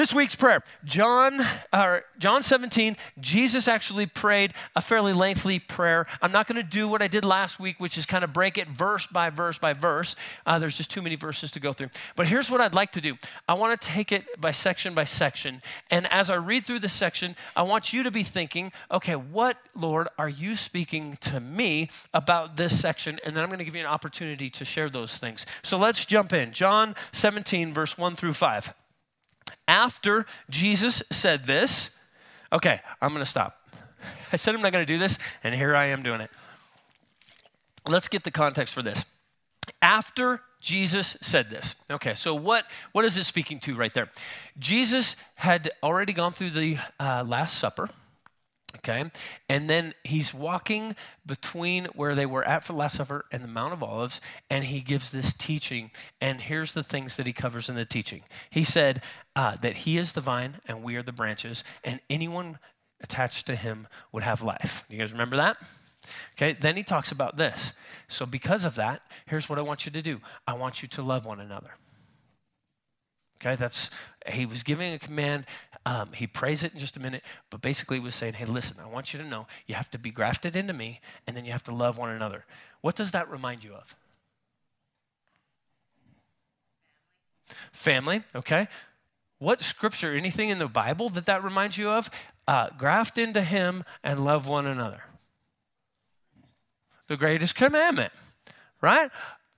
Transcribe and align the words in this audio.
This 0.00 0.14
week's 0.14 0.34
prayer, 0.34 0.62
John, 0.82 1.42
or 1.74 2.04
John 2.18 2.42
17, 2.42 2.96
Jesus 3.20 3.68
actually 3.68 4.06
prayed 4.06 4.54
a 4.74 4.80
fairly 4.80 5.12
lengthy 5.12 5.58
prayer. 5.58 6.06
I'm 6.22 6.32
not 6.32 6.46
going 6.46 6.56
to 6.56 6.62
do 6.62 6.88
what 6.88 7.02
I 7.02 7.06
did 7.06 7.22
last 7.22 7.60
week, 7.60 7.78
which 7.78 7.98
is 7.98 8.06
kind 8.06 8.24
of 8.24 8.32
break 8.32 8.56
it 8.56 8.66
verse 8.66 9.06
by 9.06 9.28
verse 9.28 9.58
by 9.58 9.74
verse. 9.74 10.16
Uh, 10.46 10.58
there's 10.58 10.74
just 10.74 10.90
too 10.90 11.02
many 11.02 11.16
verses 11.16 11.50
to 11.50 11.60
go 11.60 11.74
through. 11.74 11.90
But 12.16 12.26
here's 12.26 12.50
what 12.50 12.62
I'd 12.62 12.74
like 12.74 12.92
to 12.92 13.02
do 13.02 13.18
I 13.46 13.52
want 13.52 13.78
to 13.78 13.86
take 13.86 14.10
it 14.10 14.40
by 14.40 14.52
section 14.52 14.94
by 14.94 15.04
section. 15.04 15.60
And 15.90 16.10
as 16.10 16.30
I 16.30 16.36
read 16.36 16.64
through 16.64 16.78
the 16.78 16.88
section, 16.88 17.36
I 17.54 17.64
want 17.64 17.92
you 17.92 18.02
to 18.04 18.10
be 18.10 18.22
thinking, 18.22 18.72
okay, 18.90 19.16
what, 19.16 19.58
Lord, 19.74 20.08
are 20.16 20.30
you 20.30 20.56
speaking 20.56 21.18
to 21.20 21.40
me 21.40 21.90
about 22.14 22.56
this 22.56 22.80
section? 22.80 23.20
And 23.26 23.36
then 23.36 23.42
I'm 23.42 23.50
going 23.50 23.58
to 23.58 23.66
give 23.66 23.74
you 23.74 23.82
an 23.82 23.86
opportunity 23.86 24.48
to 24.48 24.64
share 24.64 24.88
those 24.88 25.18
things. 25.18 25.44
So 25.62 25.76
let's 25.76 26.06
jump 26.06 26.32
in. 26.32 26.52
John 26.52 26.94
17, 27.12 27.74
verse 27.74 27.98
1 27.98 28.16
through 28.16 28.32
5 28.32 28.72
after 29.70 30.26
Jesus 30.50 31.00
said 31.12 31.44
this, 31.44 31.90
okay, 32.52 32.80
I'm 33.00 33.10
going 33.10 33.22
to 33.22 33.30
stop. 33.30 33.56
I 34.32 34.36
said 34.36 34.56
I'm 34.56 34.62
not 34.62 34.72
going 34.72 34.84
to 34.84 34.92
do 34.92 34.98
this, 34.98 35.16
and 35.44 35.54
here 35.54 35.76
I 35.76 35.86
am 35.86 36.02
doing 36.02 36.20
it. 36.20 36.30
Let's 37.88 38.08
get 38.08 38.24
the 38.24 38.32
context 38.32 38.74
for 38.74 38.82
this. 38.82 39.04
After 39.80 40.40
Jesus 40.60 41.16
said 41.20 41.50
this. 41.50 41.76
Okay, 41.88 42.16
so 42.16 42.34
what, 42.34 42.64
what 42.90 43.04
is 43.04 43.16
it 43.16 43.24
speaking 43.24 43.60
to 43.60 43.76
right 43.76 43.94
there? 43.94 44.10
Jesus 44.58 45.14
had 45.36 45.70
already 45.84 46.12
gone 46.12 46.32
through 46.32 46.50
the 46.50 46.76
uh, 46.98 47.22
Last 47.24 47.56
Supper. 47.56 47.88
Okay, 48.82 49.10
and 49.50 49.68
then 49.68 49.92
he's 50.04 50.32
walking 50.32 50.96
between 51.26 51.84
where 51.94 52.14
they 52.14 52.24
were 52.24 52.42
at 52.44 52.64
for 52.64 52.72
Last 52.72 52.96
Supper 52.96 53.26
and 53.30 53.44
the 53.44 53.48
Mount 53.48 53.74
of 53.74 53.82
Olives, 53.82 54.22
and 54.48 54.64
he 54.64 54.80
gives 54.80 55.10
this 55.10 55.34
teaching. 55.34 55.90
And 56.18 56.40
here's 56.40 56.72
the 56.72 56.82
things 56.82 57.18
that 57.18 57.26
he 57.26 57.34
covers 57.34 57.68
in 57.68 57.74
the 57.74 57.84
teaching. 57.84 58.22
He 58.48 58.64
said 58.64 59.02
uh, 59.36 59.56
that 59.56 59.78
he 59.78 59.98
is 59.98 60.12
the 60.12 60.22
vine 60.22 60.56
and 60.66 60.82
we 60.82 60.96
are 60.96 61.02
the 61.02 61.12
branches, 61.12 61.62
and 61.84 62.00
anyone 62.08 62.58
attached 63.02 63.46
to 63.48 63.54
him 63.54 63.86
would 64.12 64.22
have 64.22 64.42
life. 64.42 64.84
You 64.88 64.96
guys 64.96 65.12
remember 65.12 65.36
that? 65.36 65.58
Okay, 66.32 66.52
then 66.52 66.76
he 66.76 66.82
talks 66.82 67.12
about 67.12 67.36
this. 67.36 67.74
So, 68.08 68.24
because 68.24 68.64
of 68.64 68.76
that, 68.76 69.02
here's 69.26 69.48
what 69.48 69.58
I 69.58 69.62
want 69.62 69.84
you 69.84 69.92
to 69.92 70.00
do 70.00 70.20
I 70.46 70.54
want 70.54 70.80
you 70.80 70.88
to 70.88 71.02
love 71.02 71.26
one 71.26 71.40
another. 71.40 71.72
Okay, 73.40 73.56
that's, 73.56 73.90
he 74.26 74.44
was 74.44 74.62
giving 74.62 74.92
a 74.92 74.98
command. 74.98 75.46
Um, 75.86 76.10
he 76.12 76.26
prays 76.26 76.62
it 76.62 76.74
in 76.74 76.78
just 76.78 76.96
a 76.96 77.00
minute, 77.00 77.22
but 77.48 77.62
basically 77.62 77.96
he 77.96 78.04
was 78.04 78.14
saying, 78.14 78.34
hey, 78.34 78.44
listen, 78.44 78.76
I 78.82 78.86
want 78.86 79.14
you 79.14 79.18
to 79.18 79.24
know 79.24 79.46
you 79.66 79.74
have 79.74 79.90
to 79.92 79.98
be 79.98 80.10
grafted 80.10 80.54
into 80.54 80.74
me, 80.74 81.00
and 81.26 81.36
then 81.36 81.44
you 81.44 81.52
have 81.52 81.64
to 81.64 81.74
love 81.74 81.96
one 81.96 82.10
another. 82.10 82.44
What 82.82 82.96
does 82.96 83.12
that 83.12 83.30
remind 83.30 83.64
you 83.64 83.74
of? 83.74 83.94
Family, 87.72 88.22
okay? 88.34 88.68
What 89.38 89.62
scripture, 89.62 90.12
anything 90.12 90.50
in 90.50 90.58
the 90.58 90.68
Bible 90.68 91.08
that 91.10 91.24
that 91.26 91.42
reminds 91.42 91.78
you 91.78 91.88
of? 91.88 92.10
Uh, 92.46 92.68
graft 92.76 93.16
into 93.16 93.40
him 93.42 93.84
and 94.04 94.22
love 94.22 94.46
one 94.46 94.66
another. 94.66 95.02
The 97.06 97.16
greatest 97.16 97.54
commandment, 97.54 98.12
right? 98.82 99.10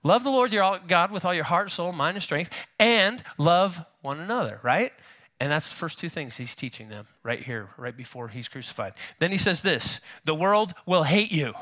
Love 0.05 0.23
the 0.23 0.31
Lord 0.31 0.53
your 0.53 0.79
God 0.87 1.11
with 1.11 1.25
all 1.25 1.35
your 1.35 1.45
heart, 1.45 1.71
soul, 1.71 1.93
mind, 1.93 2.17
and 2.17 2.23
strength, 2.23 2.51
and 2.79 3.23
love 3.39 3.85
one 4.03 4.21
another, 4.21 4.61
right? 4.63 4.93
And 5.43 5.51
that's 5.51 5.69
the 5.69 5.75
first 5.75 5.99
two 5.99 6.09
things 6.09 6.37
he's 6.37 6.55
teaching 6.55 6.89
them 6.89 7.09
right 7.25 7.43
here, 7.43 7.71
right 7.77 7.97
before 7.97 8.29
he's 8.29 8.47
crucified. 8.47 8.93
Then 9.19 9.33
he 9.33 9.39
says 9.39 9.61
this 9.61 10.01
the 10.25 10.37
world 10.37 10.73
will 10.87 11.03
hate 11.03 11.33
you. 11.33 11.53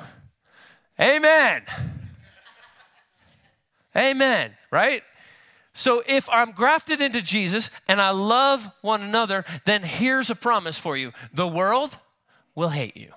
Amen. 1.01 1.63
Amen, 3.97 4.55
right? 4.71 5.03
So 5.73 6.03
if 6.07 6.29
I'm 6.29 6.53
grafted 6.53 7.01
into 7.01 7.23
Jesus 7.23 7.71
and 7.89 8.03
I 8.03 8.11
love 8.11 8.71
one 8.83 9.01
another, 9.01 9.47
then 9.65 9.83
here's 9.83 10.29
a 10.29 10.35
promise 10.35 10.79
for 10.79 10.95
you 10.95 11.13
the 11.33 11.49
world 11.49 11.97
will 12.55 12.69
hate 12.69 12.99
you. 12.99 13.15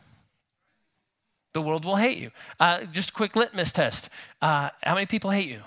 The 1.52 1.62
world 1.62 1.84
will 1.84 1.98
hate 1.98 2.20
you. 2.20 2.32
Uh, 2.58 2.86
just 2.86 3.10
a 3.10 3.14
quick 3.14 3.36
litmus 3.36 3.74
test. 3.74 4.10
Uh, 4.42 4.70
how 4.82 4.94
many 4.94 5.08
people 5.08 5.30
hate 5.30 5.50
you? 5.50 5.60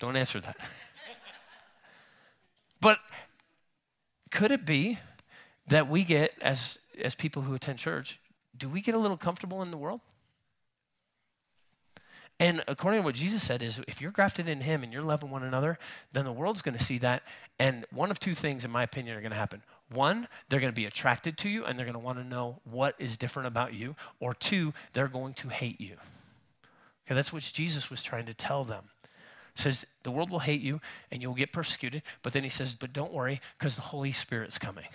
Don't 0.00 0.16
answer 0.16 0.40
that. 0.40 0.56
but 2.80 2.98
could 4.30 4.50
it 4.50 4.64
be 4.64 4.98
that 5.68 5.88
we 5.88 6.04
get, 6.04 6.32
as, 6.40 6.78
as 7.02 7.14
people 7.14 7.42
who 7.42 7.54
attend 7.54 7.78
church, 7.78 8.20
do 8.56 8.68
we 8.68 8.80
get 8.80 8.94
a 8.94 8.98
little 8.98 9.16
comfortable 9.16 9.62
in 9.62 9.70
the 9.70 9.76
world? 9.76 10.00
And 12.38 12.62
according 12.68 13.00
to 13.00 13.04
what 13.04 13.14
Jesus 13.14 13.42
said 13.42 13.62
is 13.62 13.80
if 13.88 14.00
you're 14.00 14.10
grafted 14.10 14.46
in 14.46 14.60
him 14.60 14.82
and 14.82 14.92
you're 14.92 15.02
loving 15.02 15.30
one 15.30 15.42
another, 15.42 15.78
then 16.12 16.26
the 16.26 16.32
world's 16.32 16.60
going 16.60 16.76
to 16.76 16.84
see 16.84 16.98
that. 16.98 17.22
And 17.58 17.86
one 17.90 18.10
of 18.10 18.18
two 18.18 18.34
things, 18.34 18.64
in 18.64 18.70
my 18.70 18.82
opinion, 18.82 19.16
are 19.16 19.22
going 19.22 19.30
to 19.30 19.38
happen. 19.38 19.62
One, 19.90 20.28
they're 20.48 20.60
going 20.60 20.72
to 20.72 20.76
be 20.76 20.84
attracted 20.84 21.38
to 21.38 21.48
you 21.48 21.64
and 21.64 21.78
they're 21.78 21.86
going 21.86 21.94
to 21.94 21.98
want 21.98 22.18
to 22.18 22.24
know 22.24 22.60
what 22.64 22.94
is 22.98 23.16
different 23.16 23.46
about 23.46 23.72
you. 23.72 23.96
Or 24.20 24.34
two, 24.34 24.74
they're 24.92 25.08
going 25.08 25.32
to 25.34 25.48
hate 25.48 25.80
you. 25.80 25.96
Okay, 27.06 27.14
that's 27.14 27.32
what 27.32 27.42
Jesus 27.42 27.88
was 27.88 28.02
trying 28.02 28.26
to 28.26 28.34
tell 28.34 28.64
them. 28.64 28.84
Says, 29.56 29.84
the 30.02 30.10
world 30.10 30.30
will 30.30 30.38
hate 30.38 30.60
you 30.60 30.80
and 31.10 31.20
you'll 31.20 31.34
get 31.34 31.52
persecuted. 31.52 32.02
But 32.22 32.32
then 32.32 32.42
he 32.42 32.48
says, 32.48 32.74
but 32.74 32.92
don't 32.92 33.12
worry 33.12 33.40
because 33.58 33.74
the 33.74 33.82
Holy 33.82 34.12
Spirit's 34.12 34.58
coming. 34.58 34.86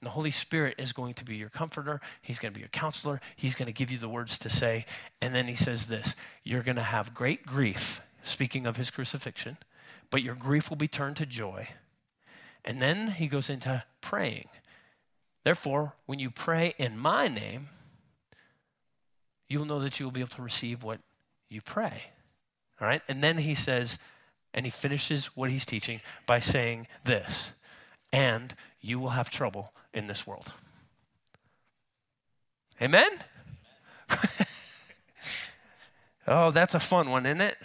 And 0.00 0.06
the 0.06 0.12
Holy 0.12 0.30
Spirit 0.30 0.76
is 0.78 0.92
going 0.92 1.14
to 1.14 1.24
be 1.24 1.36
your 1.36 1.48
comforter. 1.48 2.00
He's 2.22 2.38
going 2.38 2.52
to 2.52 2.54
be 2.54 2.60
your 2.60 2.68
counselor. 2.68 3.20
He's 3.34 3.54
going 3.54 3.66
to 3.66 3.72
give 3.74 3.90
you 3.90 3.98
the 3.98 4.08
words 4.08 4.38
to 4.38 4.48
say. 4.48 4.86
And 5.20 5.34
then 5.34 5.48
he 5.48 5.56
says 5.56 5.86
this 5.86 6.14
You're 6.44 6.62
going 6.62 6.76
to 6.76 6.82
have 6.82 7.14
great 7.14 7.44
grief, 7.44 8.00
speaking 8.22 8.66
of 8.66 8.76
his 8.76 8.90
crucifixion, 8.90 9.58
but 10.10 10.22
your 10.22 10.36
grief 10.36 10.70
will 10.70 10.76
be 10.76 10.88
turned 10.88 11.16
to 11.16 11.26
joy. 11.26 11.68
And 12.64 12.80
then 12.80 13.08
he 13.08 13.26
goes 13.26 13.50
into 13.50 13.82
praying. 14.00 14.48
Therefore, 15.42 15.94
when 16.06 16.18
you 16.18 16.30
pray 16.30 16.74
in 16.78 16.98
my 16.98 17.26
name, 17.26 17.68
you'll 19.48 19.64
know 19.64 19.80
that 19.80 19.98
you 19.98 20.06
will 20.06 20.12
be 20.12 20.20
able 20.20 20.28
to 20.28 20.42
receive 20.42 20.82
what 20.82 21.00
you 21.48 21.60
pray. 21.60 22.04
All 22.80 22.88
right? 22.88 23.02
And 23.08 23.22
then 23.22 23.38
he 23.38 23.54
says, 23.54 23.98
and 24.54 24.64
he 24.64 24.70
finishes 24.70 25.36
what 25.36 25.50
he's 25.50 25.66
teaching 25.66 26.00
by 26.26 26.40
saying 26.40 26.86
this, 27.04 27.52
and 28.12 28.54
you 28.80 28.98
will 28.98 29.10
have 29.10 29.30
trouble 29.30 29.72
in 29.92 30.06
this 30.06 30.26
world. 30.26 30.52
Amen? 32.80 33.10
oh, 36.26 36.50
that's 36.50 36.74
a 36.74 36.80
fun 36.80 37.10
one, 37.10 37.26
isn't 37.26 37.40
it? 37.40 37.56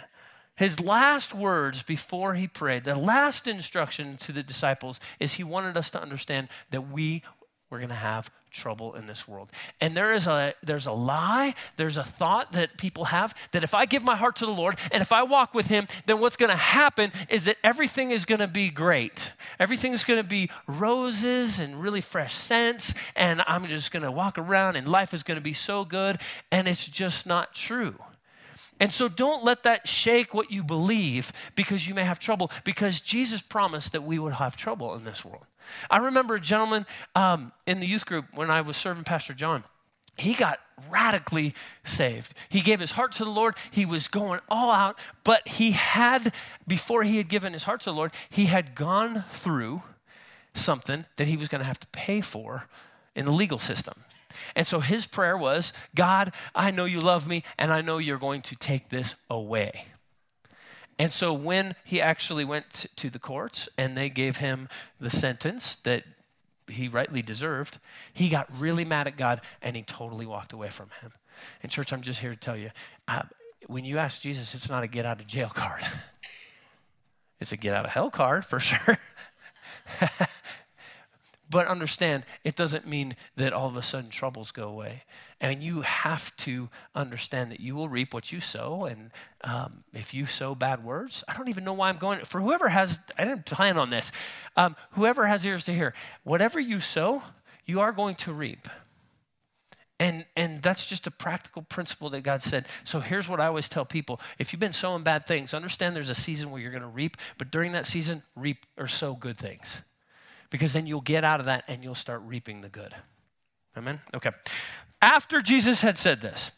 His 0.56 0.78
last 0.78 1.34
words 1.34 1.82
before 1.82 2.34
he 2.34 2.46
prayed, 2.46 2.84
the 2.84 2.94
last 2.94 3.48
instruction 3.48 4.16
to 4.18 4.32
the 4.32 4.42
disciples 4.42 5.00
is 5.18 5.34
he 5.34 5.44
wanted 5.44 5.76
us 5.76 5.90
to 5.92 6.02
understand 6.02 6.48
that 6.70 6.90
we 6.90 7.22
were 7.70 7.78
going 7.78 7.88
to 7.88 7.94
have 7.94 8.30
trouble 8.54 8.94
in 8.94 9.06
this 9.06 9.28
world. 9.28 9.50
And 9.80 9.96
there 9.96 10.14
is 10.14 10.26
a 10.26 10.54
there's 10.62 10.86
a 10.86 10.92
lie, 10.92 11.54
there's 11.76 11.96
a 11.96 12.04
thought 12.04 12.52
that 12.52 12.78
people 12.78 13.06
have 13.06 13.34
that 13.52 13.64
if 13.64 13.74
I 13.74 13.84
give 13.84 14.02
my 14.02 14.16
heart 14.16 14.36
to 14.36 14.46
the 14.46 14.52
Lord 14.52 14.78
and 14.90 15.02
if 15.02 15.12
I 15.12 15.22
walk 15.24 15.52
with 15.52 15.68
him, 15.68 15.86
then 16.06 16.20
what's 16.20 16.36
going 16.36 16.50
to 16.50 16.56
happen 16.56 17.12
is 17.28 17.44
that 17.44 17.56
everything 17.62 18.10
is 18.10 18.24
going 18.24 18.40
to 18.40 18.48
be 18.48 18.70
great. 18.70 19.32
Everything's 19.58 20.04
going 20.04 20.22
to 20.22 20.28
be 20.28 20.50
roses 20.66 21.58
and 21.58 21.80
really 21.80 22.00
fresh 22.00 22.34
scents 22.34 22.94
and 23.16 23.42
I'm 23.46 23.66
just 23.66 23.92
going 23.92 24.04
to 24.04 24.12
walk 24.12 24.38
around 24.38 24.76
and 24.76 24.88
life 24.88 25.12
is 25.12 25.22
going 25.22 25.36
to 25.36 25.42
be 25.42 25.52
so 25.52 25.84
good 25.84 26.20
and 26.50 26.68
it's 26.68 26.86
just 26.86 27.26
not 27.26 27.54
true. 27.54 27.96
And 28.80 28.92
so 28.92 29.08
don't 29.08 29.44
let 29.44 29.62
that 29.62 29.86
shake 29.86 30.34
what 30.34 30.50
you 30.50 30.64
believe 30.64 31.32
because 31.54 31.86
you 31.86 31.94
may 31.94 32.04
have 32.04 32.18
trouble, 32.18 32.50
because 32.64 33.00
Jesus 33.00 33.40
promised 33.40 33.92
that 33.92 34.02
we 34.02 34.18
would 34.18 34.34
have 34.34 34.56
trouble 34.56 34.94
in 34.94 35.04
this 35.04 35.24
world. 35.24 35.46
I 35.90 35.98
remember 35.98 36.34
a 36.34 36.40
gentleman 36.40 36.86
um, 37.14 37.52
in 37.66 37.80
the 37.80 37.86
youth 37.86 38.06
group 38.06 38.26
when 38.34 38.50
I 38.50 38.60
was 38.60 38.76
serving 38.76 39.04
Pastor 39.04 39.34
John. 39.34 39.64
He 40.16 40.34
got 40.34 40.60
radically 40.90 41.54
saved. 41.84 42.34
He 42.48 42.60
gave 42.60 42.80
his 42.80 42.92
heart 42.92 43.12
to 43.12 43.24
the 43.24 43.30
Lord. 43.30 43.56
He 43.70 43.84
was 43.84 44.06
going 44.08 44.40
all 44.48 44.70
out, 44.70 44.98
but 45.24 45.46
he 45.48 45.72
had, 45.72 46.32
before 46.66 47.02
he 47.02 47.16
had 47.16 47.28
given 47.28 47.52
his 47.52 47.64
heart 47.64 47.80
to 47.82 47.90
the 47.90 47.96
Lord, 47.96 48.12
he 48.30 48.46
had 48.46 48.74
gone 48.74 49.24
through 49.28 49.82
something 50.54 51.04
that 51.16 51.26
he 51.26 51.36
was 51.36 51.48
going 51.48 51.60
to 51.60 51.66
have 51.66 51.80
to 51.80 51.86
pay 51.88 52.20
for 52.20 52.68
in 53.16 53.24
the 53.24 53.32
legal 53.32 53.58
system. 53.58 53.94
And 54.54 54.66
so 54.66 54.80
his 54.80 55.06
prayer 55.06 55.36
was 55.36 55.72
God, 55.94 56.32
I 56.54 56.70
know 56.70 56.84
you 56.84 57.00
love 57.00 57.26
me, 57.26 57.44
and 57.58 57.72
I 57.72 57.82
know 57.82 57.98
you're 57.98 58.18
going 58.18 58.42
to 58.42 58.56
take 58.56 58.88
this 58.88 59.16
away. 59.30 59.86
And 60.98 61.12
so 61.12 61.32
when 61.32 61.74
he 61.84 62.00
actually 62.00 62.44
went 62.44 62.86
to 62.96 63.10
the 63.10 63.18
courts 63.18 63.68
and 63.76 63.96
they 63.96 64.08
gave 64.08 64.36
him 64.36 64.68
the 65.00 65.10
sentence 65.10 65.76
that 65.76 66.04
he 66.68 66.88
rightly 66.88 67.20
deserved, 67.20 67.78
he 68.12 68.28
got 68.28 68.48
really 68.56 68.84
mad 68.84 69.06
at 69.06 69.16
God 69.16 69.40
and 69.60 69.76
he 69.76 69.82
totally 69.82 70.26
walked 70.26 70.52
away 70.52 70.68
from 70.68 70.90
him. 71.02 71.12
And, 71.62 71.70
church, 71.70 71.92
I'm 71.92 72.00
just 72.00 72.20
here 72.20 72.30
to 72.30 72.36
tell 72.36 72.56
you 72.56 72.70
uh, 73.08 73.22
when 73.66 73.84
you 73.84 73.98
ask 73.98 74.20
Jesus, 74.20 74.54
it's 74.54 74.70
not 74.70 74.82
a 74.82 74.86
get 74.86 75.04
out 75.04 75.20
of 75.20 75.26
jail 75.26 75.50
card, 75.52 75.82
it's 77.40 77.52
a 77.52 77.56
get 77.56 77.74
out 77.74 77.84
of 77.84 77.90
hell 77.90 78.10
card 78.10 78.44
for 78.44 78.60
sure. 78.60 78.98
But 81.54 81.68
understand, 81.68 82.24
it 82.42 82.56
doesn't 82.56 82.84
mean 82.84 83.14
that 83.36 83.52
all 83.52 83.68
of 83.68 83.76
a 83.76 83.82
sudden 83.82 84.10
troubles 84.10 84.50
go 84.50 84.68
away. 84.68 85.04
And 85.40 85.62
you 85.62 85.82
have 85.82 86.36
to 86.38 86.68
understand 86.96 87.52
that 87.52 87.60
you 87.60 87.76
will 87.76 87.88
reap 87.88 88.12
what 88.12 88.32
you 88.32 88.40
sow. 88.40 88.86
And 88.86 89.12
um, 89.42 89.84
if 89.92 90.12
you 90.12 90.26
sow 90.26 90.56
bad 90.56 90.82
words, 90.82 91.22
I 91.28 91.36
don't 91.36 91.48
even 91.48 91.62
know 91.62 91.74
why 91.74 91.90
I'm 91.90 91.98
going. 91.98 92.24
For 92.24 92.40
whoever 92.40 92.70
has, 92.70 92.98
I 93.16 93.24
didn't 93.24 93.46
plan 93.46 93.78
on 93.78 93.88
this. 93.90 94.10
Um, 94.56 94.74
whoever 94.94 95.26
has 95.26 95.46
ears 95.46 95.62
to 95.66 95.72
hear, 95.72 95.94
whatever 96.24 96.58
you 96.58 96.80
sow, 96.80 97.22
you 97.66 97.78
are 97.78 97.92
going 97.92 98.16
to 98.16 98.32
reap. 98.32 98.66
And, 100.00 100.24
and 100.34 100.60
that's 100.60 100.86
just 100.86 101.06
a 101.06 101.12
practical 101.12 101.62
principle 101.62 102.10
that 102.10 102.22
God 102.22 102.42
said. 102.42 102.66
So 102.82 102.98
here's 102.98 103.28
what 103.28 103.38
I 103.38 103.46
always 103.46 103.68
tell 103.68 103.84
people 103.84 104.20
if 104.40 104.52
you've 104.52 104.58
been 104.58 104.72
sowing 104.72 105.04
bad 105.04 105.24
things, 105.24 105.54
understand 105.54 105.94
there's 105.94 106.10
a 106.10 106.16
season 106.16 106.50
where 106.50 106.60
you're 106.60 106.72
going 106.72 106.82
to 106.82 106.88
reap, 106.88 107.16
but 107.38 107.52
during 107.52 107.70
that 107.72 107.86
season, 107.86 108.24
reap 108.34 108.66
or 108.76 108.88
sow 108.88 109.14
good 109.14 109.38
things. 109.38 109.82
Because 110.50 110.72
then 110.72 110.86
you'll 110.86 111.00
get 111.00 111.24
out 111.24 111.40
of 111.40 111.46
that 111.46 111.64
and 111.68 111.82
you'll 111.82 111.94
start 111.94 112.22
reaping 112.24 112.60
the 112.60 112.68
good. 112.68 112.94
Amen? 113.76 114.00
Okay. 114.14 114.30
After 115.02 115.40
Jesus 115.40 115.82
had 115.82 115.98
said 115.98 116.20
this, 116.20 116.50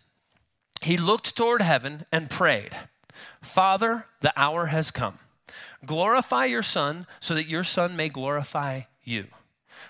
he 0.82 0.96
looked 0.96 1.36
toward 1.36 1.62
heaven 1.62 2.04
and 2.12 2.30
prayed, 2.30 2.76
Father, 3.40 4.06
the 4.20 4.32
hour 4.36 4.66
has 4.66 4.90
come. 4.90 5.18
Glorify 5.84 6.44
your 6.44 6.62
Son 6.62 7.06
so 7.20 7.34
that 7.34 7.48
your 7.48 7.64
Son 7.64 7.96
may 7.96 8.08
glorify 8.08 8.82
you. 9.02 9.26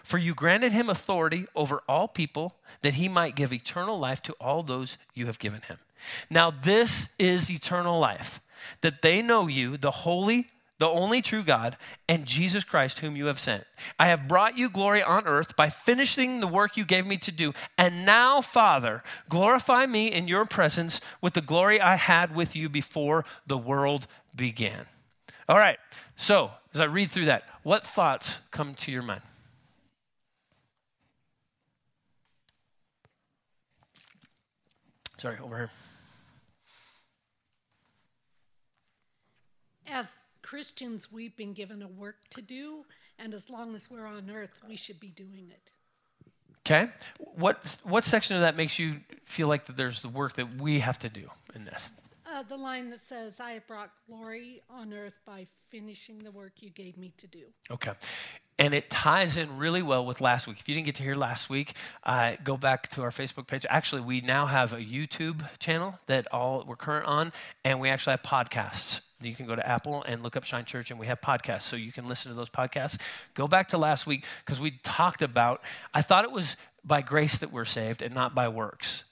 For 0.02 0.18
you 0.18 0.34
granted 0.34 0.72
him 0.72 0.88
authority 0.88 1.46
over 1.54 1.82
all 1.88 2.06
people 2.06 2.56
that 2.82 2.94
he 2.94 3.08
might 3.08 3.34
give 3.34 3.52
eternal 3.52 3.98
life 3.98 4.22
to 4.22 4.32
all 4.34 4.62
those 4.62 4.98
you 5.14 5.26
have 5.26 5.38
given 5.38 5.62
him. 5.62 5.78
Now, 6.30 6.50
this 6.50 7.08
is 7.18 7.50
eternal 7.50 7.98
life, 7.98 8.40
that 8.80 9.02
they 9.02 9.22
know 9.22 9.48
you, 9.48 9.76
the 9.76 9.90
holy, 9.90 10.48
the 10.78 10.88
only 10.88 11.22
true 11.22 11.42
God, 11.42 11.76
and 12.08 12.26
Jesus 12.26 12.64
Christ, 12.64 12.98
whom 12.98 13.16
you 13.16 13.26
have 13.26 13.40
sent. 13.40 13.64
I 13.98 14.08
have 14.08 14.28
brought 14.28 14.58
you 14.58 14.68
glory 14.68 15.02
on 15.02 15.26
earth 15.26 15.56
by 15.56 15.70
finishing 15.70 16.40
the 16.40 16.46
work 16.46 16.76
you 16.76 16.84
gave 16.84 17.06
me 17.06 17.16
to 17.18 17.32
do. 17.32 17.54
And 17.78 18.04
now, 18.04 18.40
Father, 18.40 19.02
glorify 19.28 19.86
me 19.86 20.08
in 20.12 20.28
your 20.28 20.44
presence 20.44 21.00
with 21.20 21.32
the 21.32 21.40
glory 21.40 21.80
I 21.80 21.96
had 21.96 22.34
with 22.34 22.54
you 22.54 22.68
before 22.68 23.24
the 23.46 23.56
world 23.56 24.06
began. 24.34 24.86
All 25.48 25.56
right, 25.56 25.78
so 26.16 26.50
as 26.74 26.80
I 26.80 26.84
read 26.84 27.10
through 27.10 27.26
that, 27.26 27.44
what 27.62 27.86
thoughts 27.86 28.40
come 28.50 28.74
to 28.74 28.92
your 28.92 29.02
mind? 29.02 29.22
Sorry, 35.16 35.38
over 35.38 35.56
here. 35.56 35.70
As 39.88 40.12
Christians, 40.46 41.10
we've 41.10 41.36
been 41.36 41.52
given 41.52 41.82
a 41.82 41.88
work 41.88 42.16
to 42.30 42.40
do, 42.40 42.84
and 43.18 43.34
as 43.34 43.50
long 43.50 43.74
as 43.74 43.90
we're 43.90 44.06
on 44.06 44.30
earth, 44.30 44.60
we 44.68 44.76
should 44.76 45.00
be 45.00 45.08
doing 45.08 45.50
it. 45.50 45.60
Okay. 46.60 46.88
What, 47.18 47.76
what 47.82 48.04
section 48.04 48.36
of 48.36 48.42
that 48.42 48.56
makes 48.56 48.78
you 48.78 49.00
feel 49.24 49.48
like 49.48 49.66
that 49.66 49.76
there's 49.76 50.00
the 50.00 50.08
work 50.08 50.34
that 50.34 50.54
we 50.54 50.78
have 50.78 51.00
to 51.00 51.08
do 51.08 51.28
in 51.56 51.64
this? 51.64 51.90
Uh, 52.24 52.44
the 52.44 52.56
line 52.56 52.90
that 52.90 53.00
says, 53.00 53.40
I 53.40 53.52
have 53.52 53.66
brought 53.66 53.90
glory 54.06 54.62
on 54.70 54.92
earth 54.92 55.18
by 55.26 55.48
finishing 55.68 56.20
the 56.20 56.30
work 56.30 56.52
you 56.60 56.70
gave 56.70 56.96
me 56.96 57.12
to 57.18 57.26
do. 57.26 57.46
Okay. 57.72 57.92
And 58.58 58.72
it 58.72 58.88
ties 58.88 59.36
in 59.36 59.58
really 59.58 59.82
well 59.82 60.06
with 60.06 60.20
last 60.20 60.46
week. 60.46 60.60
If 60.60 60.68
you 60.68 60.76
didn't 60.76 60.86
get 60.86 60.94
to 60.96 61.02
hear 61.02 61.16
last 61.16 61.50
week, 61.50 61.74
uh, 62.04 62.36
go 62.44 62.56
back 62.56 62.88
to 62.90 63.02
our 63.02 63.10
Facebook 63.10 63.48
page. 63.48 63.66
Actually, 63.68 64.02
we 64.02 64.20
now 64.20 64.46
have 64.46 64.72
a 64.72 64.78
YouTube 64.78 65.44
channel 65.58 65.98
that 66.06 66.28
all 66.32 66.64
we're 66.66 66.76
current 66.76 67.06
on, 67.06 67.32
and 67.64 67.80
we 67.80 67.88
actually 67.88 68.12
have 68.12 68.22
podcasts. 68.22 69.00
You 69.22 69.34
can 69.34 69.46
go 69.46 69.56
to 69.56 69.66
Apple 69.66 70.02
and 70.06 70.22
look 70.22 70.36
up 70.36 70.44
Shine 70.44 70.64
Church, 70.66 70.90
and 70.90 71.00
we 71.00 71.06
have 71.06 71.20
podcasts, 71.20 71.62
so 71.62 71.76
you 71.76 71.90
can 71.90 72.06
listen 72.06 72.30
to 72.30 72.36
those 72.36 72.50
podcasts. 72.50 73.00
Go 73.34 73.48
back 73.48 73.68
to 73.68 73.78
last 73.78 74.06
week 74.06 74.24
because 74.44 74.60
we 74.60 74.72
talked 74.82 75.22
about. 75.22 75.62
I 75.94 76.02
thought 76.02 76.24
it 76.24 76.32
was 76.32 76.56
by 76.84 77.00
grace 77.00 77.38
that 77.38 77.50
we're 77.50 77.64
saved 77.64 78.02
and 78.02 78.14
not 78.14 78.34
by 78.34 78.48
works. 78.48 79.04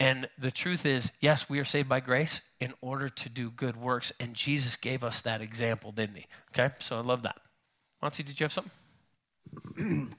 And 0.00 0.28
the 0.38 0.52
truth 0.52 0.86
is, 0.86 1.10
yes, 1.20 1.50
we 1.50 1.58
are 1.58 1.64
saved 1.64 1.88
by 1.88 1.98
grace 1.98 2.40
in 2.60 2.72
order 2.80 3.08
to 3.08 3.28
do 3.28 3.50
good 3.50 3.76
works, 3.76 4.12
and 4.20 4.32
Jesus 4.34 4.76
gave 4.76 5.02
us 5.02 5.22
that 5.22 5.40
example, 5.42 5.90
didn't 5.90 6.16
he? 6.16 6.26
Okay, 6.52 6.72
so 6.78 6.96
I 6.96 7.00
love 7.00 7.22
that. 7.22 7.40
Monty, 8.00 8.22
did 8.22 8.38
you 8.38 8.44
have 8.44 8.52
something? 8.52 8.70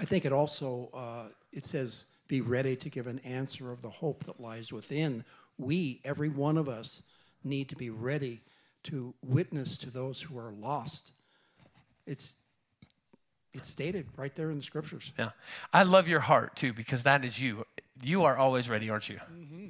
I 0.00 0.04
think 0.04 0.26
it 0.26 0.32
also 0.32 0.90
uh, 0.92 1.32
it 1.52 1.64
says 1.64 2.04
be 2.28 2.42
ready 2.42 2.76
to 2.76 2.90
give 2.90 3.06
an 3.06 3.18
answer 3.20 3.72
of 3.72 3.80
the 3.80 3.88
hope 3.88 4.24
that 4.24 4.38
lies 4.38 4.70
within. 4.72 5.24
We, 5.56 6.02
every 6.04 6.28
one 6.28 6.58
of 6.58 6.68
us, 6.68 7.02
need 7.42 7.68
to 7.70 7.76
be 7.76 7.88
ready 7.88 8.42
to 8.84 9.14
witness 9.22 9.78
to 9.78 9.90
those 9.90 10.20
who 10.20 10.38
are 10.38 10.52
lost. 10.52 11.12
It's 12.06 12.36
it's 13.54 13.68
stated 13.68 14.06
right 14.16 14.34
there 14.36 14.50
in 14.50 14.58
the 14.58 14.62
scriptures. 14.62 15.12
Yeah, 15.18 15.30
I 15.72 15.82
love 15.82 16.08
your 16.08 16.20
heart 16.20 16.56
too 16.56 16.72
because 16.72 17.02
that 17.04 17.24
is 17.24 17.40
you. 17.40 17.64
You 18.02 18.24
are 18.24 18.36
always 18.36 18.68
ready, 18.68 18.90
aren't 18.90 19.08
you? 19.08 19.16
Mm-hmm. 19.16 19.68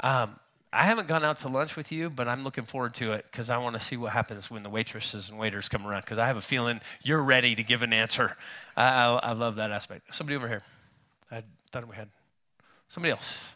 Um, 0.00 0.38
I 0.72 0.84
haven't 0.84 1.08
gone 1.08 1.24
out 1.24 1.38
to 1.40 1.48
lunch 1.48 1.74
with 1.74 1.90
you, 1.90 2.10
but 2.10 2.28
I'm 2.28 2.44
looking 2.44 2.64
forward 2.64 2.94
to 2.96 3.12
it 3.12 3.24
because 3.30 3.48
I 3.48 3.56
want 3.58 3.74
to 3.74 3.80
see 3.80 3.96
what 3.96 4.12
happens 4.12 4.50
when 4.50 4.62
the 4.62 4.68
waitresses 4.68 5.30
and 5.30 5.38
waiters 5.38 5.68
come 5.68 5.86
around 5.86 6.02
because 6.02 6.18
I 6.18 6.26
have 6.26 6.36
a 6.36 6.42
feeling 6.42 6.80
you're 7.02 7.22
ready 7.22 7.54
to 7.54 7.62
give 7.62 7.82
an 7.82 7.92
answer. 7.92 8.36
I, 8.76 8.84
I, 8.84 9.14
I 9.30 9.32
love 9.32 9.56
that 9.56 9.70
aspect. 9.70 10.14
Somebody 10.14 10.36
over 10.36 10.48
here. 10.48 10.62
I 11.30 11.42
thought 11.72 11.88
we 11.88 11.96
had 11.96 12.08
somebody 12.88 13.12
else. 13.12 13.52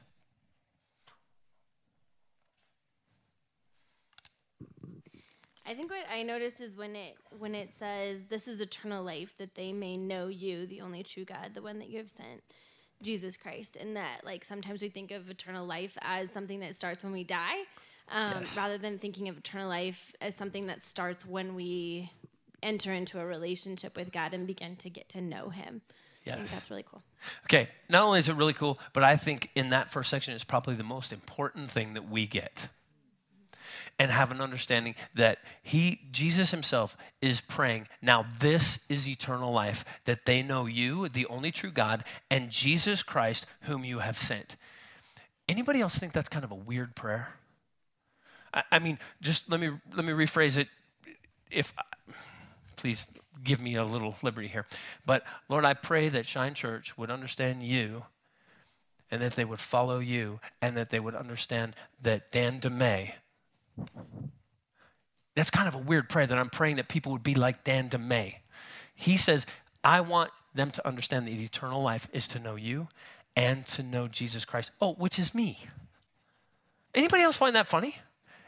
I 5.70 5.74
think 5.74 5.88
what 5.88 6.04
I 6.12 6.24
notice 6.24 6.58
is 6.58 6.76
when 6.76 6.96
it 6.96 7.16
when 7.38 7.54
it 7.54 7.72
says 7.78 8.24
this 8.28 8.48
is 8.48 8.60
eternal 8.60 9.04
life 9.04 9.34
that 9.38 9.54
they 9.54 9.72
may 9.72 9.96
know 9.96 10.26
you, 10.26 10.66
the 10.66 10.80
only 10.80 11.04
true 11.04 11.24
God, 11.24 11.52
the 11.54 11.62
one 11.62 11.78
that 11.78 11.88
you 11.88 11.98
have 11.98 12.10
sent. 12.10 12.42
Jesus 13.02 13.36
Christ, 13.36 13.76
and 13.76 13.96
that 13.96 14.24
like 14.24 14.44
sometimes 14.44 14.82
we 14.82 14.88
think 14.88 15.10
of 15.10 15.30
eternal 15.30 15.64
life 15.64 15.96
as 16.02 16.30
something 16.32 16.60
that 16.60 16.74
starts 16.76 17.02
when 17.04 17.12
we 17.12 17.24
die, 17.24 17.60
um, 18.10 18.40
yes. 18.40 18.56
rather 18.56 18.78
than 18.78 18.98
thinking 18.98 19.28
of 19.28 19.38
eternal 19.38 19.68
life 19.68 20.12
as 20.20 20.34
something 20.34 20.66
that 20.66 20.82
starts 20.82 21.24
when 21.24 21.54
we 21.54 22.10
enter 22.62 22.92
into 22.92 23.18
a 23.18 23.24
relationship 23.24 23.96
with 23.96 24.12
God 24.12 24.34
and 24.34 24.46
begin 24.46 24.76
to 24.76 24.90
get 24.90 25.08
to 25.10 25.20
know 25.22 25.48
Him. 25.48 25.80
Yes. 26.26 26.34
I 26.34 26.38
think 26.38 26.50
that's 26.50 26.68
really 26.68 26.84
cool. 26.90 27.02
Okay, 27.44 27.70
not 27.88 28.02
only 28.02 28.18
is 28.18 28.28
it 28.28 28.34
really 28.34 28.52
cool, 28.52 28.78
but 28.92 29.02
I 29.04 29.16
think 29.16 29.48
in 29.54 29.70
that 29.70 29.88
first 29.88 30.10
section 30.10 30.34
is 30.34 30.44
probably 30.44 30.74
the 30.74 30.84
most 30.84 31.12
important 31.12 31.70
thing 31.70 31.94
that 31.94 32.10
we 32.10 32.26
get 32.26 32.68
and 34.00 34.10
have 34.10 34.32
an 34.32 34.40
understanding 34.40 34.96
that 35.14 35.38
he 35.62 36.00
jesus 36.10 36.50
himself 36.50 36.96
is 37.20 37.40
praying 37.40 37.86
now 38.02 38.24
this 38.40 38.80
is 38.88 39.06
eternal 39.06 39.52
life 39.52 39.84
that 40.06 40.26
they 40.26 40.42
know 40.42 40.66
you 40.66 41.08
the 41.08 41.26
only 41.26 41.52
true 41.52 41.70
god 41.70 42.02
and 42.30 42.50
jesus 42.50 43.02
christ 43.02 43.46
whom 43.62 43.84
you 43.84 43.98
have 44.00 44.18
sent. 44.18 44.56
Anybody 45.48 45.80
else 45.80 45.98
think 45.98 46.12
that's 46.12 46.28
kind 46.28 46.44
of 46.44 46.50
a 46.50 46.56
weird 46.56 46.94
prayer? 46.94 47.34
I, 48.54 48.62
I 48.72 48.78
mean 48.78 48.98
just 49.20 49.50
let 49.50 49.60
me 49.60 49.70
let 49.94 50.04
me 50.04 50.12
rephrase 50.12 50.56
it. 50.58 50.68
If 51.50 51.74
please 52.76 53.06
give 53.42 53.60
me 53.60 53.74
a 53.74 53.84
little 53.84 54.16
liberty 54.22 54.48
here. 54.48 54.66
But 55.04 55.24
lord 55.48 55.64
i 55.64 55.74
pray 55.74 56.08
that 56.08 56.26
shine 56.26 56.54
church 56.54 56.96
would 56.96 57.10
understand 57.10 57.62
you 57.62 58.04
and 59.10 59.20
that 59.22 59.32
they 59.32 59.44
would 59.44 59.60
follow 59.60 59.98
you 59.98 60.40
and 60.62 60.76
that 60.76 60.90
they 60.90 61.00
would 61.00 61.14
understand 61.14 61.74
that 62.00 62.30
dan 62.30 62.60
demay 62.60 63.14
that's 65.34 65.50
kind 65.50 65.68
of 65.68 65.74
a 65.74 65.78
weird 65.78 66.08
prayer 66.08 66.26
that 66.26 66.38
I'm 66.38 66.50
praying 66.50 66.76
that 66.76 66.88
people 66.88 67.12
would 67.12 67.22
be 67.22 67.34
like 67.34 67.64
Dan 67.64 67.88
DeMay. 67.88 68.36
He 68.94 69.16
says, 69.16 69.46
I 69.82 70.00
want 70.00 70.30
them 70.54 70.70
to 70.72 70.86
understand 70.86 71.26
that 71.26 71.32
eternal 71.32 71.82
life 71.82 72.08
is 72.12 72.28
to 72.28 72.38
know 72.38 72.56
you 72.56 72.88
and 73.36 73.66
to 73.68 73.82
know 73.82 74.08
Jesus 74.08 74.44
Christ. 74.44 74.72
Oh, 74.80 74.94
which 74.94 75.18
is 75.18 75.34
me. 75.34 75.58
Anybody 76.94 77.22
else 77.22 77.36
find 77.36 77.54
that 77.56 77.66
funny? 77.66 77.96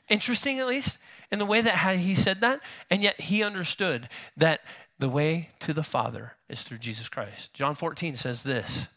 Interesting, 0.08 0.58
at 0.58 0.66
least, 0.66 0.98
in 1.30 1.38
the 1.38 1.46
way 1.46 1.60
that 1.60 1.96
he 1.96 2.14
said 2.14 2.40
that? 2.40 2.60
And 2.90 3.02
yet 3.02 3.20
he 3.20 3.42
understood 3.42 4.08
that 4.36 4.60
the 4.98 5.08
way 5.08 5.50
to 5.60 5.72
the 5.72 5.82
Father 5.82 6.34
is 6.48 6.62
through 6.62 6.78
Jesus 6.78 7.08
Christ. 7.08 7.54
John 7.54 7.74
14 7.74 8.16
says 8.16 8.42
this 8.42 8.88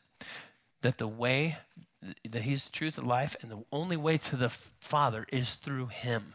that 0.82 0.98
the 0.98 1.08
way 1.08 1.58
that 2.30 2.44
he's 2.44 2.64
the 2.64 2.72
truth 2.72 2.98
of 2.98 3.06
life, 3.06 3.36
and 3.42 3.52
the 3.52 3.64
only 3.72 3.98
way 3.98 4.18
to 4.18 4.36
the 4.36 4.50
Father 4.50 5.26
is 5.32 5.56
through 5.56 5.88
him. 5.88 6.34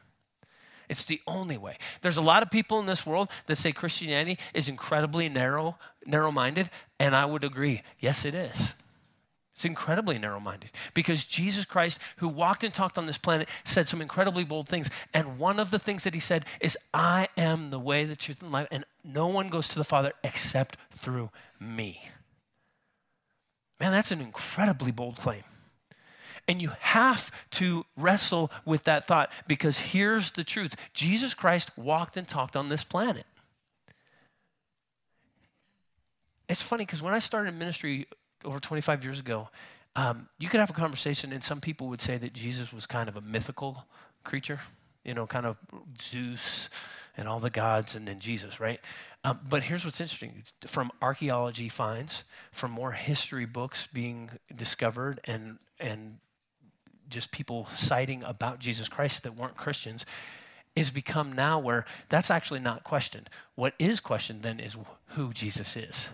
It's 0.88 1.04
the 1.04 1.20
only 1.26 1.56
way. 1.56 1.78
There's 2.00 2.16
a 2.16 2.22
lot 2.22 2.42
of 2.42 2.50
people 2.50 2.80
in 2.80 2.86
this 2.86 3.06
world 3.06 3.30
that 3.46 3.56
say 3.56 3.70
Christianity 3.70 4.38
is 4.54 4.68
incredibly 4.68 5.28
narrow, 5.28 5.78
narrow-minded, 6.04 6.68
and 6.98 7.14
I 7.14 7.26
would 7.26 7.44
agree. 7.44 7.82
Yes, 8.00 8.24
it 8.24 8.34
is. 8.34 8.74
It's 9.54 9.64
incredibly 9.66 10.18
narrow 10.18 10.40
minded 10.40 10.70
because 10.94 11.24
Jesus 11.24 11.66
Christ, 11.66 12.00
who 12.16 12.28
walked 12.28 12.64
and 12.64 12.72
talked 12.72 12.96
on 12.96 13.04
this 13.04 13.18
planet, 13.18 13.48
said 13.62 13.86
some 13.86 14.00
incredibly 14.00 14.42
bold 14.42 14.68
things. 14.68 14.88
And 15.12 15.38
one 15.38 15.60
of 15.60 15.70
the 15.70 15.78
things 15.78 16.04
that 16.04 16.14
he 16.14 16.20
said 16.20 16.46
is, 16.60 16.78
I 16.94 17.28
am 17.36 17.70
the 17.70 17.78
way, 17.78 18.04
the 18.04 18.16
truth, 18.16 18.42
and 18.42 18.50
life, 18.50 18.68
and 18.70 18.84
no 19.04 19.26
one 19.26 19.48
goes 19.48 19.68
to 19.68 19.76
the 19.76 19.84
Father 19.84 20.12
except 20.24 20.78
through 20.90 21.30
me. 21.60 22.08
Man, 23.78 23.92
that's 23.92 24.10
an 24.10 24.20
incredibly 24.20 24.92
bold 24.92 25.16
claim. 25.16 25.42
And 26.50 26.60
you 26.60 26.72
have 26.80 27.30
to 27.52 27.86
wrestle 27.96 28.50
with 28.66 28.84
that 28.84 29.06
thought 29.06 29.32
because 29.46 29.78
here's 29.78 30.32
the 30.32 30.44
truth 30.44 30.74
Jesus 30.92 31.32
Christ 31.32 31.70
walked 31.78 32.18
and 32.18 32.28
talked 32.28 32.56
on 32.56 32.68
this 32.68 32.84
planet. 32.84 33.24
it's 36.50 36.62
funny 36.62 36.84
because 36.84 37.00
when 37.00 37.14
I 37.14 37.20
started 37.20 37.56
ministry 37.56 38.08
over 38.44 38.58
25 38.58 39.04
years 39.04 39.20
ago, 39.20 39.48
um, 39.94 40.28
you 40.38 40.48
could 40.48 40.58
have 40.58 40.70
a 40.70 40.74
conversation, 40.74 41.32
and 41.32 41.42
some 41.42 41.60
people 41.60 41.86
would 41.88 42.00
say 42.00 42.18
that 42.18 42.32
Jesus 42.32 42.72
was 42.72 42.86
kind 42.86 43.08
of 43.08 43.16
a 43.16 43.20
mythical 43.20 43.86
creature, 44.24 44.60
you 45.04 45.14
know, 45.14 45.26
kind 45.26 45.46
of 45.46 45.56
Zeus 46.02 46.68
and 47.16 47.28
all 47.28 47.38
the 47.38 47.50
gods, 47.50 47.94
and 47.94 48.06
then 48.06 48.18
Jesus, 48.18 48.58
right? 48.58 48.80
Um, 49.22 49.38
but 49.48 49.62
here's 49.62 49.84
what's 49.84 50.00
interesting 50.00 50.42
from 50.66 50.90
archaeology 51.00 51.68
finds, 51.68 52.24
from 52.50 52.72
more 52.72 52.92
history 52.92 53.46
books 53.46 53.86
being 53.86 54.30
discovered, 54.54 55.20
and, 55.24 55.58
and 55.78 56.18
just 57.10 57.30
people 57.30 57.68
citing 57.76 58.22
about 58.24 58.58
Jesus 58.58 58.88
Christ 58.88 59.22
that 59.24 59.36
weren't 59.36 59.56
Christians, 59.56 60.06
is 60.76 60.90
become 60.90 61.32
now 61.32 61.58
where 61.58 61.84
that's 62.08 62.30
actually 62.30 62.60
not 62.60 62.84
questioned. 62.84 63.28
What 63.54 63.74
is 63.78 64.00
questioned 64.00 64.42
then 64.42 64.60
is 64.60 64.76
who 65.08 65.32
Jesus 65.32 65.76
is. 65.76 66.08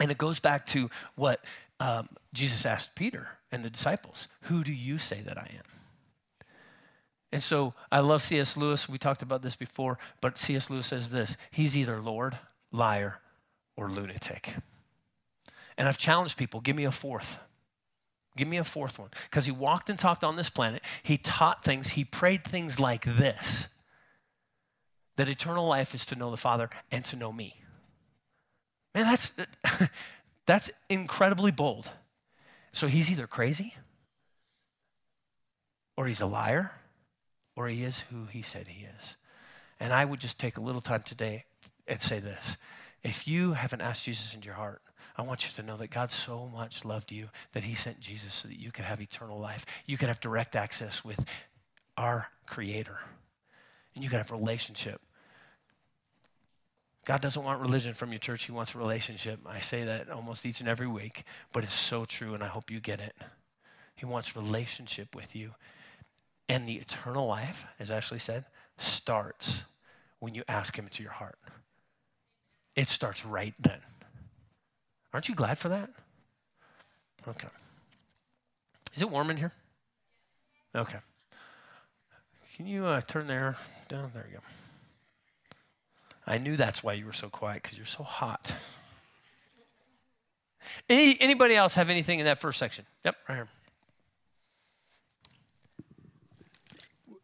And 0.00 0.10
it 0.10 0.18
goes 0.18 0.40
back 0.40 0.66
to 0.66 0.90
what 1.14 1.44
um, 1.80 2.08
Jesus 2.32 2.66
asked 2.66 2.96
Peter 2.96 3.28
and 3.52 3.64
the 3.64 3.70
disciples 3.70 4.28
Who 4.42 4.64
do 4.64 4.72
you 4.72 4.98
say 4.98 5.20
that 5.22 5.38
I 5.38 5.48
am? 5.56 5.64
And 7.32 7.42
so 7.42 7.74
I 7.90 8.00
love 8.00 8.22
C.S. 8.22 8.56
Lewis. 8.56 8.88
We 8.88 8.98
talked 8.98 9.22
about 9.22 9.42
this 9.42 9.56
before, 9.56 9.98
but 10.20 10.38
C.S. 10.38 10.70
Lewis 10.70 10.86
says 10.86 11.10
this 11.10 11.36
He's 11.50 11.76
either 11.76 12.00
Lord, 12.00 12.38
liar, 12.70 13.20
or 13.76 13.90
lunatic. 13.90 14.54
And 15.76 15.88
I've 15.88 15.98
challenged 15.98 16.36
people 16.36 16.60
give 16.60 16.76
me 16.76 16.84
a 16.84 16.92
fourth. 16.92 17.40
Give 18.36 18.48
me 18.48 18.56
a 18.56 18.64
fourth 18.64 18.98
one. 18.98 19.10
Because 19.30 19.46
he 19.46 19.52
walked 19.52 19.90
and 19.90 19.98
talked 19.98 20.24
on 20.24 20.36
this 20.36 20.50
planet. 20.50 20.82
He 21.02 21.18
taught 21.18 21.64
things. 21.64 21.90
He 21.90 22.04
prayed 22.04 22.44
things 22.44 22.80
like 22.80 23.04
this 23.04 23.68
that 25.16 25.28
eternal 25.28 25.66
life 25.66 25.94
is 25.94 26.04
to 26.06 26.16
know 26.16 26.30
the 26.32 26.36
Father 26.36 26.68
and 26.90 27.04
to 27.04 27.14
know 27.14 27.32
me. 27.32 27.54
Man, 28.94 29.04
that's, 29.04 29.32
that's 30.46 30.70
incredibly 30.88 31.52
bold. 31.52 31.90
So 32.72 32.88
he's 32.88 33.10
either 33.12 33.28
crazy, 33.28 33.74
or 35.96 36.06
he's 36.08 36.20
a 36.20 36.26
liar, 36.26 36.72
or 37.54 37.68
he 37.68 37.84
is 37.84 38.00
who 38.00 38.24
he 38.26 38.42
said 38.42 38.66
he 38.66 38.86
is. 38.98 39.16
And 39.78 39.92
I 39.92 40.04
would 40.04 40.18
just 40.18 40.40
take 40.40 40.56
a 40.56 40.60
little 40.60 40.80
time 40.80 41.02
today 41.02 41.44
and 41.86 42.00
say 42.00 42.18
this 42.18 42.56
if 43.04 43.28
you 43.28 43.52
haven't 43.52 43.82
asked 43.82 44.04
Jesus 44.04 44.34
into 44.34 44.46
your 44.46 44.56
heart, 44.56 44.82
I 45.16 45.22
want 45.22 45.46
you 45.46 45.52
to 45.54 45.62
know 45.62 45.76
that 45.76 45.90
God 45.90 46.10
so 46.10 46.50
much 46.52 46.84
loved 46.84 47.12
you 47.12 47.28
that 47.52 47.62
he 47.62 47.74
sent 47.74 48.00
Jesus 48.00 48.34
so 48.34 48.48
that 48.48 48.58
you 48.58 48.72
could 48.72 48.84
have 48.84 49.00
eternal 49.00 49.38
life. 49.38 49.64
You 49.86 49.96
could 49.96 50.08
have 50.08 50.20
direct 50.20 50.56
access 50.56 51.04
with 51.04 51.24
our 51.96 52.28
Creator, 52.46 52.98
and 53.94 54.02
you 54.02 54.10
could 54.10 54.18
have 54.18 54.30
relationship. 54.30 55.00
God 57.04 57.20
doesn't 57.20 57.42
want 57.42 57.60
religion 57.60 57.94
from 57.94 58.10
your 58.12 58.18
church, 58.18 58.44
He 58.44 58.52
wants 58.52 58.74
a 58.74 58.78
relationship. 58.78 59.38
I 59.46 59.60
say 59.60 59.84
that 59.84 60.10
almost 60.10 60.44
each 60.46 60.60
and 60.60 60.68
every 60.68 60.86
week, 60.86 61.24
but 61.52 61.64
it's 61.64 61.74
so 61.74 62.04
true, 62.04 62.34
and 62.34 62.42
I 62.42 62.48
hope 62.48 62.70
you 62.70 62.80
get 62.80 63.00
it. 63.00 63.14
He 63.94 64.06
wants 64.06 64.36
relationship 64.36 65.14
with 65.14 65.36
you. 65.36 65.54
And 66.48 66.68
the 66.68 66.74
eternal 66.74 67.26
life, 67.26 67.66
as 67.78 67.90
Ashley 67.90 68.18
said, 68.18 68.44
starts 68.76 69.64
when 70.18 70.34
you 70.34 70.42
ask 70.48 70.76
Him 70.78 70.86
into 70.86 71.02
your 71.02 71.12
heart. 71.12 71.38
It 72.74 72.88
starts 72.88 73.24
right 73.24 73.54
then. 73.60 73.80
Aren't 75.14 75.28
you 75.28 75.36
glad 75.36 75.58
for 75.58 75.68
that? 75.68 75.88
Okay. 77.28 77.46
Is 78.94 79.00
it 79.00 79.08
warm 79.08 79.30
in 79.30 79.36
here? 79.36 79.52
Okay. 80.74 80.98
Can 82.56 82.66
you 82.66 82.84
uh, 82.84 83.00
turn 83.00 83.26
there 83.26 83.56
down? 83.88 84.10
There 84.12 84.26
you 84.28 84.38
go. 84.38 84.42
I 86.26 86.38
knew 86.38 86.56
that's 86.56 86.82
why 86.82 86.94
you 86.94 87.06
were 87.06 87.12
so 87.12 87.28
quiet 87.28 87.62
because 87.62 87.78
you're 87.78 87.86
so 87.86 88.02
hot. 88.02 88.54
Any, 90.88 91.16
anybody 91.20 91.54
else 91.54 91.76
have 91.76 91.90
anything 91.90 92.18
in 92.18 92.24
that 92.24 92.38
first 92.38 92.58
section? 92.58 92.84
Yep, 93.04 93.16
right 93.28 93.34
here. 93.36 93.48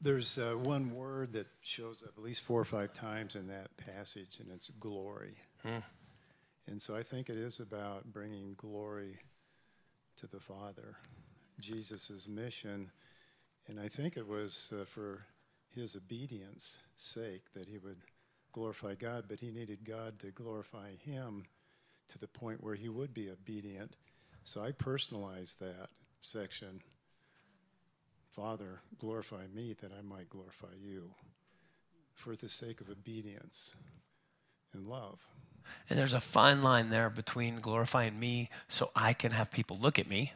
There's 0.01 0.39
uh, 0.39 0.53
one 0.53 0.95
word 0.95 1.33
that 1.33 1.47
shows 1.61 2.05
up 2.05 2.13
at 2.17 2.23
least 2.23 2.43
four 2.43 2.61
or 2.61 2.65
five 2.65 2.93
times 2.93 3.35
in 3.35 3.49
that 3.49 3.77
passage, 3.77 4.39
and 4.41 4.49
it's 4.53 4.71
glory. 4.79 5.35
Hmm. 5.65 5.79
And 6.71 6.81
so 6.81 6.97
I 6.97 7.03
think 7.03 7.29
it 7.29 7.37
is 7.37 7.59
about 7.59 8.13
bringing 8.13 8.55
glory 8.57 9.19
to 10.21 10.29
the 10.29 10.39
Father, 10.39 10.95
Jesus' 11.59 12.29
mission. 12.29 12.93
And 13.67 13.81
I 13.81 13.89
think 13.89 14.17
it 14.17 14.27
was 14.27 14.73
uh, 14.73 14.85
for 14.85 15.27
his 15.75 15.97
obedience 15.97 16.77
sake 16.95 17.51
that 17.55 17.67
he 17.67 17.79
would 17.79 17.99
glorify 18.53 18.95
God, 18.95 19.25
but 19.29 19.41
he 19.41 19.51
needed 19.51 19.85
God 19.85 20.21
to 20.21 20.31
glorify 20.31 20.95
him 21.05 21.45
to 22.11 22.19
the 22.19 22.29
point 22.29 22.63
where 22.63 22.77
he 22.77 22.89
would 22.89 23.13
be 23.13 23.31
obedient. 23.31 23.97
So 24.45 24.63
I 24.63 24.71
personalized 24.71 25.59
that 25.59 25.89
section. 26.23 26.81
Father, 28.31 28.79
glorify 29.01 29.43
me 29.53 29.75
that 29.81 29.91
I 29.93 30.03
might 30.03 30.31
glorify 30.31 30.75
you 30.81 31.11
for 32.15 32.37
the 32.37 32.49
sake 32.49 32.81
of 32.81 32.91
obedience 32.91 33.75
and 34.73 34.87
love. 34.87 35.19
And 35.89 35.99
there's 35.99 36.13
a 36.13 36.21
fine 36.21 36.63
line 36.63 36.91
there 36.91 37.11
between 37.11 37.61
glorifying 37.61 38.19
me 38.19 38.51
so 38.69 38.91
I 38.95 39.13
can 39.13 39.33
have 39.33 39.51
people 39.51 39.79
look 39.81 39.99
at 39.99 40.09
me, 40.09 40.33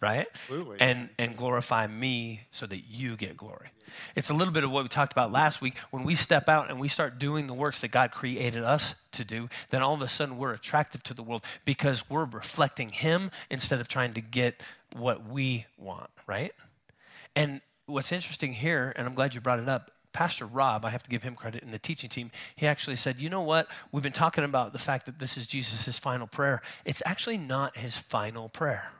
right? 0.00 0.26
Absolutely. 0.42 0.80
And 0.80 1.08
and 1.18 1.36
glorify 1.36 1.86
me 1.86 2.42
so 2.50 2.66
that 2.66 2.84
you 2.88 3.16
get 3.16 3.36
glory. 3.36 3.68
It's 4.14 4.30
a 4.30 4.34
little 4.34 4.52
bit 4.52 4.64
of 4.64 4.70
what 4.70 4.82
we 4.82 4.88
talked 4.88 5.12
about 5.12 5.32
last 5.32 5.60
week. 5.60 5.76
When 5.90 6.04
we 6.04 6.14
step 6.14 6.48
out 6.48 6.70
and 6.70 6.78
we 6.78 6.88
start 6.88 7.18
doing 7.18 7.46
the 7.46 7.54
works 7.54 7.80
that 7.80 7.90
God 7.90 8.10
created 8.10 8.62
us 8.62 8.94
to 9.12 9.24
do, 9.24 9.48
then 9.70 9.82
all 9.82 9.94
of 9.94 10.02
a 10.02 10.08
sudden 10.08 10.36
we're 10.36 10.52
attractive 10.52 11.02
to 11.04 11.14
the 11.14 11.22
world 11.22 11.44
because 11.64 12.08
we're 12.10 12.26
reflecting 12.26 12.90
him 12.90 13.30
instead 13.50 13.80
of 13.80 13.88
trying 13.88 14.14
to 14.14 14.20
get 14.20 14.60
what 14.92 15.26
we 15.26 15.66
want, 15.78 16.10
right? 16.26 16.52
And 17.34 17.60
what's 17.86 18.12
interesting 18.12 18.52
here, 18.52 18.92
and 18.96 19.06
I'm 19.06 19.14
glad 19.14 19.34
you 19.34 19.40
brought 19.40 19.60
it 19.60 19.68
up, 19.68 19.90
Pastor 20.18 20.46
Rob, 20.46 20.84
I 20.84 20.90
have 20.90 21.04
to 21.04 21.10
give 21.10 21.22
him 21.22 21.36
credit 21.36 21.62
in 21.62 21.70
the 21.70 21.78
teaching 21.78 22.10
team, 22.10 22.32
he 22.56 22.66
actually 22.66 22.96
said, 22.96 23.20
You 23.20 23.30
know 23.30 23.40
what? 23.40 23.70
We've 23.92 24.02
been 24.02 24.10
talking 24.10 24.42
about 24.42 24.72
the 24.72 24.78
fact 24.80 25.06
that 25.06 25.20
this 25.20 25.36
is 25.36 25.46
Jesus' 25.46 25.96
final 25.96 26.26
prayer. 26.26 26.60
It's 26.84 27.04
actually 27.06 27.38
not 27.38 27.76
his 27.76 27.96
final 27.96 28.48
prayer. 28.48 28.90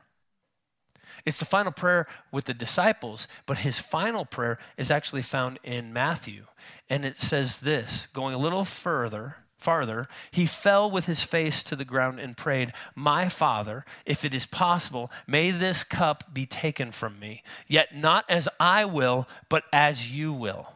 It's 1.26 1.40
the 1.40 1.44
final 1.44 1.72
prayer 1.72 2.06
with 2.30 2.44
the 2.44 2.54
disciples, 2.54 3.26
but 3.46 3.58
his 3.58 3.80
final 3.80 4.26
prayer 4.26 4.58
is 4.76 4.92
actually 4.92 5.22
found 5.22 5.58
in 5.64 5.92
Matthew. 5.92 6.44
And 6.88 7.04
it 7.04 7.16
says 7.16 7.56
this 7.56 8.06
going 8.12 8.32
a 8.32 8.38
little 8.38 8.64
further, 8.64 9.38
farther, 9.56 10.06
he 10.30 10.46
fell 10.46 10.88
with 10.88 11.06
his 11.06 11.20
face 11.20 11.64
to 11.64 11.74
the 11.74 11.84
ground 11.84 12.20
and 12.20 12.36
prayed, 12.36 12.72
My 12.94 13.28
Father, 13.28 13.84
if 14.06 14.24
it 14.24 14.34
is 14.34 14.46
possible, 14.46 15.10
may 15.26 15.50
this 15.50 15.82
cup 15.82 16.32
be 16.32 16.46
taken 16.46 16.92
from 16.92 17.18
me, 17.18 17.42
yet 17.66 17.96
not 17.96 18.24
as 18.28 18.48
I 18.60 18.84
will, 18.84 19.26
but 19.48 19.64
as 19.72 20.12
you 20.12 20.32
will. 20.32 20.74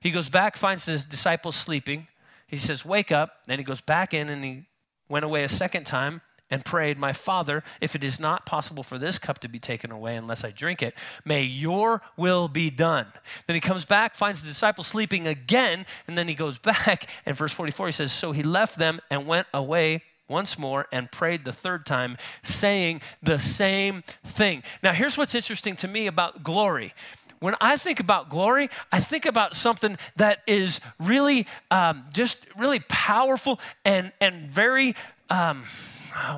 He 0.00 0.10
goes 0.10 0.28
back, 0.28 0.56
finds 0.56 0.84
the 0.84 0.98
disciples 0.98 1.56
sleeping. 1.56 2.08
He 2.46 2.56
says, 2.56 2.84
Wake 2.84 3.10
up. 3.10 3.42
Then 3.46 3.58
he 3.58 3.64
goes 3.64 3.80
back 3.80 4.14
in 4.14 4.28
and 4.28 4.44
he 4.44 4.66
went 5.08 5.24
away 5.24 5.44
a 5.44 5.48
second 5.48 5.84
time 5.84 6.20
and 6.50 6.64
prayed, 6.64 6.98
My 6.98 7.12
Father, 7.12 7.64
if 7.80 7.94
it 7.94 8.04
is 8.04 8.20
not 8.20 8.46
possible 8.46 8.82
for 8.82 8.98
this 8.98 9.18
cup 9.18 9.38
to 9.40 9.48
be 9.48 9.58
taken 9.58 9.90
away 9.90 10.16
unless 10.16 10.44
I 10.44 10.50
drink 10.50 10.82
it, 10.82 10.94
may 11.24 11.42
your 11.42 12.02
will 12.16 12.48
be 12.48 12.70
done. 12.70 13.06
Then 13.46 13.54
he 13.54 13.60
comes 13.60 13.84
back, 13.84 14.14
finds 14.14 14.42
the 14.42 14.48
disciples 14.48 14.86
sleeping 14.86 15.26
again, 15.26 15.86
and 16.06 16.16
then 16.16 16.28
he 16.28 16.34
goes 16.34 16.58
back. 16.60 17.08
And 17.24 17.36
verse 17.36 17.52
44, 17.52 17.86
he 17.86 17.92
says, 17.92 18.12
So 18.12 18.32
he 18.32 18.42
left 18.42 18.78
them 18.78 19.00
and 19.10 19.26
went 19.26 19.48
away 19.52 20.02
once 20.28 20.58
more 20.58 20.86
and 20.90 21.10
prayed 21.10 21.44
the 21.44 21.52
third 21.52 21.86
time, 21.86 22.16
saying 22.42 23.00
the 23.22 23.38
same 23.38 24.02
thing. 24.24 24.62
Now, 24.82 24.92
here's 24.92 25.16
what's 25.16 25.34
interesting 25.34 25.76
to 25.76 25.88
me 25.88 26.06
about 26.06 26.42
glory 26.42 26.94
when 27.40 27.54
I 27.60 27.76
think 27.76 28.00
about 28.00 28.28
glory, 28.28 28.68
I 28.90 29.00
think 29.00 29.26
about 29.26 29.54
something 29.54 29.98
that 30.16 30.42
is 30.46 30.80
really 30.98 31.46
um, 31.70 32.04
just 32.12 32.46
really 32.56 32.80
powerful 32.88 33.60
and, 33.84 34.12
and 34.20 34.50
very, 34.50 34.94
um, 35.30 35.64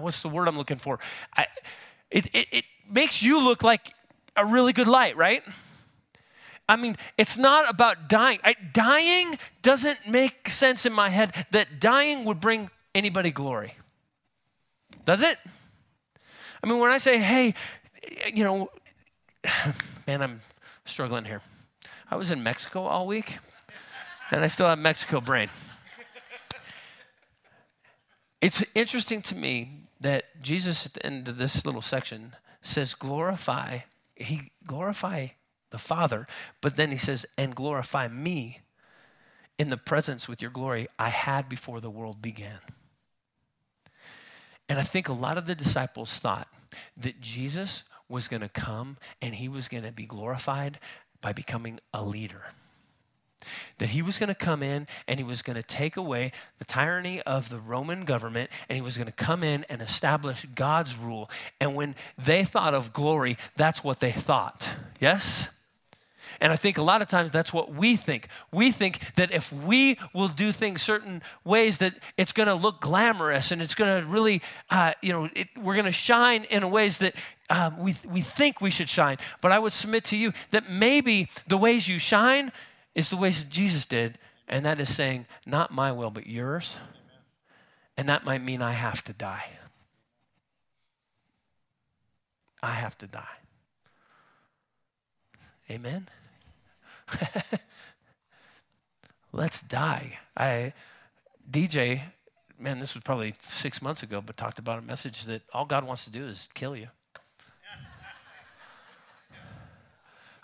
what's 0.00 0.20
the 0.20 0.28
word 0.28 0.48
I'm 0.48 0.56
looking 0.56 0.78
for? 0.78 0.98
I, 1.36 1.46
it, 2.10 2.26
it, 2.26 2.46
it 2.50 2.64
makes 2.90 3.22
you 3.22 3.40
look 3.40 3.62
like 3.62 3.92
a 4.36 4.44
really 4.44 4.72
good 4.72 4.88
light, 4.88 5.16
right? 5.16 5.42
I 6.68 6.76
mean, 6.76 6.96
it's 7.16 7.38
not 7.38 7.70
about 7.70 8.08
dying. 8.08 8.40
I, 8.44 8.54
dying 8.72 9.38
doesn't 9.62 10.06
make 10.06 10.48
sense 10.48 10.84
in 10.84 10.92
my 10.92 11.08
head 11.08 11.34
that 11.50 11.80
dying 11.80 12.24
would 12.26 12.40
bring 12.40 12.70
anybody 12.94 13.30
glory. 13.30 13.74
Does 15.04 15.22
it? 15.22 15.38
I 16.62 16.66
mean, 16.66 16.78
when 16.78 16.90
I 16.90 16.98
say, 16.98 17.18
hey, 17.18 17.54
you 18.34 18.44
know, 18.44 18.68
man, 20.06 20.22
I'm 20.22 20.40
struggling 20.88 21.24
here. 21.24 21.42
I 22.10 22.16
was 22.16 22.30
in 22.30 22.42
Mexico 22.42 22.84
all 22.84 23.06
week, 23.06 23.38
and 24.30 24.42
I 24.42 24.48
still 24.48 24.66
have 24.66 24.78
Mexico 24.78 25.20
brain. 25.20 25.48
It's 28.40 28.64
interesting 28.74 29.20
to 29.22 29.34
me 29.34 29.88
that 30.00 30.42
Jesus 30.42 30.86
at 30.86 30.94
the 30.94 31.04
end 31.04 31.28
of 31.28 31.38
this 31.38 31.66
little 31.66 31.82
section 31.82 32.36
says, 32.62 32.94
glorify, 32.94 33.80
he 34.14 34.52
glorify 34.66 35.28
the 35.70 35.78
Father, 35.78 36.26
but 36.60 36.76
then 36.76 36.90
he 36.90 36.98
says, 36.98 37.26
and 37.36 37.54
glorify 37.54 38.08
me 38.08 38.60
in 39.58 39.70
the 39.70 39.76
presence 39.76 40.28
with 40.28 40.40
your 40.40 40.50
glory 40.50 40.86
I 40.98 41.08
had 41.08 41.48
before 41.48 41.80
the 41.80 41.90
world 41.90 42.22
began. 42.22 42.60
And 44.68 44.78
I 44.78 44.82
think 44.82 45.08
a 45.08 45.12
lot 45.12 45.36
of 45.36 45.46
the 45.46 45.54
disciples 45.54 46.18
thought 46.18 46.48
that 46.96 47.20
Jesus 47.20 47.84
was 48.08 48.28
going 48.28 48.40
to 48.40 48.48
come 48.48 48.96
and 49.20 49.34
he 49.34 49.48
was 49.48 49.68
going 49.68 49.84
to 49.84 49.92
be 49.92 50.06
glorified 50.06 50.78
by 51.20 51.32
becoming 51.32 51.80
a 51.92 52.02
leader. 52.02 52.52
That 53.78 53.90
he 53.90 54.02
was 54.02 54.18
going 54.18 54.28
to 54.28 54.34
come 54.34 54.62
in 54.62 54.88
and 55.06 55.20
he 55.20 55.24
was 55.24 55.42
going 55.42 55.56
to 55.56 55.62
take 55.62 55.96
away 55.96 56.32
the 56.58 56.64
tyranny 56.64 57.22
of 57.22 57.50
the 57.50 57.58
Roman 57.60 58.04
government 58.04 58.50
and 58.68 58.76
he 58.76 58.82
was 58.82 58.96
going 58.96 59.06
to 59.06 59.12
come 59.12 59.44
in 59.44 59.64
and 59.68 59.80
establish 59.80 60.44
God's 60.54 60.96
rule. 60.96 61.30
And 61.60 61.74
when 61.74 61.94
they 62.16 62.44
thought 62.44 62.74
of 62.74 62.92
glory, 62.92 63.36
that's 63.56 63.84
what 63.84 64.00
they 64.00 64.10
thought. 64.10 64.72
Yes? 64.98 65.48
And 66.40 66.52
I 66.52 66.56
think 66.56 66.78
a 66.78 66.82
lot 66.82 67.02
of 67.02 67.08
times 67.08 67.30
that's 67.30 67.52
what 67.52 67.72
we 67.72 67.96
think. 67.96 68.28
We 68.52 68.70
think 68.70 69.00
that 69.16 69.32
if 69.32 69.52
we 69.52 69.98
will 70.14 70.28
do 70.28 70.52
things 70.52 70.82
certain 70.82 71.22
ways, 71.44 71.78
that 71.78 71.94
it's 72.16 72.32
going 72.32 72.48
to 72.48 72.54
look 72.54 72.80
glamorous 72.80 73.50
and 73.50 73.60
it's 73.60 73.74
going 73.74 74.02
to 74.02 74.08
really, 74.08 74.42
uh, 74.70 74.92
you 75.02 75.12
know, 75.12 75.28
it, 75.34 75.48
we're 75.60 75.74
going 75.74 75.86
to 75.86 75.92
shine 75.92 76.44
in 76.44 76.70
ways 76.70 76.98
that 76.98 77.14
um, 77.50 77.78
we, 77.78 77.96
we 78.10 78.20
think 78.20 78.60
we 78.60 78.70
should 78.70 78.88
shine. 78.88 79.16
But 79.40 79.52
I 79.52 79.58
would 79.58 79.72
submit 79.72 80.04
to 80.04 80.16
you 80.16 80.32
that 80.50 80.70
maybe 80.70 81.28
the 81.46 81.56
ways 81.56 81.88
you 81.88 81.98
shine 81.98 82.52
is 82.94 83.08
the 83.08 83.16
ways 83.16 83.42
that 83.44 83.50
Jesus 83.50 83.86
did, 83.86 84.18
and 84.48 84.66
that 84.66 84.80
is 84.80 84.94
saying, 84.94 85.26
not 85.46 85.72
my 85.72 85.92
will, 85.92 86.10
but 86.10 86.26
yours. 86.26 86.76
And 87.96 88.08
that 88.08 88.24
might 88.24 88.42
mean 88.42 88.62
I 88.62 88.72
have 88.72 89.02
to 89.04 89.12
die. 89.12 89.46
I 92.62 92.72
have 92.72 92.98
to 92.98 93.06
die. 93.06 93.22
Amen? 95.70 96.08
Let's 99.32 99.62
die. 99.62 100.18
I, 100.36 100.72
DJ, 101.50 102.02
man, 102.58 102.78
this 102.78 102.94
was 102.94 103.02
probably 103.02 103.34
six 103.48 103.80
months 103.80 104.02
ago, 104.02 104.20
but 104.24 104.36
talked 104.36 104.58
about 104.58 104.78
a 104.78 104.82
message 104.82 105.24
that 105.26 105.42
all 105.52 105.66
God 105.66 105.84
wants 105.84 106.04
to 106.04 106.10
do 106.10 106.26
is 106.26 106.48
kill 106.54 106.74
you. 106.74 106.88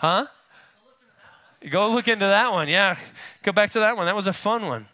Huh? 0.04 0.26
Go 1.70 1.90
look 1.90 2.08
into 2.08 2.26
that 2.26 2.52
one. 2.52 2.68
Yeah. 2.68 2.98
Go 3.42 3.52
back 3.52 3.70
to 3.70 3.78
that 3.78 3.96
one. 3.96 4.04
That 4.04 4.14
was 4.14 4.26
a 4.26 4.34
fun 4.34 4.66
one. 4.66 4.86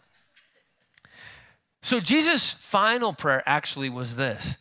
So 1.81 1.99
Jesus' 1.99 2.49
final 2.49 3.11
prayer 3.11 3.43
actually 3.45 3.89
was 3.89 4.15
this 4.15 4.55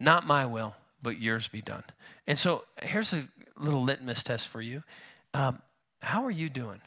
Not 0.00 0.26
my 0.26 0.46
will, 0.46 0.76
but 1.02 1.20
yours 1.20 1.46
be 1.46 1.60
done. 1.60 1.84
And 2.26 2.38
so 2.38 2.64
here's 2.80 3.12
a 3.12 3.28
little 3.58 3.82
litmus 3.82 4.22
test 4.22 4.48
for 4.48 4.62
you. 4.62 4.82
Um, 5.34 5.60
how 6.00 6.24
are 6.24 6.30
you 6.30 6.48
doing? 6.48 6.80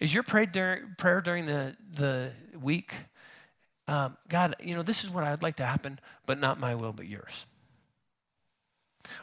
Is 0.00 0.12
your 0.12 0.22
prayer 0.22 0.44
during, 0.44 0.96
prayer 0.98 1.22
during 1.22 1.46
the, 1.46 1.76
the 1.94 2.32
week, 2.60 2.92
um, 3.88 4.18
God, 4.28 4.54
you 4.60 4.74
know, 4.74 4.82
this 4.82 5.02
is 5.02 5.08
what 5.08 5.24
I'd 5.24 5.42
like 5.42 5.56
to 5.56 5.64
happen, 5.64 5.98
but 6.26 6.38
not 6.38 6.60
my 6.60 6.74
will, 6.74 6.92
but 6.92 7.06
yours? 7.06 7.46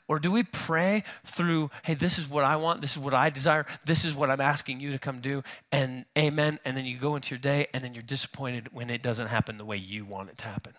Or 0.07 0.19
do 0.19 0.31
we 0.31 0.43
pray 0.43 1.03
through, 1.25 1.71
hey, 1.83 1.93
this 1.93 2.17
is 2.17 2.29
what 2.29 2.43
I 2.43 2.55
want, 2.55 2.81
this 2.81 2.93
is 2.93 3.00
what 3.00 3.13
I 3.13 3.29
desire, 3.29 3.65
this 3.85 4.05
is 4.05 4.15
what 4.15 4.29
I'm 4.29 4.41
asking 4.41 4.79
you 4.79 4.91
to 4.91 5.00
come 5.00 5.19
do, 5.19 5.43
and 5.71 6.05
amen, 6.17 6.59
and 6.65 6.75
then 6.77 6.85
you 6.85 6.97
go 6.97 7.15
into 7.15 7.33
your 7.33 7.39
day 7.39 7.67
and 7.73 7.83
then 7.83 7.93
you're 7.93 8.03
disappointed 8.03 8.69
when 8.71 8.89
it 8.89 9.01
doesn't 9.01 9.27
happen 9.27 9.57
the 9.57 9.65
way 9.65 9.77
you 9.77 10.05
want 10.05 10.29
it 10.29 10.38
to 10.39 10.47
happen? 10.47 10.73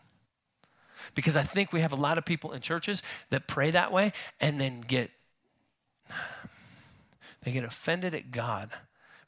Because 1.15 1.37
I 1.37 1.43
think 1.43 1.73
we 1.73 1.81
have 1.81 1.93
a 1.93 1.97
lot 1.97 2.19
of 2.19 2.25
people 2.25 2.53
in 2.53 2.61
churches 2.61 3.03
that 3.31 3.47
pray 3.47 3.71
that 3.71 3.93
way 3.93 4.13
and 4.41 4.61
then 4.61 4.81
get 4.81 5.11
they 7.43 7.53
get 7.53 7.65
offended 7.65 8.15
at 8.15 8.31
God 8.31 8.71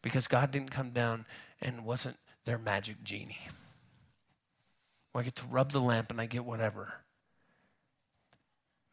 because 0.03 0.29
God 0.29 0.51
didn't 0.51 0.71
come 0.71 0.91
down 0.91 1.27
and 1.61 1.85
wasn't 1.85 2.17
their 2.45 2.59
magic 2.59 3.03
genie. 3.03 3.49
I 5.17 5.23
get 5.23 5.37
to 5.37 5.47
rub 5.47 5.73
the 5.73 5.81
lamp 5.81 6.11
and 6.11 6.21
I 6.21 6.27
get 6.27 6.45
whatever. 6.45 6.95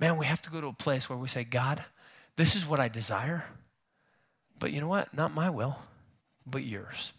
Man, 0.01 0.17
we 0.17 0.25
have 0.25 0.41
to 0.41 0.49
go 0.49 0.59
to 0.59 0.67
a 0.67 0.73
place 0.73 1.07
where 1.07 1.17
we 1.17 1.27
say, 1.27 1.43
God, 1.43 1.81
this 2.35 2.55
is 2.55 2.65
what 2.65 2.79
I 2.79 2.87
desire. 2.87 3.45
But 4.57 4.71
you 4.71 4.81
know 4.81 4.87
what? 4.87 5.13
Not 5.13 5.31
my 5.33 5.51
will, 5.51 5.77
but 6.45 6.63
yours. 6.63 7.13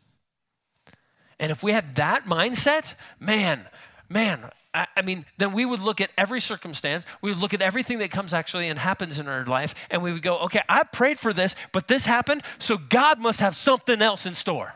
And 1.38 1.52
if 1.52 1.62
we 1.62 1.70
had 1.70 1.94
that 1.94 2.24
mindset, 2.24 2.94
man, 3.20 3.66
man, 4.08 4.50
I, 4.74 4.88
I 4.96 5.02
mean, 5.02 5.26
then 5.38 5.52
we 5.52 5.64
would 5.64 5.78
look 5.78 6.00
at 6.00 6.10
every 6.18 6.40
circumstance, 6.40 7.06
we 7.20 7.30
would 7.30 7.38
look 7.38 7.54
at 7.54 7.62
everything 7.62 7.98
that 7.98 8.10
comes 8.10 8.34
actually 8.34 8.68
and 8.68 8.78
happens 8.78 9.20
in 9.20 9.28
our 9.28 9.44
life, 9.44 9.76
and 9.88 10.02
we 10.02 10.12
would 10.12 10.22
go, 10.22 10.38
okay, 10.38 10.62
I 10.68 10.82
prayed 10.82 11.20
for 11.20 11.32
this, 11.32 11.54
but 11.70 11.86
this 11.86 12.06
happened, 12.06 12.42
so 12.58 12.78
God 12.78 13.20
must 13.20 13.38
have 13.40 13.54
something 13.54 14.02
else 14.02 14.26
in 14.26 14.34
store. 14.34 14.74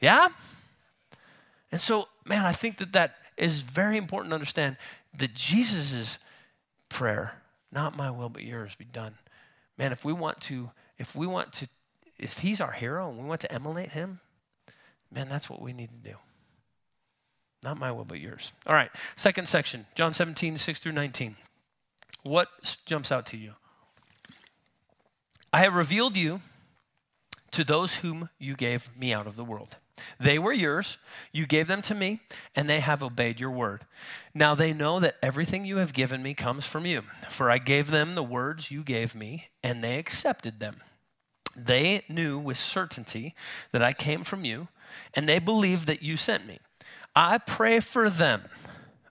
Yeah? 0.00 0.28
And 1.72 1.80
so, 1.80 2.06
man, 2.24 2.46
I 2.46 2.52
think 2.52 2.76
that 2.78 2.92
that 2.92 3.16
is 3.36 3.60
very 3.60 3.96
important 3.96 4.30
to 4.30 4.34
understand 4.34 4.76
that 5.16 5.34
Jesus' 5.34 6.18
prayer, 6.88 7.42
not 7.72 7.96
my 7.96 8.10
will, 8.10 8.28
but 8.28 8.42
yours, 8.42 8.74
be 8.74 8.84
done. 8.84 9.14
Man, 9.76 9.92
if 9.92 10.04
we 10.04 10.12
want 10.12 10.40
to, 10.42 10.70
if 10.98 11.14
we 11.14 11.26
want 11.26 11.52
to, 11.54 11.68
if 12.18 12.38
he's 12.38 12.60
our 12.60 12.72
hero 12.72 13.08
and 13.08 13.18
we 13.18 13.24
want 13.24 13.40
to 13.42 13.52
emulate 13.52 13.90
him, 13.90 14.20
man, 15.12 15.28
that's 15.28 15.48
what 15.48 15.62
we 15.62 15.72
need 15.72 15.90
to 15.90 16.10
do. 16.10 16.16
Not 17.62 17.78
my 17.78 17.90
will, 17.90 18.04
but 18.04 18.20
yours. 18.20 18.52
All 18.66 18.74
right, 18.74 18.90
second 19.16 19.48
section, 19.48 19.86
John 19.94 20.12
17, 20.12 20.56
6 20.56 20.78
through 20.78 20.92
19. 20.92 21.36
What 22.24 22.76
jumps 22.84 23.10
out 23.10 23.26
to 23.26 23.36
you? 23.36 23.54
I 25.52 25.60
have 25.60 25.74
revealed 25.74 26.16
you 26.16 26.42
to 27.52 27.64
those 27.64 27.96
whom 27.96 28.28
you 28.38 28.54
gave 28.54 28.90
me 28.96 29.12
out 29.12 29.26
of 29.26 29.36
the 29.36 29.44
world. 29.44 29.76
They 30.18 30.38
were 30.38 30.52
yours, 30.52 30.98
you 31.32 31.46
gave 31.46 31.66
them 31.66 31.82
to 31.82 31.94
me, 31.94 32.20
and 32.54 32.68
they 32.68 32.80
have 32.80 33.02
obeyed 33.02 33.40
your 33.40 33.50
word. 33.50 33.84
Now 34.34 34.54
they 34.54 34.72
know 34.72 35.00
that 35.00 35.16
everything 35.22 35.64
you 35.64 35.78
have 35.78 35.92
given 35.92 36.22
me 36.22 36.34
comes 36.34 36.66
from 36.66 36.86
you, 36.86 37.02
for 37.30 37.50
I 37.50 37.58
gave 37.58 37.90
them 37.90 38.14
the 38.14 38.22
words 38.22 38.70
you 38.70 38.82
gave 38.82 39.14
me, 39.14 39.48
and 39.62 39.82
they 39.82 39.98
accepted 39.98 40.60
them. 40.60 40.80
They 41.56 42.02
knew 42.08 42.38
with 42.38 42.56
certainty 42.56 43.34
that 43.72 43.82
I 43.82 43.92
came 43.92 44.24
from 44.24 44.44
you, 44.44 44.68
and 45.14 45.28
they 45.28 45.38
believed 45.38 45.86
that 45.86 46.02
you 46.02 46.16
sent 46.16 46.46
me. 46.46 46.58
I 47.16 47.38
pray 47.38 47.80
for 47.80 48.08
them. 48.08 48.42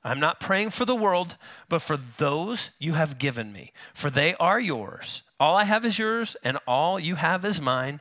I'm 0.03 0.19
not 0.21 0.39
praying 0.39 0.69
for 0.69 0.85
the 0.85 0.95
world, 0.95 1.35
but 1.67 1.81
for 1.81 1.97
those 1.97 2.69
you 2.79 2.93
have 2.93 3.17
given 3.17 3.51
me, 3.51 3.73
for 3.93 4.09
they 4.09 4.35
are 4.35 4.59
yours. 4.59 5.23
All 5.39 5.57
I 5.57 5.65
have 5.65 5.83
is 5.83 5.99
yours, 5.99 6.37
and 6.43 6.57
all 6.65 6.97
you 6.97 7.15
have 7.15 7.43
is 7.43 7.59
mine, 7.59 7.99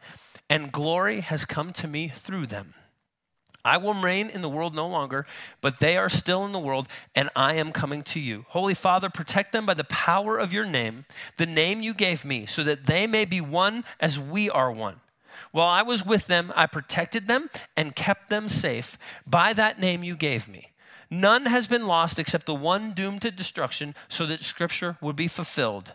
and 0.49 0.73
glory 0.73 1.21
has 1.21 1.45
come 1.45 1.73
to 1.75 1.89
me 1.89 2.09
through 2.09 2.47
them. 2.47 2.75
I 3.65 3.79
will 3.79 3.95
reign 3.95 4.31
in 4.31 4.43
the 4.43 4.49
world 4.49 4.77
no 4.77 4.87
longer, 4.87 5.27
but 5.61 5.81
they 5.81 5.97
are 5.97 6.09
still 6.09 6.45
in 6.47 6.53
the 6.53 6.59
world, 6.61 6.87
and 7.17 7.29
I 7.35 7.55
am 7.55 7.73
coming 7.73 8.03
to 8.05 8.21
you. 8.21 8.45
Holy 8.51 8.75
Father, 8.75 9.11
protect 9.11 9.51
them 9.53 9.67
by 9.67 9.75
the 9.75 9.83
power 9.85 10.39
of 10.39 10.53
your 10.53 10.65
name, 10.65 11.05
the 11.37 11.47
name 11.47 11.81
you 11.81 11.93
gave 11.93 12.25
me, 12.25 12.47
so 12.47 12.63
that 12.63 12.87
they 12.87 13.09
may 13.09 13.25
be 13.25 13.41
one 13.41 13.85
as 13.99 14.21
we 14.21 14.49
are 14.49 14.71
one. 14.71 15.01
While 15.51 15.67
I 15.67 15.83
was 15.83 16.07
with 16.07 16.29
them, 16.29 16.53
I 16.55 16.67
protected 16.67 17.27
them 17.27 17.51
and 17.77 17.97
kept 17.97 18.31
them 18.31 18.49
safe 18.49 18.97
by 19.27 19.53
that 19.55 19.81
name 19.81 20.05
you 20.05 20.15
gave 20.17 20.47
me. 20.47 20.71
None 21.11 21.47
has 21.47 21.67
been 21.67 21.89
lost 21.89 22.21
except 22.21 22.47
the 22.47 22.55
one 22.55 22.93
doomed 22.93 23.23
to 23.23 23.33
destruction, 23.33 23.97
so 24.09 24.27
that 24.27 24.41
scripture 24.41 24.97
would 25.01 25.17
be 25.17 25.29
fulfilled. 25.29 25.95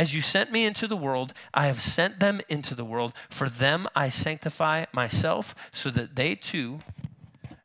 As 0.00 0.14
you 0.14 0.22
sent 0.22 0.50
me 0.50 0.64
into 0.64 0.88
the 0.88 0.96
world, 0.96 1.34
I 1.52 1.66
have 1.66 1.82
sent 1.82 2.20
them 2.20 2.40
into 2.48 2.74
the 2.74 2.86
world. 2.86 3.12
For 3.28 3.50
them 3.50 3.86
I 3.94 4.08
sanctify 4.08 4.86
myself, 4.94 5.54
so 5.72 5.90
that 5.90 6.16
they 6.16 6.34
too 6.34 6.80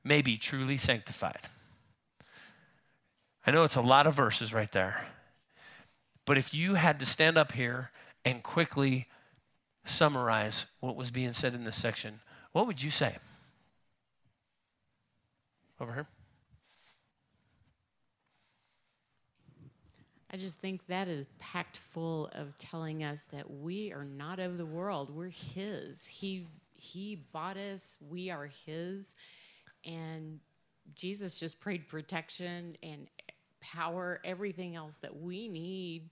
may 0.04 0.22
be 0.22 0.36
truly 0.36 0.78
sanctified. 0.78 1.40
I 3.48 3.52
know 3.52 3.64
it's 3.64 3.78
a 3.78 3.82
lot 3.82 4.06
of 4.06 4.16
verses 4.16 4.54
right 4.54 4.70
there. 4.74 5.08
But 6.26 6.38
if 6.38 6.54
you 6.54 6.74
had 6.74 7.00
to 7.00 7.06
stand 7.06 7.38
up 7.38 7.54
here 7.54 7.92
and 8.26 8.44
quickly 8.44 9.08
summarize 9.86 10.66
what 10.82 10.98
was 10.98 11.12
being 11.12 11.32
said 11.32 11.54
in 11.54 11.64
this 11.64 11.78
section, 11.78 12.20
what 12.52 12.68
would 12.68 12.84
you 12.84 12.92
say? 12.92 13.16
Over 15.80 15.94
here. 15.94 16.08
I 20.36 20.38
just 20.38 20.60
think 20.60 20.86
that 20.88 21.08
is 21.08 21.28
packed 21.40 21.78
full 21.78 22.30
of 22.34 22.58
telling 22.58 23.06
us 23.06 23.24
that 23.32 23.50
we 23.50 23.94
are 23.94 24.04
not 24.04 24.38
of 24.38 24.58
the 24.58 24.66
world. 24.66 25.10
We're 25.10 25.30
His. 25.30 26.06
He 26.06 26.46
He 26.74 27.24
bought 27.32 27.56
us. 27.56 27.98
We 28.06 28.30
are 28.32 28.50
His, 28.66 29.14
and 29.86 30.42
Jesus 30.94 31.40
just 31.40 31.62
prayed 31.62 31.88
protection 31.88 32.76
and 32.84 33.08
power, 33.62 34.20
everything 34.26 34.76
else 34.76 34.98
that 34.98 35.16
we 35.16 35.48
need 35.48 36.10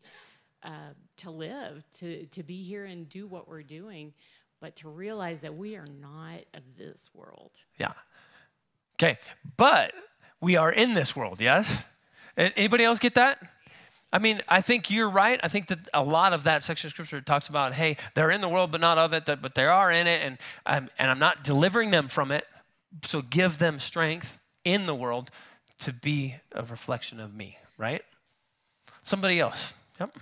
uh, 0.63 0.93
to 1.17 1.29
live, 1.29 1.83
to, 1.99 2.25
to 2.27 2.43
be 2.43 2.63
here 2.63 2.86
and 2.86 3.09
do 3.09 3.27
what 3.27 3.49
we're 3.49 3.62
doing, 3.62 4.13
but 4.62 4.77
to 4.77 4.88
realize 4.88 5.41
that 5.41 5.53
we 5.53 5.75
are 5.75 5.88
not 5.99 6.45
of 6.53 6.63
this 6.77 7.09
world. 7.13 7.51
Yeah. 7.77 7.91
Okay, 8.95 9.17
but 9.57 9.93
we 10.39 10.55
are 10.55 10.71
in 10.71 10.93
this 10.93 11.13
world, 11.13 11.41
yes? 11.41 11.83
Anybody 12.38 12.86
else 12.86 12.99
get 12.99 13.15
that? 13.15 13.49
I 14.13 14.19
mean, 14.19 14.41
I 14.47 14.62
think 14.62 14.91
you're 14.91 15.10
right. 15.10 15.39
I 15.41 15.47
think 15.47 15.67
that 15.67 15.80
a 15.91 16.04
lot 16.04 16.34
of 16.34 16.43
that 16.43 16.62
section 16.62 16.88
of 16.88 16.91
scripture 16.91 17.19
talks 17.19 17.49
about, 17.49 17.73
hey, 17.73 17.97
they're 18.13 18.30
in 18.30 18.41
the 18.41 18.47
world, 18.47 18.71
but 18.71 18.80
not 18.80 18.99
of 18.99 19.12
it, 19.12 19.26
but 19.26 19.56
they 19.56 19.65
are 19.65 19.91
in 19.91 20.06
it, 20.06 20.21
and 20.21 20.38
I'm, 20.67 20.91
and 20.99 21.10
I'm 21.10 21.17
not 21.17 21.43
delivering 21.43 21.89
them 21.89 22.08
from 22.08 22.32
it. 22.32 22.45
So 23.06 23.23
give 23.23 23.58
them 23.58 23.80
strength 23.80 24.38
in 24.63 24.86
the 24.86 24.93
world 24.93 25.32
to 25.80 25.91
be 25.91 26.36
a 26.52 26.62
reflection 26.62 27.19
of 27.19 27.34
me, 27.34 27.58
right? 27.76 28.04
Somebody 29.02 29.39
else. 29.39 29.73
Yep. 29.99 30.15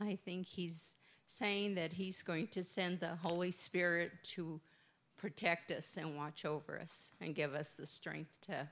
I 0.00 0.16
think 0.24 0.46
he's 0.46 0.94
saying 1.26 1.74
that 1.74 1.92
he's 1.92 2.22
going 2.22 2.46
to 2.48 2.62
send 2.62 3.00
the 3.00 3.16
Holy 3.24 3.50
Spirit 3.50 4.12
to 4.34 4.60
protect 5.16 5.72
us 5.72 5.96
and 5.96 6.16
watch 6.16 6.44
over 6.44 6.78
us 6.78 7.10
and 7.20 7.34
give 7.34 7.54
us 7.54 7.72
the 7.72 7.86
strength 7.86 8.38
to 8.42 8.68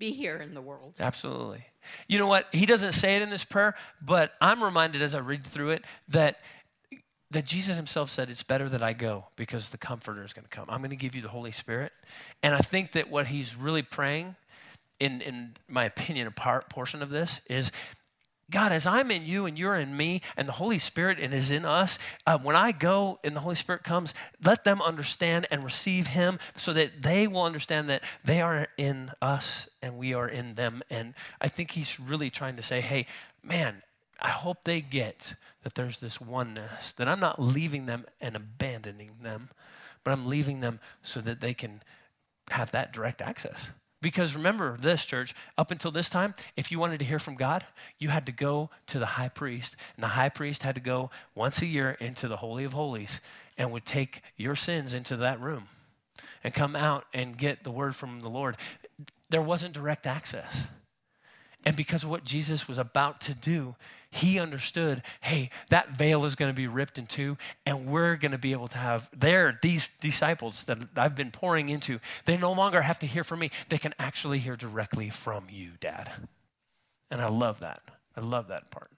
be 0.00 0.10
here 0.10 0.38
in 0.38 0.54
the 0.54 0.60
world. 0.60 0.94
Absolutely. 0.98 1.64
You 2.08 2.18
know 2.18 2.26
what? 2.26 2.46
He 2.50 2.66
doesn't 2.66 2.92
say 2.92 3.14
it 3.16 3.22
in 3.22 3.30
this 3.30 3.44
prayer, 3.44 3.74
but 4.02 4.32
I'm 4.40 4.64
reminded 4.64 5.02
as 5.02 5.14
I 5.14 5.18
read 5.18 5.46
through 5.46 5.70
it 5.70 5.84
that 6.08 6.40
that 7.32 7.44
Jesus 7.46 7.76
himself 7.76 8.10
said 8.10 8.28
it's 8.28 8.42
better 8.42 8.68
that 8.68 8.82
I 8.82 8.92
go 8.92 9.26
because 9.36 9.68
the 9.68 9.78
comforter 9.78 10.24
is 10.24 10.32
going 10.32 10.42
to 10.42 10.48
come. 10.50 10.64
I'm 10.68 10.80
going 10.80 10.90
to 10.90 10.96
give 10.96 11.14
you 11.14 11.22
the 11.22 11.28
Holy 11.28 11.52
Spirit. 11.52 11.92
And 12.42 12.56
I 12.56 12.58
think 12.58 12.90
that 12.92 13.08
what 13.08 13.28
he's 13.28 13.54
really 13.54 13.82
praying 13.82 14.34
in 14.98 15.20
in 15.20 15.56
my 15.68 15.84
opinion 15.84 16.26
a 16.26 16.32
part 16.32 16.68
portion 16.68 17.02
of 17.02 17.10
this 17.10 17.40
is 17.48 17.70
God, 18.50 18.72
as 18.72 18.86
I'm 18.86 19.10
in 19.10 19.24
you 19.24 19.46
and 19.46 19.58
you're 19.58 19.76
in 19.76 19.96
me, 19.96 20.22
and 20.36 20.48
the 20.48 20.52
Holy 20.52 20.78
Spirit 20.78 21.18
is 21.20 21.50
in 21.50 21.64
us, 21.64 21.98
uh, 22.26 22.38
when 22.38 22.56
I 22.56 22.72
go 22.72 23.18
and 23.22 23.36
the 23.36 23.40
Holy 23.40 23.54
Spirit 23.54 23.84
comes, 23.84 24.14
let 24.44 24.64
them 24.64 24.82
understand 24.82 25.46
and 25.50 25.64
receive 25.64 26.08
Him 26.08 26.38
so 26.56 26.72
that 26.72 27.02
they 27.02 27.26
will 27.26 27.42
understand 27.42 27.88
that 27.88 28.02
they 28.24 28.40
are 28.40 28.66
in 28.76 29.10
us 29.22 29.68
and 29.82 29.96
we 29.96 30.14
are 30.14 30.28
in 30.28 30.54
them. 30.54 30.82
And 30.90 31.14
I 31.40 31.48
think 31.48 31.70
He's 31.72 32.00
really 32.00 32.30
trying 32.30 32.56
to 32.56 32.62
say, 32.62 32.80
hey, 32.80 33.06
man, 33.42 33.82
I 34.20 34.28
hope 34.28 34.64
they 34.64 34.80
get 34.80 35.34
that 35.62 35.74
there's 35.74 36.00
this 36.00 36.20
oneness, 36.20 36.92
that 36.94 37.08
I'm 37.08 37.20
not 37.20 37.40
leaving 37.40 37.86
them 37.86 38.04
and 38.20 38.36
abandoning 38.36 39.12
them, 39.22 39.50
but 40.04 40.12
I'm 40.12 40.26
leaving 40.26 40.60
them 40.60 40.80
so 41.02 41.20
that 41.20 41.40
they 41.40 41.54
can 41.54 41.82
have 42.50 42.72
that 42.72 42.92
direct 42.92 43.22
access. 43.22 43.70
Because 44.02 44.34
remember 44.34 44.78
this, 44.78 45.04
church, 45.04 45.34
up 45.58 45.70
until 45.70 45.90
this 45.90 46.08
time, 46.08 46.34
if 46.56 46.72
you 46.72 46.78
wanted 46.78 46.98
to 47.00 47.04
hear 47.04 47.18
from 47.18 47.34
God, 47.34 47.64
you 47.98 48.08
had 48.08 48.24
to 48.26 48.32
go 48.32 48.70
to 48.86 48.98
the 48.98 49.06
high 49.06 49.28
priest. 49.28 49.76
And 49.96 50.02
the 50.02 50.08
high 50.08 50.30
priest 50.30 50.62
had 50.62 50.74
to 50.76 50.80
go 50.80 51.10
once 51.34 51.60
a 51.60 51.66
year 51.66 51.96
into 52.00 52.26
the 52.26 52.38
Holy 52.38 52.64
of 52.64 52.72
Holies 52.72 53.20
and 53.58 53.70
would 53.72 53.84
take 53.84 54.22
your 54.36 54.56
sins 54.56 54.94
into 54.94 55.16
that 55.18 55.38
room 55.40 55.68
and 56.42 56.54
come 56.54 56.74
out 56.74 57.04
and 57.12 57.36
get 57.36 57.62
the 57.62 57.70
word 57.70 57.94
from 57.94 58.20
the 58.20 58.30
Lord. 58.30 58.56
There 59.28 59.42
wasn't 59.42 59.74
direct 59.74 60.06
access. 60.06 60.66
And 61.64 61.76
because 61.76 62.04
of 62.04 62.10
what 62.10 62.24
Jesus 62.24 62.66
was 62.66 62.78
about 62.78 63.20
to 63.22 63.34
do, 63.34 63.76
he 64.10 64.38
understood 64.38 65.02
hey, 65.20 65.50
that 65.68 65.96
veil 65.96 66.24
is 66.24 66.34
going 66.34 66.50
to 66.50 66.56
be 66.56 66.66
ripped 66.66 66.98
in 66.98 67.06
two, 67.06 67.36
and 67.64 67.86
we're 67.86 68.16
going 68.16 68.32
to 68.32 68.38
be 68.38 68.52
able 68.52 68.68
to 68.68 68.78
have 68.78 69.08
there, 69.16 69.58
these 69.62 69.88
disciples 70.00 70.64
that 70.64 70.78
I've 70.96 71.14
been 71.14 71.30
pouring 71.30 71.68
into, 71.68 72.00
they 72.24 72.36
no 72.36 72.52
longer 72.52 72.82
have 72.82 72.98
to 73.00 73.06
hear 73.06 73.24
from 73.24 73.40
me. 73.40 73.50
They 73.68 73.78
can 73.78 73.94
actually 73.98 74.38
hear 74.38 74.56
directly 74.56 75.10
from 75.10 75.46
you, 75.50 75.72
Dad. 75.78 76.10
And 77.10 77.20
I 77.20 77.28
love 77.28 77.60
that. 77.60 77.82
I 78.16 78.20
love 78.20 78.48
that 78.48 78.70
part. 78.70 78.90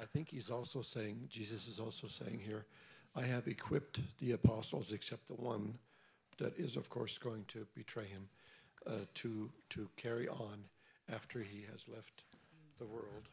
I 0.00 0.04
think 0.04 0.30
he's 0.30 0.50
also 0.50 0.82
saying, 0.82 1.26
Jesus 1.28 1.66
is 1.66 1.78
also 1.80 2.06
saying 2.06 2.40
here, 2.44 2.66
I 3.16 3.22
have 3.22 3.48
equipped 3.48 4.00
the 4.18 4.32
apostles, 4.32 4.92
except 4.92 5.26
the 5.26 5.34
one 5.34 5.74
that 6.38 6.58
is, 6.58 6.76
of 6.76 6.88
course, 6.88 7.18
going 7.18 7.44
to 7.48 7.66
betray 7.74 8.06
him, 8.06 8.28
uh, 8.86 9.04
to, 9.14 9.50
to 9.70 9.88
carry 9.96 10.28
on 10.28 10.64
after 11.12 11.42
he 11.42 11.64
has 11.70 11.88
left 11.88 12.24
the 12.78 12.86
world 12.86 13.28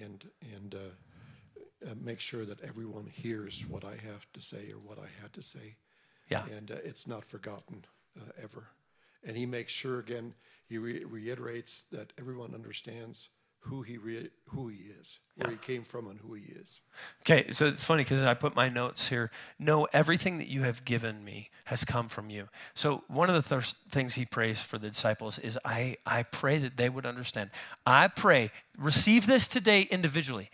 and, 0.00 0.24
and 0.40 0.74
uh, 0.74 1.88
uh, 1.90 1.94
make 2.00 2.20
sure 2.20 2.44
that 2.44 2.62
everyone 2.62 3.06
hears 3.06 3.64
what 3.68 3.84
I 3.84 3.96
have 3.96 4.26
to 4.32 4.40
say 4.40 4.70
or 4.70 4.78
what 4.78 4.98
I 4.98 5.08
had 5.20 5.32
to 5.34 5.42
say. 5.42 5.76
Yeah. 6.28 6.44
And 6.56 6.70
uh, 6.70 6.76
it's 6.84 7.06
not 7.06 7.24
forgotten 7.24 7.84
uh, 8.18 8.32
ever. 8.42 8.68
And 9.24 9.36
he 9.36 9.46
makes 9.46 9.72
sure, 9.72 9.98
again, 9.98 10.34
he 10.66 10.78
re- 10.78 11.04
reiterates 11.04 11.84
that 11.92 12.12
everyone 12.18 12.54
understands 12.54 13.28
who 13.62 13.82
he 13.82 13.96
re- 13.96 14.28
who 14.48 14.68
he 14.68 14.78
is, 15.00 15.20
where 15.36 15.50
he 15.50 15.56
came 15.56 15.84
from, 15.84 16.08
and 16.08 16.18
who 16.18 16.34
he 16.34 16.42
is. 16.42 16.80
Okay, 17.22 17.52
so 17.52 17.66
it's 17.66 17.84
funny 17.84 18.02
because 18.02 18.22
I 18.22 18.34
put 18.34 18.56
my 18.56 18.68
notes 18.68 19.08
here. 19.08 19.30
No, 19.58 19.86
everything 19.92 20.38
that 20.38 20.48
you 20.48 20.62
have 20.62 20.84
given 20.84 21.24
me 21.24 21.50
has 21.66 21.84
come 21.84 22.08
from 22.08 22.28
you. 22.28 22.48
So 22.74 23.04
one 23.06 23.30
of 23.30 23.36
the 23.36 23.42
thir- 23.42 23.76
things 23.88 24.14
he 24.14 24.24
prays 24.24 24.60
for 24.60 24.78
the 24.78 24.88
disciples 24.88 25.38
is 25.38 25.58
I, 25.64 25.96
I 26.04 26.24
pray 26.24 26.58
that 26.58 26.76
they 26.76 26.88
would 26.88 27.06
understand. 27.06 27.50
I 27.86 28.08
pray, 28.08 28.50
receive 28.76 29.26
this 29.26 29.46
today 29.46 29.82
individually. 29.82 30.50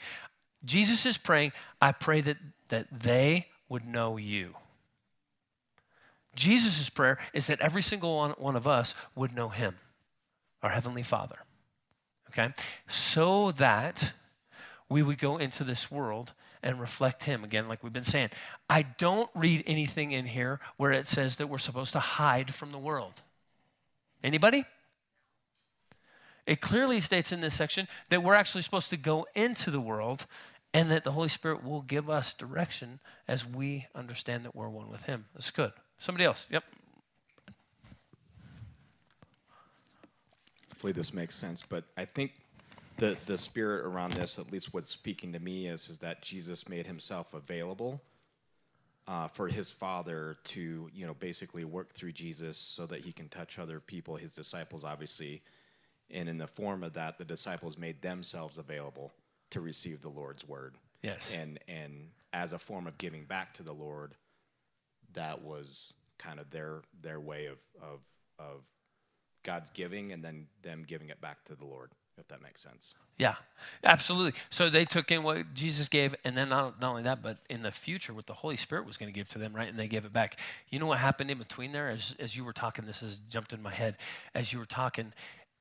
Jesus 0.64 1.06
is 1.06 1.16
praying, 1.16 1.52
I 1.80 1.92
pray 1.92 2.20
that, 2.20 2.36
that 2.68 2.88
they 2.92 3.46
would 3.68 3.86
know 3.86 4.16
you. 4.16 4.54
Jesus' 6.34 6.90
prayer 6.90 7.18
is 7.32 7.46
that 7.46 7.60
every 7.60 7.82
single 7.82 8.16
one, 8.16 8.30
one 8.32 8.54
of 8.54 8.68
us 8.68 8.94
would 9.14 9.34
know 9.34 9.48
him, 9.48 9.76
our 10.62 10.70
Heavenly 10.70 11.02
Father 11.02 11.38
okay? 12.30 12.52
So 12.86 13.52
that 13.52 14.12
we 14.88 15.02
would 15.02 15.18
go 15.18 15.36
into 15.36 15.64
this 15.64 15.90
world 15.90 16.32
and 16.62 16.80
reflect 16.80 17.24
him. 17.24 17.44
Again 17.44 17.68
like 17.68 17.82
we've 17.82 17.92
been 17.92 18.02
saying 18.02 18.30
i 18.68 18.82
don't 18.82 19.30
read 19.34 19.62
anything 19.66 20.12
in 20.12 20.26
here 20.26 20.60
where 20.76 20.92
it 20.92 21.06
says 21.06 21.36
that 21.36 21.48
we're 21.48 21.58
supposed 21.58 21.92
to 21.92 22.00
hide 22.00 22.52
from 22.52 22.72
the 22.72 22.78
world. 22.78 23.22
Anybody? 24.22 24.64
It 26.46 26.60
clearly 26.60 27.00
states 27.00 27.30
in 27.30 27.40
this 27.40 27.54
section 27.54 27.88
that 28.08 28.22
we're 28.22 28.34
actually 28.34 28.62
supposed 28.62 28.90
to 28.90 28.96
go 28.96 29.26
into 29.34 29.70
the 29.70 29.80
world 29.80 30.26
and 30.72 30.90
that 30.90 31.04
the 31.04 31.12
holy 31.12 31.28
spirit 31.28 31.62
will 31.62 31.82
give 31.82 32.08
us 32.08 32.32
direction 32.34 33.00
as 33.26 33.46
we 33.46 33.86
understand 33.94 34.44
that 34.44 34.56
we're 34.56 34.68
one 34.68 34.88
with 34.88 35.04
him. 35.04 35.26
That's 35.34 35.50
good. 35.50 35.72
Somebody 35.98 36.24
else? 36.24 36.46
Yep 36.50 36.64
hopefully 40.78 40.92
this 40.92 41.12
makes 41.12 41.34
sense 41.34 41.60
but 41.68 41.82
i 41.96 42.04
think 42.04 42.30
the 42.98 43.16
the 43.26 43.36
spirit 43.36 43.84
around 43.84 44.12
this 44.12 44.38
at 44.38 44.52
least 44.52 44.72
what's 44.72 44.88
speaking 44.88 45.32
to 45.32 45.40
me 45.40 45.66
is 45.66 45.88
is 45.88 45.98
that 45.98 46.22
jesus 46.22 46.68
made 46.68 46.86
himself 46.86 47.34
available 47.34 48.00
uh, 49.08 49.26
for 49.26 49.48
his 49.48 49.72
father 49.72 50.36
to 50.44 50.88
you 50.94 51.06
know 51.06 51.14
basically 51.14 51.64
work 51.64 51.92
through 51.94 52.12
jesus 52.12 52.56
so 52.56 52.86
that 52.86 53.00
he 53.00 53.10
can 53.10 53.28
touch 53.28 53.58
other 53.58 53.80
people 53.80 54.16
his 54.16 54.32
disciples 54.32 54.84
obviously. 54.84 55.42
And 56.10 56.26
in 56.26 56.38
the 56.38 56.46
form 56.46 56.84
of 56.84 56.92
that 56.94 57.18
the 57.18 57.24
disciples 57.24 57.76
made 57.76 58.00
themselves 58.02 58.58
available 58.58 59.12
to 59.50 59.60
receive 59.60 60.00
the 60.00 60.08
lord's 60.08 60.46
word. 60.46 60.76
Yes. 61.02 61.32
And 61.34 61.58
and 61.68 62.10
as 62.32 62.52
a 62.52 62.58
form 62.58 62.86
of 62.86 62.98
giving 62.98 63.24
back 63.24 63.54
to 63.54 63.62
the 63.62 63.72
lord 63.72 64.14
that 65.14 65.42
was 65.42 65.94
kind 66.18 66.38
of 66.38 66.50
their 66.50 66.82
their 67.00 67.18
way 67.18 67.46
of 67.46 67.58
of 67.82 68.00
of 68.38 68.62
God's 69.42 69.70
giving 69.70 70.12
and 70.12 70.22
then 70.22 70.46
them 70.62 70.84
giving 70.86 71.08
it 71.08 71.20
back 71.20 71.44
to 71.44 71.54
the 71.54 71.64
Lord, 71.64 71.90
if 72.18 72.28
that 72.28 72.42
makes 72.42 72.62
sense. 72.62 72.94
Yeah, 73.16 73.34
absolutely. 73.82 74.38
So 74.48 74.70
they 74.70 74.84
took 74.84 75.10
in 75.10 75.24
what 75.24 75.52
Jesus 75.52 75.88
gave, 75.88 76.14
and 76.24 76.38
then 76.38 76.50
not, 76.50 76.80
not 76.80 76.90
only 76.90 77.02
that, 77.02 77.20
but 77.20 77.38
in 77.50 77.62
the 77.62 77.72
future, 77.72 78.14
what 78.14 78.26
the 78.26 78.34
Holy 78.34 78.56
Spirit 78.56 78.86
was 78.86 78.96
going 78.96 79.12
to 79.12 79.14
give 79.14 79.28
to 79.30 79.38
them, 79.38 79.52
right? 79.54 79.68
And 79.68 79.78
they 79.78 79.88
gave 79.88 80.04
it 80.04 80.12
back. 80.12 80.38
You 80.68 80.78
know 80.78 80.86
what 80.86 80.98
happened 80.98 81.30
in 81.30 81.38
between 81.38 81.72
there? 81.72 81.88
As, 81.88 82.14
as 82.20 82.36
you 82.36 82.44
were 82.44 82.52
talking, 82.52 82.84
this 82.84 83.00
has 83.00 83.18
jumped 83.28 83.52
in 83.52 83.60
my 83.60 83.72
head. 83.72 83.96
As 84.36 84.52
you 84.52 84.60
were 84.60 84.64
talking, 84.64 85.12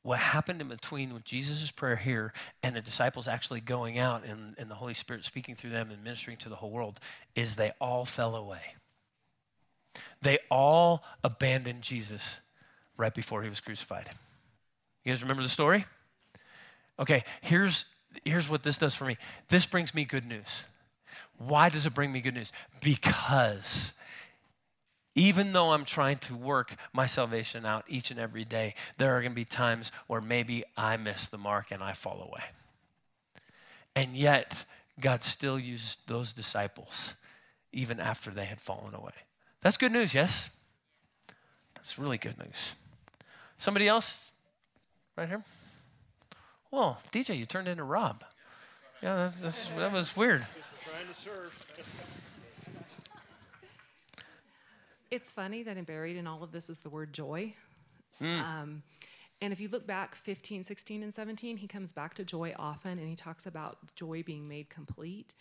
what 0.04 0.20
happened 0.20 0.62
in 0.62 0.68
between 0.68 1.14
with 1.14 1.24
Jesus' 1.24 1.72
prayer 1.72 1.96
here 1.96 2.32
and 2.62 2.76
the 2.76 2.82
disciples 2.82 3.28
actually 3.28 3.60
going 3.60 3.98
out 3.98 4.24
and, 4.24 4.56
and 4.58 4.70
the 4.70 4.76
Holy 4.76 4.94
Spirit 4.94 5.26
speaking 5.26 5.56
through 5.56 5.72
them 5.72 5.90
and 5.90 6.04
ministering 6.04 6.38
to 6.38 6.50
the 6.50 6.56
whole 6.56 6.72
world 6.72 7.00
is 7.36 7.56
they 7.56 7.72
all 7.82 8.06
fell 8.06 8.36
away. 8.36 8.76
They 10.22 10.38
all 10.50 11.04
abandoned 11.24 11.82
Jesus 11.82 12.40
right 12.98 13.14
before 13.14 13.44
he 13.44 13.50
was 13.50 13.62
crucified. 13.62 14.10
You 15.04 15.12
guys 15.12 15.22
remember 15.22 15.44
the 15.44 15.50
story? 15.50 15.86
Okay, 17.00 17.24
here's, 17.42 17.86
here's 18.26 18.50
what 18.50 18.64
this 18.64 18.78
does 18.78 18.96
for 18.96 19.06
me. 19.06 19.18
This 19.50 19.66
brings 19.66 19.94
me 19.94 20.04
good 20.04 20.26
news. 20.28 20.64
Why 21.38 21.70
does 21.70 21.86
it 21.86 21.94
bring 21.94 22.12
me 22.12 22.20
good 22.20 22.34
news? 22.34 22.52
Because 22.82 23.94
even 25.16 25.54
though 25.54 25.72
I'm 25.72 25.86
trying 25.86 26.18
to 26.20 26.36
work 26.36 26.76
my 26.94 27.06
salvation 27.06 27.66
out 27.66 27.86
each 27.88 28.12
and 28.12 28.20
every 28.20 28.46
day, 28.46 28.76
there 28.98 29.16
are 29.16 29.22
going 29.22 29.32
to 29.32 29.36
be 29.36 29.46
times 29.46 29.92
where 30.08 30.22
maybe 30.22 30.64
I 30.76 30.98
miss 30.98 31.28
the 31.28 31.38
mark 31.38 31.72
and 31.72 31.84
I 31.84 31.94
fall 31.94 32.22
away. 32.22 32.44
And 33.96 34.16
yet, 34.16 34.66
God 35.00 35.24
still 35.24 35.60
used 35.60 36.08
those 36.08 36.34
disciples 36.34 37.14
even 37.72 38.00
after 38.00 38.32
they 38.32 38.46
had 38.46 38.60
fallen 38.60 38.94
away. 38.94 39.14
That's 39.62 39.78
good 39.78 39.92
news, 39.92 40.14
yes? 40.14 40.50
That's 41.76 41.98
really 41.98 42.18
good 42.18 42.38
news. 42.38 42.74
Somebody 43.58 43.88
else? 43.88 44.32
Right 45.16 45.28
here? 45.28 45.44
Well, 46.72 47.00
DJ, 47.12 47.38
you 47.38 47.46
turned 47.46 47.68
into 47.68 47.84
Rob. 47.84 48.24
Yeah, 49.02 49.16
that's, 49.16 49.42
that's, 49.42 49.68
that 49.70 49.92
was 49.92 50.16
weird. 50.16 50.46
Trying 50.84 51.08
to 51.08 51.14
serve. 51.14 51.66
It's 55.10 55.32
funny 55.32 55.64
that 55.64 55.86
buried 55.86 56.18
in 56.18 56.28
all 56.28 56.44
of 56.44 56.52
this 56.52 56.70
is 56.70 56.80
the 56.80 56.90
word 56.90 57.14
joy. 57.14 57.54
Um, 58.20 58.84
and 59.42 59.54
if 59.54 59.60
you 59.60 59.70
look 59.70 59.86
back 59.86 60.16
15, 60.16 60.64
16, 60.64 61.04
and 61.04 61.14
17, 61.14 61.58
he 61.58 61.68
comes 61.68 61.94
back 61.94 62.16
to 62.16 62.26
joy 62.26 62.54
often 62.58 62.98
and 62.98 63.08
he 63.08 63.16
talks 63.16 63.46
about 63.46 63.78
joy 63.96 64.24
being 64.24 64.48
made 64.48 64.70
complete. 64.70 65.36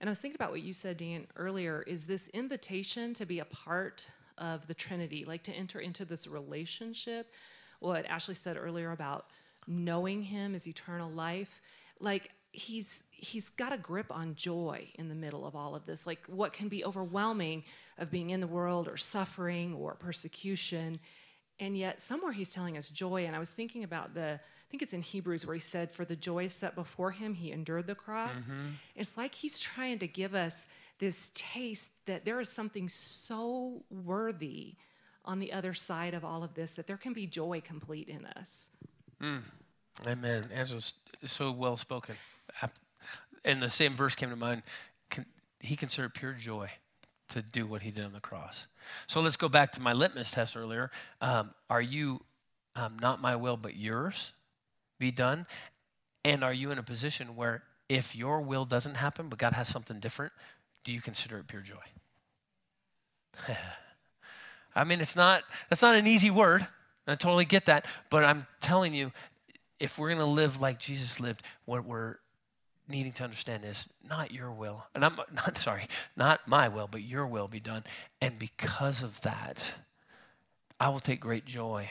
And 0.00 0.08
I 0.08 0.12
was 0.12 0.18
thinking 0.18 0.36
about 0.36 0.50
what 0.50 0.62
you 0.62 0.72
said, 0.72 0.96
Dan, 0.96 1.26
earlier 1.36 1.82
is 1.86 2.06
this 2.06 2.28
invitation 2.28 3.14
to 3.14 3.26
be 3.26 3.40
a 3.40 3.44
part 3.44 4.06
of 4.38 4.66
the 4.66 4.74
Trinity, 4.74 5.24
like 5.24 5.42
to 5.44 5.52
enter 5.52 5.80
into 5.80 6.04
this 6.04 6.26
relationship. 6.26 7.32
What 7.80 8.06
Ashley 8.06 8.34
said 8.34 8.56
earlier 8.56 8.92
about 8.92 9.26
knowing 9.66 10.22
him 10.22 10.54
as 10.54 10.66
eternal 10.66 11.10
life. 11.10 11.60
Like 12.00 12.30
he's 12.52 13.02
he's 13.10 13.48
got 13.50 13.72
a 13.72 13.78
grip 13.78 14.06
on 14.10 14.34
joy 14.34 14.86
in 14.96 15.08
the 15.08 15.14
middle 15.14 15.46
of 15.46 15.56
all 15.56 15.74
of 15.74 15.86
this 15.86 16.06
like 16.06 16.22
what 16.26 16.52
can 16.52 16.68
be 16.68 16.84
overwhelming 16.84 17.64
of 17.96 18.10
being 18.10 18.30
in 18.30 18.40
the 18.40 18.46
world 18.46 18.88
or 18.88 18.96
suffering 18.98 19.74
or 19.74 19.94
persecution 19.94 20.98
and 21.58 21.78
yet 21.78 22.02
somewhere 22.02 22.30
he's 22.30 22.52
telling 22.52 22.76
us 22.76 22.90
joy 22.90 23.24
and 23.24 23.34
i 23.34 23.38
was 23.38 23.48
thinking 23.48 23.84
about 23.84 24.12
the 24.12 24.34
i 24.34 24.70
think 24.70 24.82
it's 24.82 24.92
in 24.92 25.00
hebrews 25.00 25.46
where 25.46 25.54
he 25.54 25.60
said 25.60 25.90
for 25.90 26.04
the 26.04 26.14
joy 26.14 26.46
set 26.46 26.74
before 26.74 27.10
him 27.10 27.32
he 27.32 27.52
endured 27.52 27.86
the 27.86 27.94
cross 27.94 28.40
mm-hmm. 28.40 28.68
it's 28.94 29.16
like 29.16 29.34
he's 29.34 29.58
trying 29.58 29.98
to 29.98 30.06
give 30.06 30.34
us 30.34 30.66
this 31.02 31.32
taste 31.34 31.90
that 32.06 32.24
there 32.24 32.38
is 32.38 32.48
something 32.48 32.88
so 32.88 33.82
worthy 33.90 34.76
on 35.24 35.40
the 35.40 35.52
other 35.52 35.74
side 35.74 36.14
of 36.14 36.24
all 36.24 36.44
of 36.44 36.54
this 36.54 36.70
that 36.72 36.86
there 36.86 36.96
can 36.96 37.12
be 37.12 37.26
joy 37.26 37.60
complete 37.60 38.08
in 38.08 38.24
us 38.24 38.68
Amen. 40.06 40.48
Angela's 40.52 40.94
so 41.24 41.52
well 41.52 41.76
spoken. 41.76 42.16
And 43.44 43.60
the 43.60 43.70
same 43.70 43.94
verse 43.94 44.14
came 44.14 44.30
to 44.30 44.36
mind. 44.36 44.62
He 45.60 45.76
considered 45.76 46.14
pure 46.14 46.32
joy 46.32 46.70
to 47.30 47.42
do 47.42 47.66
what 47.66 47.82
he 47.82 47.90
did 47.90 48.04
on 48.04 48.12
the 48.12 48.20
cross. 48.20 48.66
So 49.06 49.20
let's 49.20 49.36
go 49.36 49.48
back 49.48 49.72
to 49.72 49.80
my 49.80 49.92
litmus 49.92 50.30
test 50.32 50.56
earlier. 50.56 50.90
Um, 51.20 51.50
are 51.70 51.80
you 51.80 52.20
um, 52.76 52.98
not 53.00 53.20
my 53.20 53.36
will 53.36 53.56
but 53.56 53.76
yours 53.76 54.32
be 54.98 55.10
done? 55.10 55.46
And 56.24 56.44
are 56.44 56.52
you 56.52 56.70
in 56.70 56.78
a 56.78 56.82
position 56.82 57.36
where 57.36 57.62
if 57.88 58.14
your 58.14 58.40
will 58.40 58.64
doesn't 58.64 58.96
happen 58.96 59.28
but 59.28 59.38
God 59.38 59.52
has 59.54 59.68
something 59.68 59.98
different, 59.98 60.32
do 60.84 60.92
you 60.92 61.00
consider 61.00 61.38
it 61.38 61.46
pure 61.46 61.62
joy? 61.62 61.76
I 64.74 64.84
mean, 64.84 65.00
it's 65.00 65.16
not, 65.16 65.42
that's 65.68 65.82
not 65.82 65.96
an 65.96 66.06
easy 66.06 66.30
word. 66.30 66.66
I 67.06 67.14
totally 67.14 67.44
get 67.44 67.66
that. 67.66 67.86
But 68.10 68.24
I'm 68.24 68.46
telling 68.60 68.94
you, 68.94 69.12
if 69.78 69.98
we're 69.98 70.08
going 70.08 70.20
to 70.20 70.24
live 70.24 70.60
like 70.60 70.78
Jesus 70.78 71.20
lived, 71.20 71.42
what 71.64 71.84
we're 71.84 72.16
needing 72.88 73.12
to 73.12 73.24
understand 73.24 73.64
is 73.64 73.88
not 74.08 74.32
your 74.32 74.50
will, 74.50 74.84
and 74.94 75.04
I'm 75.04 75.16
not 75.34 75.58
sorry, 75.58 75.86
not 76.16 76.46
my 76.46 76.68
will, 76.68 76.88
but 76.88 77.02
your 77.02 77.26
will 77.26 77.48
be 77.48 77.60
done. 77.60 77.84
And 78.20 78.38
because 78.38 79.02
of 79.02 79.20
that, 79.22 79.72
I 80.78 80.88
will 80.88 81.00
take 81.00 81.20
great 81.20 81.44
joy 81.44 81.90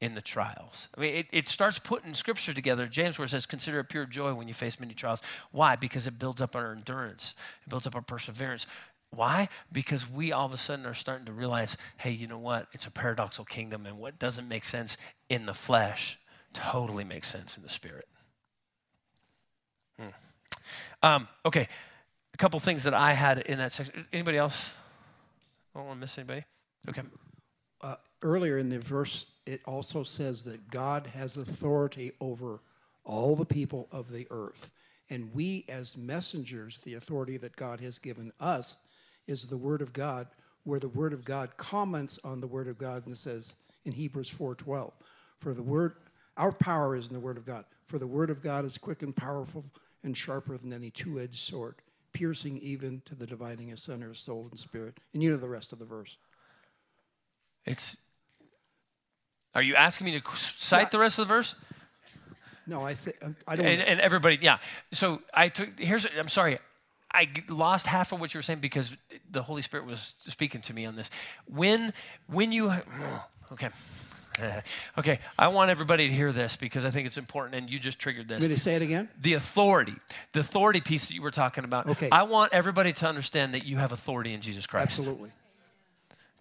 in 0.00 0.14
the 0.14 0.20
trials. 0.20 0.88
I 0.96 1.00
mean, 1.00 1.14
it, 1.14 1.26
it 1.32 1.48
starts 1.48 1.78
putting 1.78 2.12
scripture 2.14 2.52
together. 2.52 2.86
James, 2.86 3.18
where 3.18 3.24
it 3.24 3.30
says, 3.30 3.46
consider 3.46 3.80
it 3.80 3.88
pure 3.88 4.04
joy 4.04 4.34
when 4.34 4.48
you 4.48 4.54
face 4.54 4.78
many 4.78 4.94
trials. 4.94 5.22
Why? 5.52 5.76
Because 5.76 6.06
it 6.06 6.18
builds 6.18 6.40
up 6.40 6.54
our 6.54 6.72
endurance, 6.72 7.34
it 7.64 7.70
builds 7.70 7.86
up 7.86 7.94
our 7.94 8.02
perseverance. 8.02 8.66
Why? 9.10 9.48
Because 9.72 10.10
we 10.10 10.32
all 10.32 10.46
of 10.46 10.52
a 10.52 10.56
sudden 10.56 10.84
are 10.84 10.92
starting 10.92 11.26
to 11.26 11.32
realize, 11.32 11.76
hey, 11.96 12.10
you 12.10 12.26
know 12.26 12.38
what? 12.38 12.66
It's 12.72 12.86
a 12.86 12.90
paradoxical 12.90 13.44
kingdom, 13.44 13.86
and 13.86 13.98
what 13.98 14.18
doesn't 14.18 14.48
make 14.48 14.64
sense 14.64 14.96
in 15.28 15.46
the 15.46 15.54
flesh 15.54 16.18
totally 16.52 17.04
makes 17.04 17.28
sense 17.28 17.56
in 17.56 17.62
the 17.62 17.68
spirit. 17.68 18.08
Hmm. 19.98 20.08
Um, 21.02 21.28
okay, 21.46 21.68
a 22.34 22.36
couple 22.36 22.58
things 22.60 22.82
that 22.82 22.94
I 22.94 23.12
had 23.12 23.38
in 23.38 23.58
that 23.58 23.72
section. 23.72 24.06
Anybody 24.12 24.36
else? 24.36 24.74
I 25.74 25.78
don't 25.78 25.86
want 25.86 25.98
to 25.98 26.00
miss 26.00 26.18
anybody. 26.18 26.44
Okay. 26.88 27.02
Uh, 27.80 27.96
earlier 28.22 28.58
in 28.58 28.68
the 28.68 28.78
verse, 28.78 29.26
it 29.46 29.60
also 29.64 30.02
says 30.02 30.42
that 30.44 30.70
God 30.70 31.06
has 31.06 31.36
authority 31.36 32.12
over 32.20 32.60
all 33.04 33.36
the 33.36 33.44
people 33.44 33.88
of 33.92 34.10
the 34.10 34.26
earth. 34.30 34.70
And 35.10 35.32
we, 35.32 35.64
as 35.68 35.96
messengers, 35.96 36.78
the 36.78 36.94
authority 36.94 37.36
that 37.36 37.54
God 37.54 37.80
has 37.80 37.98
given 37.98 38.32
us 38.40 38.76
is 39.26 39.44
the 39.44 39.56
Word 39.56 39.82
of 39.82 39.92
God, 39.92 40.26
where 40.64 40.80
the 40.80 40.88
Word 40.88 41.12
of 41.12 41.24
God 41.24 41.56
comments 41.56 42.18
on 42.24 42.40
the 42.40 42.46
Word 42.46 42.66
of 42.66 42.78
God 42.78 43.06
and 43.06 43.16
says 43.16 43.54
in 43.84 43.92
Hebrews 43.92 44.28
4:12, 44.28 44.92
"For 45.38 45.54
the 45.54 45.62
Word, 45.62 45.96
our 46.36 46.52
power 46.52 46.96
is 46.96 47.06
in 47.06 47.14
the 47.14 47.20
Word 47.20 47.36
of 47.36 47.46
God. 47.46 47.64
For 47.86 47.98
the 48.00 48.06
Word 48.06 48.30
of 48.30 48.42
God 48.42 48.64
is 48.64 48.76
quick 48.76 49.02
and 49.02 49.14
powerful 49.14 49.64
and 50.02 50.16
sharper 50.16 50.58
than 50.58 50.72
any 50.72 50.90
two-edged 50.90 51.38
sword, 51.38 51.76
piercing 52.12 52.58
even 52.58 53.00
to 53.02 53.14
the 53.14 53.26
dividing 53.26 53.70
of 53.70 53.88
of 53.88 54.18
soul 54.18 54.48
and 54.50 54.58
spirit." 54.58 54.98
And 55.14 55.22
you 55.22 55.30
know 55.30 55.36
the 55.36 55.48
rest 55.48 55.72
of 55.72 55.78
the 55.78 55.84
verse. 55.84 56.16
It's. 57.66 57.96
Are 59.54 59.62
you 59.62 59.74
asking 59.74 60.06
me 60.06 60.20
to 60.20 60.36
cite 60.36 60.90
the 60.90 60.98
rest 60.98 61.18
of 61.18 61.26
the 61.26 61.34
verse? 61.34 61.54
No, 62.66 62.82
I 62.82 62.94
say 62.94 63.12
um, 63.22 63.36
I 63.46 63.56
don't. 63.56 63.66
And, 63.66 63.80
and 63.80 64.00
everybody, 64.00 64.38
yeah. 64.40 64.58
So 64.92 65.22
I 65.32 65.48
took. 65.48 65.78
Here's. 65.78 66.06
I'm 66.18 66.28
sorry. 66.28 66.58
I 67.12 67.28
lost 67.48 67.86
half 67.86 68.12
of 68.12 68.20
what 68.20 68.34
you 68.34 68.38
were 68.38 68.42
saying 68.42 68.58
because 68.58 68.94
the 69.30 69.42
Holy 69.42 69.62
Spirit 69.62 69.86
was 69.86 70.14
speaking 70.18 70.60
to 70.62 70.74
me 70.74 70.84
on 70.84 70.96
this. 70.96 71.08
When, 71.46 71.94
when 72.26 72.52
you, 72.52 72.70
okay, 73.52 73.70
okay. 74.98 75.18
I 75.38 75.48
want 75.48 75.70
everybody 75.70 76.08
to 76.08 76.12
hear 76.12 76.32
this 76.32 76.56
because 76.56 76.84
I 76.84 76.90
think 76.90 77.06
it's 77.06 77.16
important, 77.16 77.54
and 77.54 77.70
you 77.70 77.78
just 77.78 77.98
triggered 77.98 78.28
this. 78.28 78.42
Will 78.42 78.50
you 78.50 78.56
say 78.56 78.74
it 78.74 78.82
again? 78.82 79.08
The 79.20 79.34
authority, 79.34 79.94
the 80.32 80.40
authority 80.40 80.80
piece 80.80 81.08
that 81.08 81.14
you 81.14 81.22
were 81.22 81.30
talking 81.30 81.64
about. 81.64 81.86
Okay. 81.88 82.08
I 82.12 82.24
want 82.24 82.52
everybody 82.52 82.92
to 82.94 83.06
understand 83.06 83.54
that 83.54 83.64
you 83.64 83.78
have 83.78 83.92
authority 83.92 84.34
in 84.34 84.40
Jesus 84.40 84.66
Christ. 84.66 84.98
Absolutely. 84.98 85.30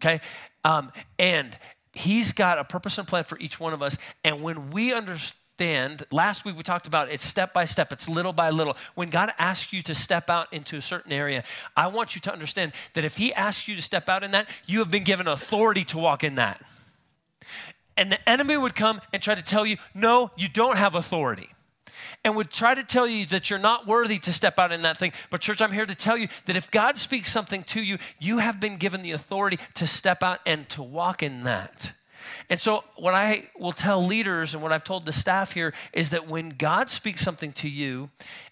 Okay? 0.02 0.22
Um, 0.64 0.92
and 1.20 1.58
He's 1.96 2.34
got 2.34 2.60
a 2.60 2.66
purpose 2.66 2.98
and 2.98 3.08
plan 3.08 3.24
for 3.24 3.40
each 3.40 3.58
one 3.58 3.72
of 3.72 3.82
us. 3.82 3.98
And 4.26 4.42
when 4.42 4.70
we 4.72 4.94
understand, 4.94 6.04
last 6.12 6.44
week 6.44 6.58
we 6.58 6.64
talked 6.64 6.88
about 6.88 7.10
it's 7.10 7.26
step 7.26 7.54
by 7.54 7.64
step, 7.64 7.94
it's 7.94 8.10
little 8.10 8.34
by 8.34 8.50
little. 8.50 8.76
When 8.96 9.10
God 9.10 9.32
asks 9.40 9.72
you 9.72 9.82
to 9.84 9.96
step 9.96 10.30
out 10.30 10.52
into 10.52 10.76
a 10.76 10.82
certain 10.82 11.14
area, 11.14 11.46
I 11.78 11.88
want 11.88 12.14
you 12.14 12.20
to 12.22 12.34
understand 12.34 12.74
that 12.96 13.06
if 13.06 13.16
He 13.16 13.34
asks 13.34 13.70
you 13.70 13.78
to 13.78 13.82
step 13.82 14.10
out 14.10 14.24
in 14.24 14.32
that, 14.32 14.50
you 14.66 14.80
have 14.80 14.92
been 14.92 15.06
given 15.06 15.26
authority 15.26 15.86
to 15.86 15.98
walk 15.98 16.26
in 16.26 16.36
that. 16.36 16.62
And 17.96 18.12
the 18.12 18.30
enemy 18.30 18.58
would 18.58 18.76
come 18.76 19.00
and 19.14 19.24
try 19.24 19.36
to 19.36 19.42
tell 19.42 19.66
you, 19.66 19.78
no, 19.94 20.32
you 20.36 20.50
don't 20.50 20.78
have 20.78 20.96
authority. 20.96 21.55
And 22.26 22.36
would 22.36 22.50
try 22.50 22.74
to 22.74 22.84
tell 22.84 23.08
you 23.08 23.28
that 23.28 23.50
you're 23.50 23.60
not 23.60 23.86
worthy 23.86 24.18
to 24.20 24.34
step 24.34 24.58
out 24.60 24.72
in 24.72 24.82
that 24.82 24.98
thing. 24.98 25.14
But, 25.30 25.42
church, 25.42 25.62
I'm 25.62 25.72
here 25.72 25.86
to 25.86 25.96
tell 25.96 26.18
you 26.18 26.28
that 26.46 26.56
if 26.56 26.72
God 26.72 26.98
speaks 26.98 27.32
something 27.32 27.64
to 27.66 27.82
you, 27.82 28.00
you 28.20 28.40
have 28.40 28.60
been 28.60 28.78
given 28.78 29.04
the 29.04 29.12
authority 29.12 29.60
to 29.76 29.86
step 29.86 30.24
out 30.24 30.40
and 30.46 30.68
to 30.70 30.82
walk 30.82 31.22
in 31.22 31.44
that. 31.44 31.94
And 32.50 32.60
so, 32.60 32.84
what 32.96 33.14
I 33.14 33.50
will 33.58 33.72
tell 33.72 34.04
leaders 34.04 34.56
and 34.56 34.64
what 34.64 34.72
I've 34.72 34.84
told 34.84 35.06
the 35.06 35.14
staff 35.14 35.52
here 35.52 35.74
is 35.94 36.10
that 36.10 36.28
when 36.28 36.50
God 36.50 36.90
speaks 36.90 37.22
something 37.22 37.54
to 37.54 37.70
you 37.70 38.10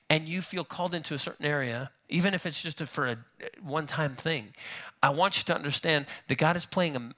and 0.10 0.28
you 0.28 0.42
feel 0.42 0.64
called 0.64 0.94
into 0.94 1.16
a 1.16 1.20
certain 1.20 1.46
area, 1.46 1.90
even 2.10 2.36
if 2.36 2.46
it's 2.46 2.62
just 2.62 2.82
a, 2.82 2.86
for 2.86 3.08
a 3.08 3.18
one 3.62 3.88
time 3.88 4.16
thing, 4.16 4.54
I 5.02 5.10
want 5.10 5.38
you 5.38 5.44
to 5.46 5.56
understand 5.56 6.06
that 6.28 6.38
God 6.38 6.56
is 6.56 6.68
playing 6.68 6.96
a, 6.96 7.12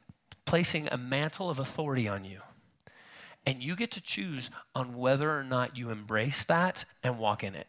placing 0.45 0.87
a 0.89 0.97
mantle 0.97 1.49
of 1.49 1.59
authority 1.59 2.07
on 2.07 2.23
you. 2.23 2.39
And 3.45 3.61
you 3.61 3.75
get 3.75 3.91
to 3.91 4.01
choose 4.01 4.49
on 4.73 4.97
whether 4.97 5.37
or 5.37 5.43
not 5.43 5.77
you 5.77 5.89
embrace 5.91 6.43
that 6.45 6.85
and 7.03 7.19
walk 7.19 7.43
in 7.43 7.55
it. 7.55 7.67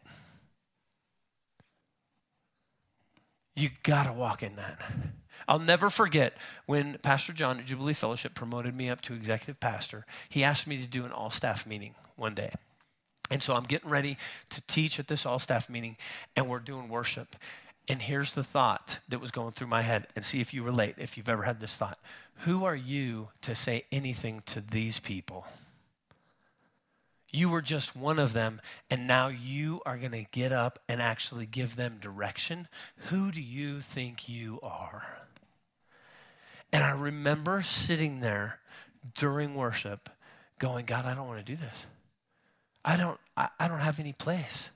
You 3.55 3.71
gotta 3.83 4.13
walk 4.13 4.43
in 4.43 4.57
that. 4.57 4.79
I'll 5.49 5.59
never 5.59 5.91
forget 5.91 6.37
when 6.67 6.99
Pastor 6.99 7.33
John 7.33 7.59
at 7.59 7.67
Jubilee 7.67 7.95
Fellowship 7.95 8.35
promoted 8.35 8.75
me 8.75 8.91
up 8.91 9.01
to 9.03 9.15
executive 9.15 9.61
pastor. 9.61 10.05
He 10.29 10.43
asked 10.43 10.67
me 10.67 10.77
to 10.79 10.87
do 10.87 11.05
an 11.05 11.13
all 11.13 11.31
staff 11.31 11.67
meeting 11.67 11.95
one 12.17 12.35
day. 12.35 12.51
And 13.31 13.43
so 13.43 13.55
I'm 13.55 13.65
getting 13.65 13.91
ready 13.91 14.19
to 14.51 14.67
teach 14.67 14.99
at 14.99 15.09
this 15.09 15.27
all 15.27 15.39
staff 15.39 15.69
meeting, 15.69 15.97
and 16.37 16.49
we're 16.49 16.59
doing 16.59 16.89
worship. 16.89 17.37
And 17.89 18.03
here's 18.03 18.35
the 18.35 18.45
thought 18.45 18.99
that 19.09 19.21
was 19.21 19.31
going 19.31 19.53
through 19.53 19.69
my 19.69 19.83
head, 19.83 20.07
and 20.15 20.25
see 20.25 20.41
if 20.41 20.53
you 20.53 20.63
relate, 20.63 20.97
if 20.99 21.17
you've 21.17 21.29
ever 21.29 21.43
had 21.43 21.61
this 21.61 21.77
thought. 21.77 21.99
Who 22.41 22.65
are 22.65 22.77
you 22.77 23.31
to 23.43 23.55
say 23.55 23.85
anything 23.91 24.43
to 24.47 24.61
these 24.61 24.99
people? 24.99 25.47
You 27.37 27.51
were 27.51 27.61
just 27.61 27.95
one 27.95 28.19
of 28.19 28.33
them, 28.33 28.63
and 28.89 29.07
now 29.07 29.29
you 29.29 29.83
are 29.85 29.99
going 29.99 30.13
to 30.13 30.25
get 30.33 30.53
up 30.53 30.79
and 30.89 31.03
actually 31.03 31.45
give 31.45 31.77
them 31.77 31.99
direction. 32.01 32.67
Who 33.11 33.31
do 33.31 33.43
you 33.43 33.81
think 33.83 34.27
you 34.27 34.59
are? 34.63 35.19
And 36.73 36.83
I 36.83 36.93
remember 36.93 37.61
sitting 37.61 38.21
there 38.21 38.61
during 39.15 39.55
worship 39.55 40.09
going, 40.59 40.87
God, 40.87 41.05
I 41.05 41.13
don't 41.13 41.29
want 41.29 41.45
to 41.45 41.53
do 41.53 41.57
this. 41.57 41.85
I 42.83 42.97
don't, 42.97 43.21
I, 43.37 43.51
I 43.61 43.69
don't 43.69 43.81
have 43.81 44.01
any 44.01 44.15
place. 44.15 44.71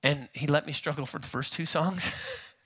And 0.00 0.28
he 0.32 0.46
let 0.46 0.64
me 0.64 0.72
struggle 0.72 1.06
for 1.06 1.18
the 1.18 1.26
first 1.26 1.54
two 1.54 1.66
songs. 1.66 2.12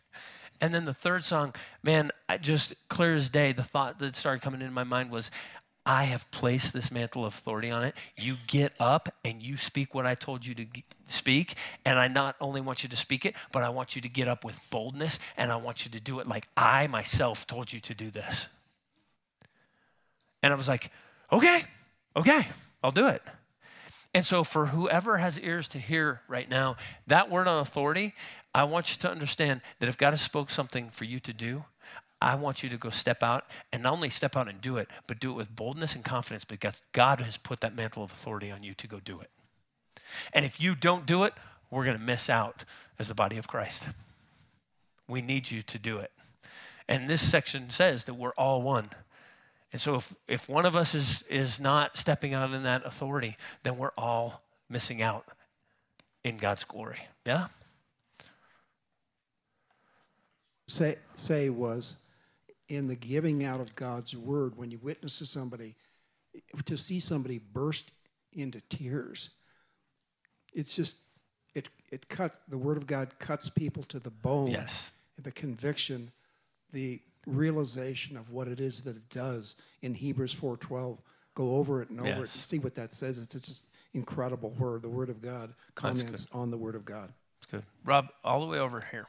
and 0.61 0.75
then 0.75 0.85
the 0.85 0.93
third 0.93 1.25
song, 1.25 1.55
man, 1.83 2.11
I 2.29 2.37
just 2.37 2.75
clear 2.91 3.15
as 3.15 3.31
day, 3.31 3.53
the 3.53 3.63
thought 3.63 3.99
that 4.01 4.15
started 4.15 4.43
coming 4.43 4.61
into 4.61 4.75
my 4.75 4.85
mind 4.85 5.11
was, 5.11 5.31
I 5.87 6.05
have 6.05 6.29
placed 6.33 6.73
this 6.73 6.91
mantle 6.91 7.25
of 7.25 7.35
authority 7.35 7.71
on 7.71 7.85
it. 7.85 7.95
You 8.17 8.37
get 8.49 8.73
up 8.81 9.15
and 9.25 9.41
you 9.41 9.57
speak 9.57 9.95
what 9.95 10.05
I 10.05 10.17
told 10.17 10.45
you 10.45 10.53
to 10.57 10.67
speak. 11.07 11.55
And 11.85 11.97
I 11.97 12.09
not 12.09 12.35
only 12.41 12.61
want 12.61 12.83
you 12.83 12.89
to 12.89 12.97
speak 12.97 13.25
it, 13.25 13.37
but 13.53 13.63
I 13.63 13.69
want 13.69 13.95
you 13.95 14.03
to 14.03 14.09
get 14.09 14.27
up 14.27 14.45
with 14.45 14.59
boldness 14.71 15.21
and 15.37 15.53
I 15.53 15.57
want 15.57 15.85
you 15.85 15.93
to 15.93 16.01
do 16.01 16.19
it 16.19 16.27
like 16.27 16.49
I 16.57 16.89
myself 16.89 17.47
told 17.47 17.73
you 17.73 17.79
to 17.81 17.95
do 17.95 18.11
this. 18.11 18.49
And 20.43 20.53
I 20.53 20.57
was 20.57 20.69
like, 20.69 20.91
okay, 21.33 21.63
okay, 22.17 22.49
I'll 22.83 22.91
do 22.91 23.07
it. 23.07 23.23
And 24.13 24.25
so, 24.25 24.45
for 24.45 24.67
whoever 24.67 25.19
has 25.19 25.39
ears 25.39 25.69
to 25.69 25.79
hear 25.79 26.23
right 26.27 26.49
now, 26.49 26.77
that 27.07 27.31
word 27.31 27.49
on 27.49 27.61
authority, 27.61 28.15
I 28.55 28.65
want 28.65 28.91
you 28.91 28.97
to 29.01 29.11
understand 29.11 29.61
that 29.79 29.89
if 29.91 29.99
God 29.99 30.11
has 30.11 30.23
spoke 30.23 30.49
something 30.49 30.89
for 30.89 31.05
you 31.05 31.21
to 31.21 31.35
do, 31.35 31.65
I 32.21 32.35
want 32.35 32.63
you 32.63 32.69
to 32.71 32.79
go 32.79 32.91
step 32.91 33.23
out 33.23 33.45
and 33.73 33.83
not 33.83 33.93
only 33.93 34.11
step 34.11 34.37
out 34.37 34.49
and 34.49 34.61
do 34.61 34.79
it, 34.79 34.89
but 35.07 35.21
do 35.21 35.31
it 35.31 35.35
with 35.35 35.55
boldness 35.55 35.95
and 35.95 36.05
confidence 36.05 36.45
because 36.45 36.81
God 36.93 37.21
has 37.21 37.37
put 37.37 37.61
that 37.61 37.77
mantle 37.77 38.03
of 38.03 38.11
authority 38.11 38.51
on 38.51 38.63
you 38.63 38.75
to 38.75 38.87
go 38.87 39.01
do 39.01 39.21
it. 39.21 39.31
And 40.33 40.45
if 40.45 40.61
you 40.61 40.75
don't 40.75 41.05
do 41.05 41.25
it, 41.25 41.35
we're 41.71 41.85
going 41.85 41.99
to 41.99 42.03
miss 42.03 42.31
out 42.31 42.65
as 42.99 43.09
the 43.09 43.15
body 43.15 43.37
of 43.37 43.47
Christ. 43.47 43.89
We 45.09 45.21
need 45.21 45.51
you 45.51 45.63
to 45.63 45.79
do 45.79 45.99
it. 45.99 46.11
And 46.89 47.09
this 47.09 47.21
section 47.21 47.69
says 47.71 48.05
that 48.05 48.15
we're 48.15 48.33
all 48.33 48.63
one. 48.63 48.91
And 49.73 49.81
so 49.81 49.97
if, 49.97 50.17
if 50.27 50.49
one 50.49 50.65
of 50.65 50.75
us 50.75 50.95
is, 50.95 51.23
is 51.29 51.61
not 51.61 51.97
stepping 51.97 52.33
out 52.33 52.53
in 52.53 52.63
that 52.63 52.87
authority, 52.87 53.37
then 53.63 53.77
we're 53.77 53.93
all 53.99 54.43
missing 54.71 55.03
out 55.03 55.27
in 56.25 56.39
God's 56.39 56.65
glory. 56.65 57.01
Yeah? 57.27 57.49
Say, 60.69 60.97
say 61.17 61.51
was 61.51 61.97
in 62.69 62.89
the 62.89 62.95
giving 62.97 63.45
out 63.45 63.61
of 63.61 63.75
God's 63.77 64.17
word, 64.17 64.57
when 64.57 64.71
you 64.71 64.79
witness 64.83 65.19
to 65.19 65.27
somebody, 65.27 65.75
to 66.65 66.77
see 66.77 67.01
somebody 67.01 67.39
burst 67.39 67.93
into 68.33 68.61
tears, 68.69 69.31
it's 70.53 70.75
just, 70.75 70.99
it, 71.55 71.69
it 71.91 72.09
cuts, 72.09 72.41
the 72.49 72.59
word 72.59 72.77
of 72.77 72.87
God 72.87 73.19
cuts 73.19 73.49
people 73.49 73.83
to 73.85 73.99
the 73.99 74.11
bone. 74.11 74.49
Yes. 74.49 74.91
The 75.23 75.33
conviction, 75.33 76.11
the 76.73 77.01
realization 77.27 78.17
of 78.17 78.31
what 78.31 78.49
it 78.49 78.61
is 78.61 78.83
that 78.83 78.97
it 78.97 79.09
does 79.11 79.55
in 79.83 79.95
Hebrews 79.95 80.35
4.12. 80.35 80.99
Go 81.35 81.57
over 81.57 81.83
it 81.83 81.91
and 81.91 82.01
over 82.01 82.09
it 82.09 82.19
Yes. 82.19 82.33
to 82.33 82.39
see 82.39 82.59
what 82.59 82.75
that 82.75 82.93
says. 82.93 83.19
It's, 83.19 83.35
it's 83.35 83.47
just 83.47 83.67
incredible 83.95 84.51
word. 84.51 84.83
the 84.83 84.89
word 84.89 85.11
of 85.11 85.21
God 85.21 85.53
comments 85.75 86.27
on 86.33 86.51
the 86.51 86.57
word 86.57 86.75
of 86.75 86.85
God. 86.85 87.13
It's 87.39 87.47
good. 87.51 87.63
Rob, 87.85 88.09
all 88.25 88.41
the 88.41 88.47
way 88.47 88.59
over 88.59 88.81
here. 88.91 89.07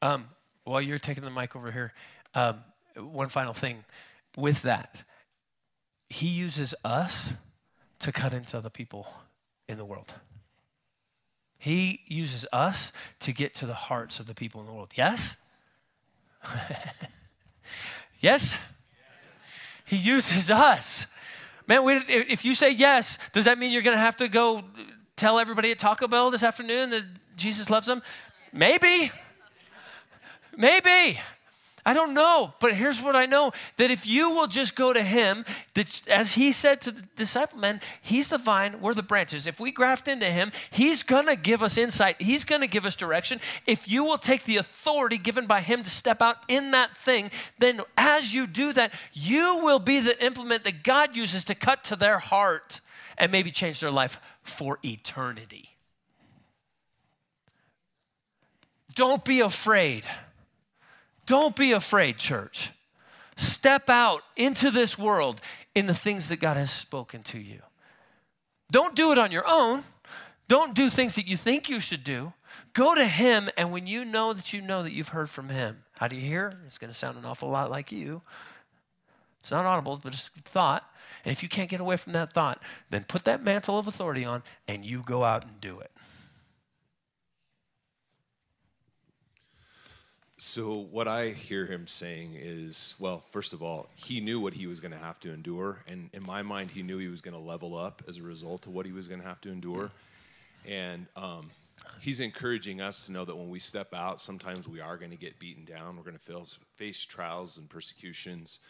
Um, 0.00 0.28
while 0.64 0.80
you're 0.80 0.98
taking 0.98 1.24
the 1.24 1.30
mic 1.30 1.56
over 1.56 1.72
here, 1.72 1.92
um, 2.34 2.60
one 2.96 3.28
final 3.28 3.54
thing 3.54 3.84
with 4.36 4.62
that. 4.62 5.04
He 6.08 6.28
uses 6.28 6.74
us 6.84 7.34
to 8.00 8.12
cut 8.12 8.32
into 8.32 8.56
other 8.56 8.70
people 8.70 9.06
in 9.68 9.78
the 9.78 9.84
world. 9.84 10.14
He 11.58 12.00
uses 12.06 12.46
us 12.52 12.92
to 13.20 13.32
get 13.32 13.54
to 13.54 13.66
the 13.66 13.74
hearts 13.74 14.20
of 14.20 14.26
the 14.26 14.34
people 14.34 14.60
in 14.60 14.66
the 14.66 14.72
world. 14.72 14.92
Yes? 14.94 15.36
yes? 18.20 18.56
He 19.84 19.96
uses 19.96 20.50
us. 20.50 21.08
Man, 21.66 22.04
if 22.08 22.44
you 22.44 22.54
say 22.54 22.70
yes, 22.70 23.18
does 23.32 23.44
that 23.46 23.58
mean 23.58 23.72
you're 23.72 23.82
going 23.82 23.96
to 23.96 24.00
have 24.00 24.16
to 24.18 24.28
go 24.28 24.62
tell 25.16 25.38
everybody 25.38 25.70
at 25.72 25.78
Taco 25.78 26.06
Bell 26.06 26.30
this 26.30 26.42
afternoon 26.42 26.90
that 26.90 27.02
Jesus 27.36 27.68
loves 27.68 27.86
them? 27.86 28.02
Maybe. 28.52 29.10
Maybe. 30.56 31.18
I 31.88 31.94
don't 31.94 32.12
know, 32.12 32.52
but 32.60 32.74
here's 32.74 33.00
what 33.00 33.16
I 33.16 33.24
know 33.24 33.50
that 33.78 33.90
if 33.90 34.06
you 34.06 34.28
will 34.28 34.46
just 34.46 34.76
go 34.76 34.92
to 34.92 35.02
him, 35.02 35.46
that 35.72 36.06
as 36.06 36.34
he 36.34 36.52
said 36.52 36.82
to 36.82 36.90
the 36.90 37.00
disciple 37.16 37.58
men, 37.58 37.80
he's 38.02 38.28
the 38.28 38.36
vine, 38.36 38.82
we're 38.82 38.92
the 38.92 39.02
branches. 39.02 39.46
If 39.46 39.58
we 39.58 39.70
graft 39.70 40.06
into 40.06 40.26
him, 40.26 40.52
he's 40.70 41.02
gonna 41.02 41.34
give 41.34 41.62
us 41.62 41.78
insight, 41.78 42.20
he's 42.20 42.44
gonna 42.44 42.66
give 42.66 42.84
us 42.84 42.94
direction. 42.94 43.40
If 43.66 43.88
you 43.88 44.04
will 44.04 44.18
take 44.18 44.44
the 44.44 44.58
authority 44.58 45.16
given 45.16 45.46
by 45.46 45.62
him 45.62 45.82
to 45.82 45.88
step 45.88 46.20
out 46.20 46.36
in 46.46 46.72
that 46.72 46.94
thing, 46.94 47.30
then 47.58 47.80
as 47.96 48.34
you 48.34 48.46
do 48.46 48.74
that, 48.74 48.92
you 49.14 49.60
will 49.62 49.78
be 49.78 50.00
the 50.00 50.22
implement 50.22 50.64
that 50.64 50.82
God 50.82 51.16
uses 51.16 51.42
to 51.46 51.54
cut 51.54 51.84
to 51.84 51.96
their 51.96 52.18
heart 52.18 52.82
and 53.16 53.32
maybe 53.32 53.50
change 53.50 53.80
their 53.80 53.90
life 53.90 54.20
for 54.42 54.78
eternity. 54.84 55.70
Don't 58.94 59.24
be 59.24 59.40
afraid. 59.40 60.04
Don't 61.28 61.54
be 61.54 61.72
afraid, 61.72 62.16
church. 62.16 62.72
Step 63.36 63.90
out 63.90 64.22
into 64.34 64.70
this 64.70 64.98
world 64.98 65.42
in 65.74 65.86
the 65.86 65.94
things 65.94 66.30
that 66.30 66.40
God 66.40 66.56
has 66.56 66.70
spoken 66.70 67.22
to 67.24 67.38
you. 67.38 67.60
Don't 68.72 68.96
do 68.96 69.12
it 69.12 69.18
on 69.18 69.30
your 69.30 69.44
own. 69.46 69.84
Don't 70.48 70.74
do 70.74 70.88
things 70.88 71.16
that 71.16 71.26
you 71.26 71.36
think 71.36 71.68
you 71.68 71.80
should 71.80 72.02
do. 72.02 72.32
Go 72.72 72.94
to 72.94 73.04
Him, 73.04 73.50
and 73.58 73.70
when 73.70 73.86
you 73.86 74.06
know 74.06 74.32
that 74.32 74.54
you 74.54 74.62
know 74.62 74.82
that 74.82 74.92
you've 74.92 75.08
heard 75.08 75.28
from 75.28 75.50
Him, 75.50 75.84
how 75.98 76.08
do 76.08 76.16
you 76.16 76.22
hear? 76.22 76.60
It's 76.66 76.78
going 76.78 76.90
to 76.90 76.96
sound 76.96 77.18
an 77.18 77.26
awful 77.26 77.50
lot 77.50 77.70
like 77.70 77.92
you. 77.92 78.22
It's 79.40 79.50
not 79.50 79.66
audible, 79.66 80.00
but 80.02 80.14
it's 80.14 80.30
a 80.34 80.40
thought. 80.48 80.90
And 81.26 81.32
if 81.32 81.42
you 81.42 81.50
can't 81.50 81.68
get 81.68 81.80
away 81.80 81.98
from 81.98 82.14
that 82.14 82.32
thought, 82.32 82.62
then 82.88 83.04
put 83.04 83.26
that 83.26 83.44
mantle 83.44 83.78
of 83.78 83.86
authority 83.86 84.24
on 84.24 84.42
and 84.66 84.82
you 84.82 85.02
go 85.04 85.24
out 85.24 85.44
and 85.44 85.60
do 85.60 85.78
it. 85.80 85.90
So 90.40 90.86
what 90.92 91.08
I 91.08 91.30
hear 91.30 91.66
him 91.66 91.88
saying 91.88 92.36
is, 92.40 92.94
well, 93.00 93.24
first 93.32 93.52
of 93.52 93.60
all, 93.60 93.88
he 93.96 94.20
knew 94.20 94.38
what 94.38 94.54
he 94.54 94.68
was 94.68 94.78
going 94.78 94.92
to 94.92 94.98
have 94.98 95.18
to 95.20 95.32
endure, 95.32 95.82
and 95.88 96.10
in 96.12 96.24
my 96.24 96.42
mind, 96.42 96.70
he 96.70 96.84
knew 96.84 96.98
he 96.98 97.08
was 97.08 97.20
going 97.20 97.34
to 97.34 97.40
level 97.40 97.76
up 97.76 98.04
as 98.06 98.18
a 98.18 98.22
result 98.22 98.64
of 98.68 98.72
what 98.72 98.86
he 98.86 98.92
was 98.92 99.08
going 99.08 99.20
to 99.20 99.26
have 99.26 99.40
to 99.40 99.50
endure. 99.50 99.90
And 100.64 101.08
um, 101.16 101.50
he's 102.00 102.20
encouraging 102.20 102.80
us 102.80 103.06
to 103.06 103.12
know 103.12 103.24
that 103.24 103.34
when 103.34 103.50
we 103.50 103.58
step 103.58 103.92
out, 103.92 104.20
sometimes 104.20 104.68
we 104.68 104.80
are 104.80 104.96
going 104.96 105.10
to 105.10 105.16
get 105.16 105.40
beaten 105.40 105.64
down. 105.64 105.96
We're 105.96 106.04
going 106.04 106.18
to 106.24 106.56
face 106.76 107.04
trials 107.04 107.58
and 107.58 107.68
persecutions, 107.68 108.60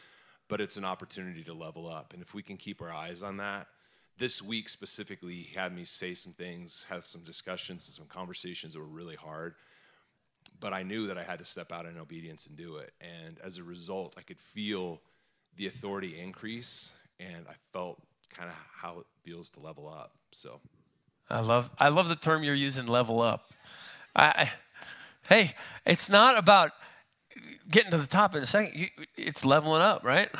but 0.49 0.63
it's 0.63 0.79
an 0.79 0.87
opportunity 0.87 1.45
to 1.45 1.53
level 1.53 1.87
up. 1.87 2.15
And 2.15 2.23
if 2.23 2.33
we 2.33 2.43
can 2.43 2.57
keep 2.57 2.81
our 2.81 2.91
eyes 2.91 3.23
on 3.23 3.37
that, 3.37 3.67
this 4.17 4.41
week 4.41 4.71
specifically, 4.71 5.35
he 5.35 5.55
had 5.55 5.77
me 5.77 5.85
say 5.85 6.15
some 6.15 6.33
things, 6.33 6.87
have 6.89 7.05
some 7.05 7.25
discussions 7.25 7.87
and 7.89 7.95
some 7.95 8.07
conversations 8.07 8.73
that 8.73 8.81
were 8.81 8.87
really 8.87 9.17
hard 9.17 9.55
but 10.61 10.73
I 10.73 10.83
knew 10.83 11.07
that 11.07 11.19
I 11.19 11.23
had 11.23 11.39
to 11.39 11.45
step 11.45 11.73
out 11.73 11.87
in 11.87 11.99
obedience 11.99 12.47
and 12.47 12.57
do 12.57 12.77
it. 12.77 12.93
And 13.01 13.39
as 13.45 13.59
a 13.59 13.65
result, 13.65 14.15
I 14.19 14.23
could 14.23 14.39
feel 14.39 15.01
the 15.57 15.67
authority 15.67 16.19
increase, 16.19 16.91
and 17.21 17.47
I 17.49 17.55
felt 17.73 18.01
kind 18.35 18.49
of 18.49 18.57
how 18.73 19.01
it 19.01 19.07
feels 19.23 19.51
to 19.51 19.61
level 19.61 19.89
up. 19.89 20.13
So, 20.33 20.61
I 21.31 21.41
love 21.41 21.71
I 21.79 21.89
love 21.89 22.09
the 22.09 22.17
term 22.17 22.43
you're 22.43 22.55
using, 22.55 22.87
level 22.87 23.21
up. 23.21 23.53
I, 24.15 24.27
I 24.27 24.53
hey, 25.29 25.55
it's 25.85 26.09
not 26.09 26.39
about 26.39 26.73
getting 27.71 27.91
to 27.91 27.99
the 27.99 28.07
top 28.07 28.35
in 28.35 28.43
a 28.43 28.47
second. 28.47 28.79
You, 28.79 28.89
it's 29.17 29.45
leveling 29.45 29.83
up, 29.83 30.05
right? 30.05 30.31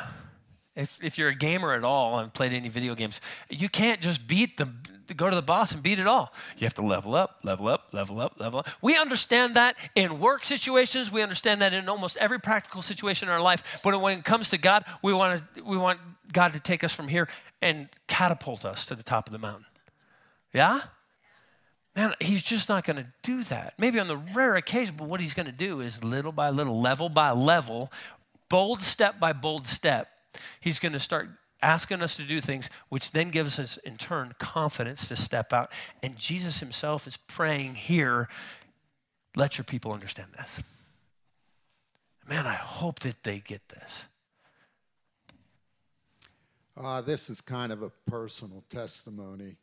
If 0.77 1.03
if 1.03 1.19
you're 1.19 1.31
a 1.31 1.35
gamer 1.35 1.73
at 1.73 1.85
all 1.85 2.19
and 2.19 2.33
played 2.33 2.53
any 2.53 2.69
video 2.69 2.95
games, 2.95 3.21
you 3.49 3.69
can't 3.69 4.01
just 4.01 4.27
beat 4.27 4.57
the 4.57 4.73
go 5.15 5.29
to 5.31 5.37
the 5.37 5.43
boss 5.43 5.73
and 5.73 5.83
beat 5.83 5.99
it 5.99 6.07
all. 6.07 6.33
You 6.57 6.65
have 6.67 6.75
to 6.75 6.83
level 6.83 7.15
up, 7.15 7.41
level 7.43 7.69
up, 7.69 7.89
level 7.93 8.21
up, 8.21 8.39
level 8.39 8.61
up. 8.61 8.69
We 8.83 8.97
understand 8.97 9.55
that 9.57 9.77
in 9.95 10.19
work 10.19 10.45
situations. 10.45 11.11
We 11.11 11.23
understand 11.23 11.63
that 11.63 11.73
in 11.73 11.89
almost 11.89 12.17
every 12.19 12.41
practical 12.41 12.83
situation 12.83 13.29
in 13.29 13.33
our 13.33 13.41
life. 13.41 13.81
But 13.83 14.01
when 14.01 14.19
it 14.19 14.25
comes 14.25 14.51
to 14.51 14.59
God, 14.59 14.85
we 15.03 15.13
want 15.13 15.43
to 15.55 15.63
we 15.63 15.77
want 15.77 16.01
God 16.33 16.53
to 16.53 16.61
take 16.61 16.85
us 16.85 16.95
from 16.95 17.09
here 17.09 17.29
and 17.63 17.89
catapult 18.07 18.65
us 18.65 18.87
to 18.87 18.95
the 18.95 19.03
top 19.03 19.27
of 19.27 19.33
the 19.33 19.39
mountain. 19.39 19.67
Yeah? 20.53 20.81
Man, 21.97 22.15
he's 22.21 22.43
just 22.43 22.69
not 22.69 22.85
going 22.85 22.97
to 22.97 23.07
do 23.23 23.43
that. 23.45 23.75
Maybe 23.77 23.99
on 23.99 24.07
the 24.07 24.17
rare 24.17 24.55
occasion, 24.55 24.95
but 24.97 25.09
what 25.09 25.21
he's 25.21 25.35
going 25.35 25.47
to 25.47 25.53
do 25.53 25.81
is 25.81 26.05
little 26.05 26.31
by 26.31 26.51
little, 26.51 26.81
level 26.81 27.09
by 27.09 27.33
level, 27.33 27.91
bold 28.49 28.83
step 28.83 29.19
by 29.19 29.33
bold 29.33 29.67
step, 29.67 30.09
he's 30.61 30.79
going 30.79 30.93
to 30.93 31.01
start 31.01 31.29
asking 31.63 32.03
us 32.03 32.17
to 32.17 32.23
do 32.23 32.41
things, 32.41 32.71
which 32.89 33.13
then 33.13 33.31
gives 33.31 33.59
us, 33.59 33.77
in 33.79 33.97
turn, 33.97 34.35
confidence 34.39 35.09
to 35.09 35.17
step 35.17 35.53
out. 35.53 35.73
And 36.03 36.17
Jesus 36.17 36.61
himself 36.61 37.07
is 37.07 37.17
praying 37.17 37.75
here, 37.75 38.29
let 39.35 39.59
your 39.59 39.65
people 39.65 39.93
understand 39.93 40.29
this. 40.37 40.61
Man, 42.29 42.47
I 42.47 42.55
hope 42.55 43.01
that 43.01 43.23
they 43.23 43.41
get 43.41 43.69
this. 43.69 44.07
Uh, 46.77 47.01
this 47.01 47.29
is 47.29 47.41
kind 47.41 47.73
of 47.73 47.83
a 47.83 47.91
personal 48.09 48.63
testimony. 48.71 49.57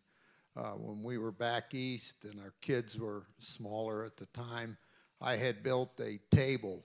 Uh, 0.57 0.71
when 0.71 1.01
we 1.03 1.17
were 1.17 1.31
back 1.31 1.73
east 1.73 2.25
and 2.25 2.39
our 2.41 2.53
kids 2.61 2.99
were 2.99 3.23
smaller 3.39 4.03
at 4.05 4.17
the 4.17 4.25
time, 4.27 4.77
I 5.21 5.37
had 5.37 5.63
built 5.63 5.91
a 5.99 6.19
table, 6.35 6.83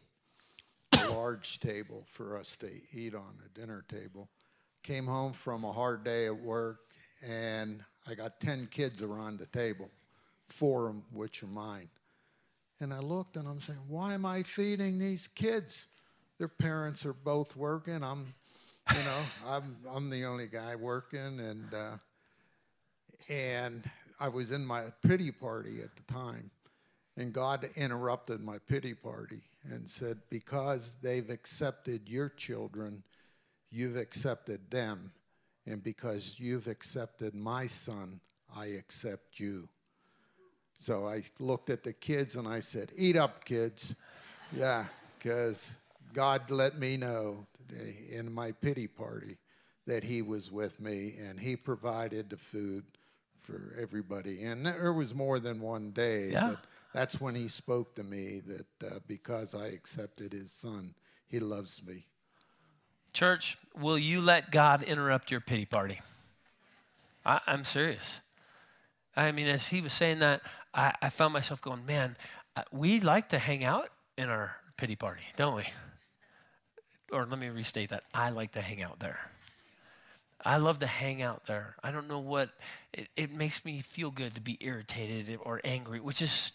a 0.92 1.12
large 1.12 1.60
table 1.60 2.04
for 2.08 2.36
us 2.36 2.56
to 2.58 2.70
eat 2.92 3.14
on, 3.14 3.34
a 3.44 3.58
dinner 3.58 3.84
table. 3.88 4.28
Came 4.82 5.06
home 5.06 5.32
from 5.32 5.64
a 5.64 5.72
hard 5.72 6.04
day 6.04 6.26
at 6.26 6.36
work, 6.36 6.78
and 7.26 7.84
I 8.06 8.14
got 8.14 8.40
10 8.40 8.68
kids 8.70 9.02
around 9.02 9.38
the 9.38 9.46
table, 9.46 9.90
four 10.48 10.86
of 10.88 10.94
them 10.94 11.04
which 11.12 11.42
are 11.42 11.48
mine. 11.48 11.88
And 12.80 12.94
I 12.94 13.00
looked 13.00 13.36
and 13.36 13.46
I'm 13.46 13.60
saying, 13.60 13.78
why 13.88 14.14
am 14.14 14.24
I 14.24 14.42
feeding 14.42 14.98
these 14.98 15.28
kids? 15.28 15.86
Their 16.38 16.48
parents 16.48 17.04
are 17.04 17.12
both 17.12 17.54
working. 17.56 18.02
I'm 18.02 18.34
You 18.90 19.04
know, 19.04 19.20
I'm 19.46 19.76
I'm 19.94 20.10
the 20.10 20.24
only 20.24 20.46
guy 20.46 20.74
working, 20.74 21.40
and 21.40 21.74
uh, 21.74 21.96
and 23.28 23.88
I 24.18 24.28
was 24.28 24.50
in 24.50 24.64
my 24.64 24.84
pity 25.06 25.30
party 25.30 25.82
at 25.82 25.94
the 25.94 26.12
time, 26.12 26.50
and 27.16 27.32
God 27.32 27.68
interrupted 27.76 28.40
my 28.40 28.58
pity 28.58 28.94
party 28.94 29.42
and 29.70 29.88
said, 29.88 30.18
"Because 30.30 30.94
they've 31.02 31.28
accepted 31.30 32.08
your 32.08 32.30
children, 32.30 33.02
you've 33.70 33.96
accepted 33.96 34.70
them, 34.70 35.12
and 35.66 35.82
because 35.82 36.36
you've 36.38 36.66
accepted 36.66 37.34
my 37.34 37.66
son, 37.66 38.20
I 38.54 38.66
accept 38.66 39.40
you." 39.40 39.68
So 40.80 41.06
I 41.06 41.22
looked 41.38 41.68
at 41.68 41.82
the 41.82 41.92
kids 41.92 42.36
and 42.36 42.48
I 42.48 42.60
said, 42.60 42.90
Eat 42.96 43.14
up, 43.14 43.44
kids. 43.44 43.94
Yeah, 44.50 44.86
because 45.18 45.70
God 46.14 46.50
let 46.50 46.78
me 46.78 46.96
know 46.96 47.46
in 48.10 48.32
my 48.32 48.52
pity 48.52 48.86
party 48.86 49.36
that 49.86 50.02
He 50.02 50.22
was 50.22 50.50
with 50.50 50.80
me 50.80 51.16
and 51.20 51.38
He 51.38 51.54
provided 51.54 52.30
the 52.30 52.38
food 52.38 52.84
for 53.42 53.76
everybody. 53.78 54.42
And 54.42 54.64
there 54.64 54.94
was 54.94 55.14
more 55.14 55.38
than 55.38 55.60
one 55.60 55.90
day. 55.90 56.30
Yeah. 56.30 56.54
But 56.54 56.64
that's 56.94 57.20
when 57.20 57.34
He 57.34 57.48
spoke 57.48 57.94
to 57.96 58.02
me 58.02 58.40
that 58.46 58.90
uh, 58.90 58.98
because 59.06 59.54
I 59.54 59.66
accepted 59.66 60.32
His 60.32 60.50
Son, 60.50 60.94
He 61.28 61.40
loves 61.40 61.82
me. 61.86 62.06
Church, 63.12 63.58
will 63.78 63.98
you 63.98 64.20
let 64.20 64.50
God 64.50 64.82
interrupt 64.82 65.30
your 65.30 65.40
pity 65.40 65.64
party? 65.64 66.00
I, 67.24 67.40
I'm 67.46 67.64
serious. 67.64 68.20
I 69.16 69.32
mean, 69.32 69.46
as 69.46 69.68
he 69.68 69.80
was 69.80 69.92
saying 69.92 70.20
that, 70.20 70.42
I, 70.72 70.94
I 71.02 71.10
found 71.10 71.32
myself 71.32 71.60
going, 71.60 71.84
man, 71.84 72.16
uh, 72.56 72.62
we 72.72 73.00
like 73.00 73.30
to 73.30 73.38
hang 73.38 73.64
out 73.64 73.88
in 74.16 74.28
our 74.28 74.56
pity 74.76 74.96
party, 74.96 75.22
don't 75.36 75.56
we? 75.56 75.64
Or 77.12 77.26
let 77.26 77.38
me 77.38 77.48
restate 77.48 77.90
that. 77.90 78.04
I 78.14 78.30
like 78.30 78.52
to 78.52 78.62
hang 78.62 78.82
out 78.82 79.00
there. 79.00 79.18
I 80.42 80.56
love 80.56 80.78
to 80.78 80.86
hang 80.86 81.20
out 81.20 81.46
there. 81.46 81.74
I 81.82 81.90
don't 81.90 82.08
know 82.08 82.18
what, 82.18 82.50
it, 82.92 83.08
it 83.16 83.32
makes 83.32 83.64
me 83.64 83.80
feel 83.80 84.10
good 84.10 84.34
to 84.36 84.40
be 84.40 84.56
irritated 84.60 85.38
or 85.42 85.60
angry, 85.64 86.00
which 86.00 86.22
is, 86.22 86.52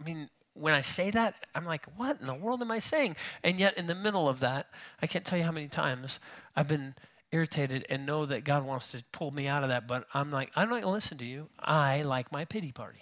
I 0.00 0.04
mean, 0.04 0.28
when 0.54 0.72
I 0.72 0.80
say 0.80 1.10
that, 1.10 1.34
I'm 1.54 1.64
like, 1.64 1.84
what 1.96 2.20
in 2.20 2.26
the 2.26 2.34
world 2.34 2.62
am 2.62 2.70
I 2.70 2.78
saying? 2.78 3.16
And 3.42 3.58
yet, 3.58 3.76
in 3.76 3.86
the 3.86 3.94
middle 3.94 4.28
of 4.28 4.40
that, 4.40 4.68
I 5.02 5.06
can't 5.06 5.24
tell 5.24 5.38
you 5.38 5.44
how 5.44 5.52
many 5.52 5.68
times 5.68 6.20
I've 6.56 6.68
been 6.68 6.94
irritated 7.32 7.84
and 7.88 8.06
know 8.06 8.26
that 8.26 8.44
God 8.44 8.64
wants 8.64 8.92
to 8.92 9.02
pull 9.10 9.32
me 9.32 9.48
out 9.48 9.64
of 9.64 9.68
that, 9.70 9.88
but 9.88 10.06
I'm 10.14 10.30
like, 10.30 10.50
I'm 10.54 10.68
not 10.68 10.82
going 10.82 10.82
to 10.84 10.90
listen 10.90 11.18
to 11.18 11.24
you. 11.24 11.48
I 11.58 12.02
like 12.02 12.30
my 12.30 12.44
pity 12.44 12.70
party. 12.70 13.00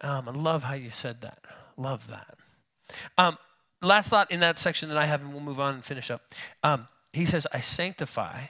Um, 0.00 0.28
I 0.28 0.32
love 0.32 0.64
how 0.64 0.74
you 0.74 0.90
said 0.90 1.20
that. 1.20 1.38
Love 1.76 2.08
that. 2.08 2.36
Um, 3.18 3.36
last 3.82 4.08
thought 4.08 4.30
in 4.30 4.40
that 4.40 4.58
section 4.58 4.88
that 4.88 4.98
I 4.98 5.04
have, 5.04 5.20
and 5.20 5.32
we'll 5.32 5.42
move 5.42 5.60
on 5.60 5.74
and 5.74 5.84
finish 5.84 6.10
up. 6.10 6.22
Um, 6.62 6.88
he 7.12 7.26
says, 7.26 7.46
I 7.52 7.60
sanctify 7.60 8.44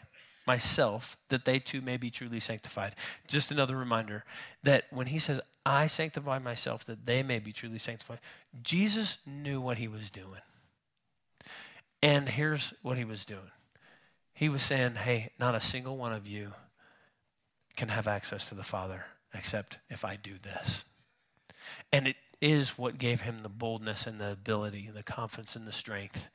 myself 0.47 1.17
that 1.29 1.45
they 1.45 1.59
too 1.59 1.81
may 1.81 1.97
be 1.97 2.11
truly 2.11 2.41
sanctified. 2.41 2.95
Just 3.27 3.51
another 3.51 3.77
reminder 3.77 4.25
that 4.63 4.85
when 4.91 5.07
he 5.09 5.19
says, 5.19 5.41
I 5.67 5.87
sanctify 5.87 6.39
myself 6.39 6.85
that 6.85 7.07
they 7.07 7.23
may 7.23 7.39
be 7.39 7.53
truly 7.53 7.79
sanctified, 7.79 8.21
Jesus 8.63 9.19
knew 9.27 9.61
what 9.61 9.79
he 9.79 9.89
was 9.89 10.11
doing. 10.11 10.41
And 12.03 12.29
here's 12.29 12.75
what 12.83 12.99
he 12.99 13.05
was 13.05 13.25
doing 13.25 13.51
he 14.35 14.49
was 14.49 14.63
saying, 14.63 14.97
Hey, 14.97 15.31
not 15.39 15.55
a 15.55 15.61
single 15.61 15.97
one 15.97 16.13
of 16.13 16.27
you 16.27 16.53
can 17.77 17.89
have 17.89 18.07
access 18.07 18.49
to 18.49 18.55
the 18.55 18.65
Father 18.65 19.07
except 19.33 19.79
if 19.89 20.05
I 20.05 20.17
do 20.17 20.35
this. 20.43 20.85
And 21.93 22.07
it 22.07 22.17
is 22.41 22.77
what 22.77 22.99
gave 22.99 23.23
him 23.23 23.43
the 23.43 23.49
boldness 23.49 24.07
and 24.07 24.21
the 24.21 24.33
ability 24.33 24.87
and 24.87 24.97
the 24.97 25.03
confidence 25.03 25.57
and 25.57 25.67
the 25.67 25.73
strength 25.73 26.29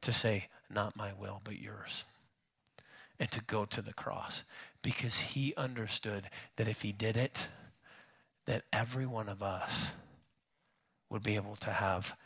to 0.00 0.12
say, 0.12 0.48
Not 0.68 0.96
my 0.96 1.12
will, 1.12 1.40
but 1.44 1.60
yours. 1.60 2.04
And 3.22 3.30
to 3.30 3.40
go 3.40 3.64
to 3.66 3.80
the 3.80 3.92
cross 3.92 4.42
because 4.82 5.20
he 5.20 5.54
understood 5.56 6.28
that 6.56 6.66
if 6.66 6.82
he 6.82 6.90
did 6.90 7.16
it, 7.16 7.46
that 8.46 8.64
every 8.72 9.06
one 9.06 9.28
of 9.28 9.44
us 9.44 9.92
would 11.08 11.22
be 11.22 11.36
able 11.36 11.54
to 11.54 11.70
have 11.70 12.16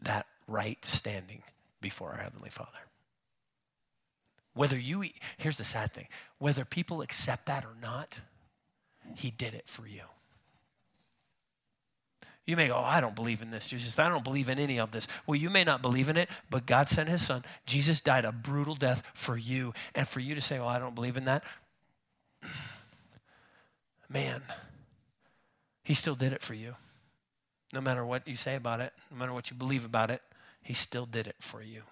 that 0.00 0.26
right 0.48 0.84
standing 0.84 1.44
before 1.80 2.10
our 2.10 2.18
Heavenly 2.18 2.50
Father. 2.50 2.80
Whether 4.52 4.76
you, 4.76 5.04
here's 5.38 5.56
the 5.56 5.62
sad 5.62 5.92
thing 5.92 6.08
whether 6.38 6.64
people 6.64 7.00
accept 7.00 7.46
that 7.46 7.64
or 7.64 7.76
not, 7.80 8.18
He 9.14 9.30
did 9.30 9.54
it 9.54 9.68
for 9.68 9.86
you. 9.86 10.02
You 12.50 12.56
may 12.56 12.66
go, 12.66 12.74
oh, 12.74 12.82
I 12.82 13.00
don't 13.00 13.14
believe 13.14 13.42
in 13.42 13.52
this, 13.52 13.68
Jesus. 13.68 13.96
I 13.96 14.08
don't 14.08 14.24
believe 14.24 14.48
in 14.48 14.58
any 14.58 14.80
of 14.80 14.90
this. 14.90 15.06
Well, 15.24 15.36
you 15.36 15.48
may 15.50 15.62
not 15.62 15.82
believe 15.82 16.08
in 16.08 16.16
it, 16.16 16.28
but 16.50 16.66
God 16.66 16.88
sent 16.88 17.08
his 17.08 17.24
son. 17.24 17.44
Jesus 17.64 18.00
died 18.00 18.24
a 18.24 18.32
brutal 18.32 18.74
death 18.74 19.04
for 19.14 19.36
you. 19.36 19.72
And 19.94 20.08
for 20.08 20.18
you 20.18 20.34
to 20.34 20.40
say, 20.40 20.58
well, 20.58 20.66
I 20.66 20.80
don't 20.80 20.96
believe 20.96 21.16
in 21.16 21.26
that, 21.26 21.44
man, 24.08 24.42
he 25.84 25.94
still 25.94 26.16
did 26.16 26.32
it 26.32 26.42
for 26.42 26.54
you. 26.54 26.74
No 27.72 27.80
matter 27.80 28.04
what 28.04 28.26
you 28.26 28.34
say 28.34 28.56
about 28.56 28.80
it, 28.80 28.92
no 29.12 29.18
matter 29.18 29.32
what 29.32 29.52
you 29.52 29.56
believe 29.56 29.84
about 29.84 30.10
it, 30.10 30.20
he 30.60 30.72
still 30.72 31.06
did 31.06 31.28
it 31.28 31.36
for 31.38 31.62
you. 31.62 31.82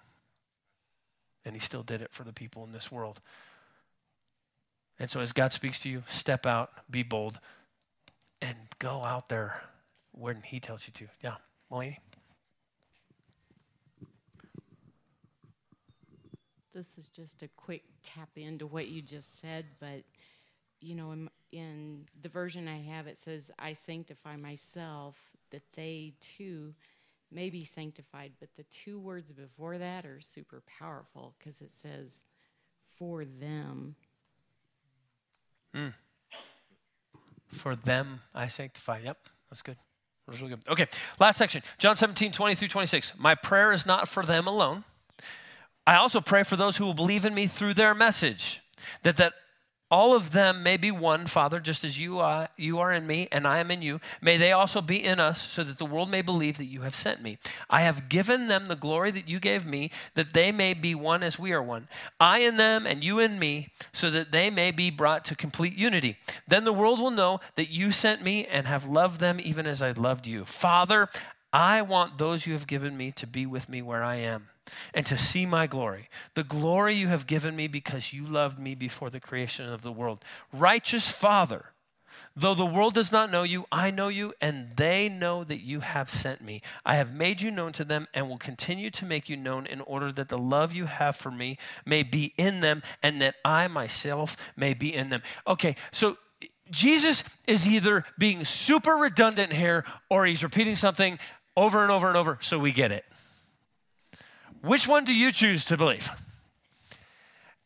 And 1.45 1.55
he 1.55 1.61
still 1.61 1.83
did 1.83 2.01
it 2.01 2.11
for 2.11 2.25
the 2.25 2.33
people 2.33 2.65
in 2.65 2.73
this 2.73 2.91
world. 2.91 3.21
And 4.99 5.09
so 5.09 5.21
as 5.21 5.31
God 5.31 5.53
speaks 5.53 5.79
to 5.83 5.89
you, 5.89 6.03
step 6.05 6.45
out, 6.45 6.69
be 6.91 7.01
bold, 7.01 7.39
and 8.41 8.57
go 8.77 9.05
out 9.05 9.29
there 9.29 9.61
when 10.19 10.41
he 10.43 10.59
tells 10.59 10.85
you 10.85 10.93
to. 10.93 11.07
Yeah, 11.23 11.35
Melanie? 11.71 11.99
This 16.73 16.97
is 16.97 17.09
just 17.09 17.41
a 17.41 17.47
quick 17.55 17.83
tap 18.03 18.29
into 18.35 18.67
what 18.67 18.89
you 18.89 19.01
just 19.01 19.39
said, 19.39 19.65
but 19.79 20.03
you 20.81 20.95
know, 20.95 21.11
in, 21.11 21.29
in 21.51 22.05
the 22.21 22.29
version 22.29 22.67
I 22.67 22.81
have, 22.93 23.07
it 23.07 23.19
says, 23.21 23.51
I 23.57 23.73
sanctify 23.73 24.35
myself 24.37 25.15
that 25.51 25.63
they 25.75 26.13
too 26.37 26.73
may 27.31 27.49
be 27.49 27.65
sanctified. 27.65 28.33
But 28.39 28.49
the 28.55 28.63
two 28.63 28.99
words 28.99 29.31
before 29.31 29.77
that 29.77 30.05
are 30.05 30.21
super 30.21 30.61
powerful 30.79 31.35
because 31.37 31.59
it 31.61 31.71
says, 31.71 32.23
for 32.97 33.25
them. 33.25 33.95
Mm. 35.75 35.93
For 37.51 37.75
them 37.75 38.21
I 38.33 38.47
sanctify. 38.47 38.99
Yep, 39.03 39.17
that's 39.49 39.61
good. 39.61 39.77
That's 40.29 40.41
really 40.41 40.55
good. 40.55 40.71
Okay, 40.71 40.87
last 41.19 41.37
section 41.37 41.63
John 41.77 41.95
17, 41.95 42.31
20 42.31 42.55
through 42.55 42.67
26. 42.67 43.17
My 43.17 43.35
prayer 43.35 43.71
is 43.71 43.85
not 43.85 44.07
for 44.07 44.23
them 44.23 44.47
alone. 44.47 44.83
I 45.87 45.95
also 45.95 46.21
pray 46.21 46.43
for 46.43 46.55
those 46.55 46.77
who 46.77 46.85
will 46.85 46.93
believe 46.93 47.25
in 47.25 47.33
me 47.33 47.47
through 47.47 47.73
their 47.73 47.95
message, 47.95 48.61
that, 49.01 49.17
that 49.17 49.33
all 49.91 50.13
of 50.13 50.31
them 50.31 50.61
may 50.61 50.77
be 50.77 50.91
one, 50.91 51.25
Father, 51.25 51.59
just 51.59 51.83
as 51.83 51.99
you 51.99 52.19
are, 52.19 52.49
you 52.57 52.77
are 52.79 52.91
in 52.91 53.07
me 53.07 53.27
and 53.31 53.47
I 53.47 53.57
am 53.57 53.71
in 53.71 53.81
you. 53.81 53.99
May 54.21 54.37
they 54.37 54.51
also 54.51 54.81
be 54.81 55.03
in 55.03 55.19
us, 55.19 55.41
so 55.49 55.63
that 55.63 55.79
the 55.79 55.85
world 55.85 56.11
may 56.11 56.21
believe 56.21 56.57
that 56.57 56.65
you 56.65 56.81
have 56.81 56.93
sent 56.93 57.23
me. 57.23 57.39
I 57.69 57.81
have 57.81 58.07
given 58.07 58.47
them 58.47 58.65
the 58.65 58.75
glory 58.75 59.09
that 59.11 59.27
you 59.27 59.39
gave 59.39 59.65
me, 59.65 59.89
that 60.13 60.33
they 60.33 60.51
may 60.51 60.75
be 60.75 60.93
one 60.93 61.23
as 61.23 61.39
we 61.39 61.53
are 61.53 61.63
one. 61.63 61.87
I 62.19 62.39
in 62.39 62.57
them 62.57 62.85
and 62.85 63.03
you 63.03 63.19
in 63.19 63.39
me, 63.39 63.69
so 63.91 64.11
that 64.11 64.31
they 64.31 64.51
may 64.51 64.69
be 64.71 64.91
brought 64.91 65.25
to 65.25 65.35
complete 65.35 65.75
unity. 65.75 66.17
Then 66.47 66.65
the 66.65 66.73
world 66.73 66.99
will 66.99 67.11
know 67.11 67.39
that 67.55 67.69
you 67.69 67.91
sent 67.91 68.21
me 68.21 68.45
and 68.45 68.67
have 68.67 68.85
loved 68.85 69.19
them 69.19 69.39
even 69.41 69.65
as 69.65 69.81
I 69.81 69.91
loved 69.91 70.27
you. 70.27 70.45
Father, 70.45 71.07
I 71.51 71.81
want 71.81 72.19
those 72.19 72.45
you 72.45 72.53
have 72.53 72.67
given 72.67 72.95
me 72.95 73.11
to 73.13 73.25
be 73.25 73.47
with 73.47 73.67
me 73.67 73.81
where 73.81 74.03
I 74.03 74.17
am 74.17 74.49
and 74.93 75.05
to 75.05 75.17
see 75.17 75.45
my 75.45 75.67
glory, 75.67 76.09
the 76.35 76.43
glory 76.43 76.93
you 76.93 77.07
have 77.07 77.27
given 77.27 77.55
me 77.55 77.67
because 77.67 78.13
you 78.13 78.25
loved 78.25 78.59
me 78.59 78.75
before 78.75 79.09
the 79.09 79.19
creation 79.19 79.69
of 79.69 79.81
the 79.81 79.91
world. 79.91 80.23
Righteous 80.51 81.09
Father, 81.09 81.71
though 82.35 82.53
the 82.53 82.65
world 82.65 82.93
does 82.93 83.11
not 83.11 83.31
know 83.31 83.43
you, 83.43 83.65
I 83.71 83.91
know 83.91 84.07
you, 84.07 84.33
and 84.41 84.75
they 84.75 85.09
know 85.09 85.43
that 85.43 85.61
you 85.61 85.81
have 85.81 86.09
sent 86.09 86.41
me. 86.41 86.61
I 86.85 86.95
have 86.95 87.13
made 87.13 87.41
you 87.41 87.51
known 87.51 87.71
to 87.73 87.83
them 87.83 88.07
and 88.13 88.29
will 88.29 88.37
continue 88.37 88.89
to 88.91 89.05
make 89.05 89.29
you 89.29 89.37
known 89.37 89.65
in 89.65 89.81
order 89.81 90.11
that 90.11 90.29
the 90.29 90.37
love 90.37 90.73
you 90.73 90.85
have 90.85 91.15
for 91.15 91.31
me 91.31 91.57
may 91.85 92.03
be 92.03 92.33
in 92.37 92.61
them 92.61 92.81
and 93.03 93.21
that 93.21 93.35
I 93.43 93.67
myself 93.67 94.37
may 94.55 94.73
be 94.73 94.93
in 94.93 95.09
them. 95.09 95.21
Okay, 95.47 95.75
so 95.91 96.17
Jesus 96.71 97.23
is 97.47 97.67
either 97.67 98.05
being 98.17 98.45
super 98.45 98.93
redundant 98.93 99.53
here 99.53 99.85
or 100.09 100.25
he's 100.25 100.43
repeating 100.43 100.75
something 100.75 101.19
over 101.57 101.81
and 101.81 101.91
over 101.91 102.07
and 102.07 102.15
over 102.15 102.37
so 102.41 102.59
we 102.59 102.71
get 102.71 102.91
it. 102.91 103.05
Which 104.61 104.87
one 104.87 105.05
do 105.05 105.13
you 105.13 105.31
choose 105.31 105.65
to 105.65 105.77
believe? 105.77 106.09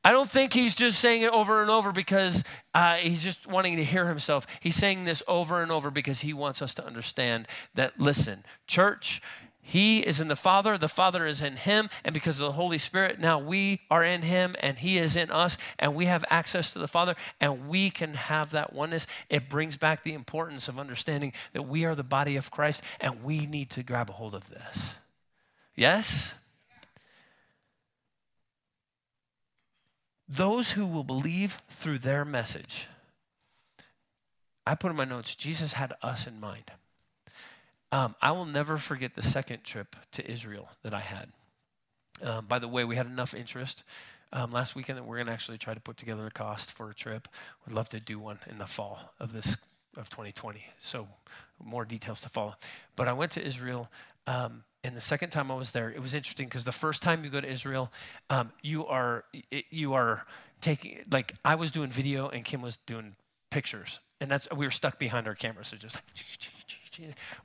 I 0.05 0.11
don't 0.11 0.29
think 0.29 0.51
he's 0.51 0.75
just 0.75 0.99
saying 0.99 1.21
it 1.21 1.31
over 1.31 1.61
and 1.61 1.71
over 1.71 1.93
because 1.93 2.43
uh, 2.73 2.95
he's 2.95 3.23
just 3.23 3.47
wanting 3.47 3.77
to 3.77 3.83
hear 3.83 4.07
himself. 4.07 4.45
He's 4.59 4.75
saying 4.75 5.05
this 5.05 5.23
over 5.27 5.61
and 5.61 5.71
over 5.71 5.89
because 5.89 6.21
he 6.21 6.33
wants 6.33 6.61
us 6.61 6.73
to 6.75 6.85
understand 6.85 7.47
that, 7.75 7.99
listen, 7.99 8.43
church, 8.67 9.21
he 9.61 10.01
is 10.01 10.19
in 10.19 10.27
the 10.27 10.35
Father, 10.35 10.77
the 10.77 10.89
Father 10.89 11.25
is 11.25 11.41
in 11.41 11.55
him, 11.55 11.89
and 12.03 12.13
because 12.13 12.37
of 12.37 12.45
the 12.45 12.51
Holy 12.51 12.77
Spirit, 12.77 13.17
now 13.17 13.39
we 13.39 13.79
are 13.89 14.03
in 14.03 14.23
him 14.23 14.57
and 14.59 14.77
he 14.77 14.97
is 14.97 15.15
in 15.15 15.31
us, 15.31 15.57
and 15.79 15.95
we 15.95 16.05
have 16.07 16.25
access 16.29 16.73
to 16.73 16.79
the 16.79 16.87
Father, 16.87 17.15
and 17.39 17.69
we 17.69 17.89
can 17.89 18.15
have 18.15 18.51
that 18.51 18.73
oneness. 18.73 19.07
It 19.29 19.47
brings 19.47 19.77
back 19.77 20.03
the 20.03 20.13
importance 20.13 20.67
of 20.67 20.77
understanding 20.77 21.31
that 21.53 21.63
we 21.63 21.85
are 21.85 21.95
the 21.95 22.03
body 22.03 22.35
of 22.35 22.51
Christ 22.51 22.83
and 22.99 23.23
we 23.23 23.45
need 23.45 23.69
to 23.71 23.83
grab 23.83 24.09
a 24.09 24.13
hold 24.13 24.35
of 24.35 24.49
this. 24.49 24.95
Yes? 25.77 26.33
Those 30.35 30.71
who 30.71 30.85
will 30.85 31.03
believe 31.03 31.61
through 31.69 31.99
their 31.99 32.25
message. 32.25 32.87
I 34.65 34.75
put 34.75 34.91
in 34.91 34.97
my 34.97 35.05
notes, 35.05 35.35
Jesus 35.35 35.73
had 35.73 35.93
us 36.01 36.25
in 36.25 36.39
mind. 36.39 36.71
Um, 37.91 38.15
I 38.21 38.31
will 38.31 38.45
never 38.45 38.77
forget 38.77 39.13
the 39.15 39.21
second 39.21 39.63
trip 39.63 39.95
to 40.13 40.29
Israel 40.29 40.69
that 40.81 40.93
I 40.93 41.01
had. 41.01 41.29
Um, 42.23 42.45
by 42.45 42.59
the 42.59 42.67
way, 42.67 42.83
we 42.83 42.95
had 42.95 43.05
enough 43.05 43.33
interest 43.33 43.83
um, 44.31 44.51
last 44.51 44.75
weekend 44.75 44.97
that 44.97 45.03
we're 45.03 45.17
going 45.17 45.27
to 45.27 45.33
actually 45.33 45.57
try 45.57 45.73
to 45.73 45.79
put 45.79 45.97
together 45.97 46.25
a 46.25 46.31
cost 46.31 46.71
for 46.71 46.89
a 46.89 46.93
trip. 46.93 47.27
We'd 47.67 47.75
love 47.75 47.89
to 47.89 47.99
do 47.99 48.17
one 48.17 48.39
in 48.49 48.57
the 48.57 48.65
fall 48.65 49.13
of 49.19 49.33
this 49.33 49.57
of 49.95 50.09
2020. 50.09 50.65
So 50.79 51.07
more 51.63 51.85
details 51.85 52.21
to 52.21 52.29
follow. 52.29 52.55
But 52.95 53.07
I 53.07 53.13
went 53.13 53.31
to 53.33 53.45
Israel. 53.45 53.89
Um, 54.27 54.63
and 54.83 54.97
the 54.97 55.01
second 55.01 55.29
time 55.29 55.49
I 55.49 55.55
was 55.55 55.71
there, 55.71 55.89
it 55.89 56.01
was 56.01 56.13
interesting 56.13 56.47
because 56.47 56.65
the 56.65 56.71
first 56.71 57.01
time 57.01 57.23
you 57.23 57.29
go 57.29 57.39
to 57.39 57.49
Israel, 57.49 57.91
um, 58.29 58.51
you 58.61 58.85
are 58.85 59.23
you 59.69 59.93
are 59.93 60.25
taking 60.59 60.99
like 61.09 61.33
I 61.45 61.55
was 61.55 61.71
doing 61.71 61.89
video 61.89 62.27
and 62.29 62.43
Kim 62.43 62.61
was 62.61 62.77
doing 62.85 63.15
pictures, 63.49 64.01
and 64.19 64.29
that's 64.29 64.47
we 64.55 64.65
were 64.65 64.71
stuck 64.71 64.99
behind 64.99 65.27
our 65.27 65.35
cameras, 65.35 65.69
so 65.69 65.77
just 65.77 65.97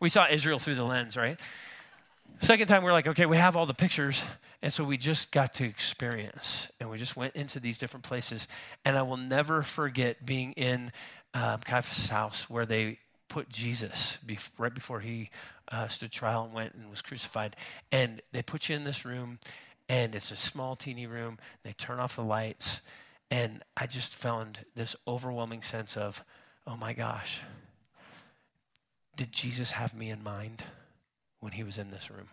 we 0.01 0.09
saw 0.09 0.27
Israel 0.29 0.59
through 0.59 0.75
the 0.75 0.85
lens, 0.85 1.17
right? 1.17 1.39
Second 2.41 2.67
time 2.69 2.83
we 2.83 2.91
are 2.91 2.93
like, 2.93 3.07
okay, 3.09 3.27
we 3.27 3.37
have 3.37 3.57
all 3.57 3.67
the 3.67 3.75
pictures, 3.75 4.23
and 4.63 4.73
so 4.73 4.85
we 4.85 4.97
just 4.97 5.33
got 5.33 5.53
to 5.55 5.65
experience, 5.65 6.71
and 6.81 6.91
we 6.91 6.99
just 6.99 7.17
went 7.17 7.35
into 7.37 7.61
these 7.61 7.79
different 7.79 8.05
places, 8.05 8.49
and 8.85 8.99
I 8.99 9.03
will 9.03 9.17
never 9.17 9.63
forget 9.63 10.27
being 10.27 10.53
in 10.53 10.93
um, 11.35 11.61
Caiaphas' 11.61 12.09
house 12.09 12.51
where 12.51 12.67
they 12.67 12.99
put 13.29 13.49
Jesus 13.49 14.19
right 14.57 14.75
before 14.75 15.01
he 15.01 15.31
uh, 15.71 15.89
stood 15.89 16.13
trial 16.13 16.45
and 16.45 16.53
went 16.53 16.75
and 16.75 16.91
was 16.91 17.03
crucified. 17.03 17.57
And 17.93 18.23
they 18.33 18.43
put 18.43 18.69
you 18.69 18.77
in 18.77 18.85
this 18.85 19.05
room, 19.05 19.39
and 19.89 20.15
it's 20.15 20.31
a 20.31 20.37
small, 20.37 20.77
teeny 20.77 21.07
room. 21.07 21.39
They 21.63 21.73
turn 21.73 22.01
off 22.01 22.17
the 22.17 22.23
lights, 22.23 22.83
and 23.31 23.63
I 23.77 23.87
just 23.87 24.15
found 24.15 24.61
this 24.75 24.97
overwhelming 25.07 25.63
sense 25.63 25.97
of, 25.97 26.25
oh 26.67 26.77
my 26.77 26.93
gosh, 26.93 27.43
did 29.17 29.33
Jesus 29.33 29.73
have 29.73 29.95
me 29.95 30.11
in 30.11 30.23
mind 30.23 30.63
when 31.41 31.53
he 31.53 31.65
was 31.65 31.79
in 31.79 31.91
this 31.91 32.11
room? 32.11 32.29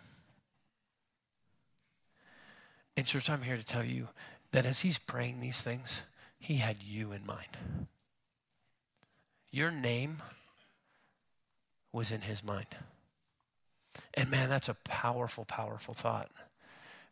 And 2.96 3.06
church, 3.06 3.28
I'm 3.28 3.42
here 3.42 3.56
to 3.56 3.64
tell 3.64 3.84
you 3.84 4.08
that 4.52 4.64
as 4.64 4.80
he's 4.80 4.98
praying 4.98 5.40
these 5.40 5.60
things, 5.60 6.02
he 6.38 6.56
had 6.56 6.76
you 6.82 7.12
in 7.12 7.26
mind. 7.26 7.58
Your 9.50 9.70
name 9.70 10.18
was 11.92 12.12
in 12.12 12.22
his 12.22 12.42
mind. 12.42 12.76
And 14.14 14.30
man, 14.30 14.48
that's 14.48 14.68
a 14.68 14.74
powerful, 14.74 15.44
powerful 15.44 15.94
thought. 15.94 16.30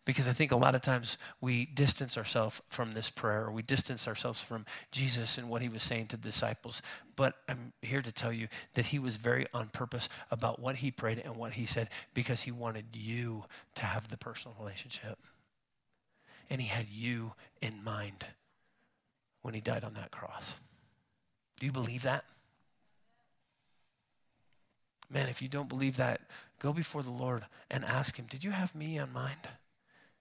Because 0.05 0.29
I 0.29 0.35
think 0.35 0.53
a 0.53 0.57
lot 0.57 0.75
of 0.75 0.83
times 0.83 1.17
we 1.41 1.65
distance 1.65 2.19
ourselves 2.19 2.61
from 2.69 2.93
this 2.93 3.09
prayer, 3.09 3.51
we 3.51 3.63
distance 3.63 4.07
ourselves 4.07 4.41
from 4.41 4.67
Jesus 4.91 5.39
and 5.39 5.49
what 5.49 5.63
he 5.63 5.69
was 5.71 5.83
saying 5.83 6.09
to 6.09 6.19
the 6.19 6.25
disciples. 6.25 6.83
But 7.17 7.37
I'm 7.49 7.73
here 7.81 8.03
to 8.03 8.13
tell 8.13 8.33
you 8.33 8.49
that 8.75 8.87
he 8.87 8.99
was 8.99 9.17
very 9.17 9.47
on 9.55 9.69
purpose 9.69 10.11
about 10.31 10.61
what 10.61 10.77
he 10.77 10.91
prayed 10.91 11.23
and 11.25 11.37
what 11.37 11.55
he 11.55 11.65
said 11.65 11.89
because 12.13 12.43
he 12.43 12.51
wanted 12.51 12.85
you 12.93 13.45
to 13.77 13.87
have 13.87 14.09
the 14.09 14.19
personal 14.19 14.55
relationship. 14.61 15.19
And 16.51 16.61
he 16.61 16.69
had 16.69 16.89
you 16.91 17.33
in 17.63 17.83
mind 17.83 18.27
when 19.41 19.55
he 19.55 19.63
died 19.63 19.85
on 19.85 19.95
that 19.95 20.11
cross. 20.11 20.55
Do 21.61 21.67
you 21.67 21.73
believe 21.73 22.03
that? 22.03 22.25
Man, 25.11 25.29
if 25.29 25.41
you 25.41 25.49
don't 25.49 25.69
believe 25.69 25.97
that, 25.97 26.21
go 26.59 26.73
before 26.73 27.03
the 27.03 27.11
Lord 27.11 27.45
and 27.71 27.85
ask 27.85 28.19
Him, 28.19 28.27
Did 28.29 28.45
you 28.45 28.51
have 28.51 28.75
me 28.75 28.99
on 28.99 29.13
mind? 29.13 29.49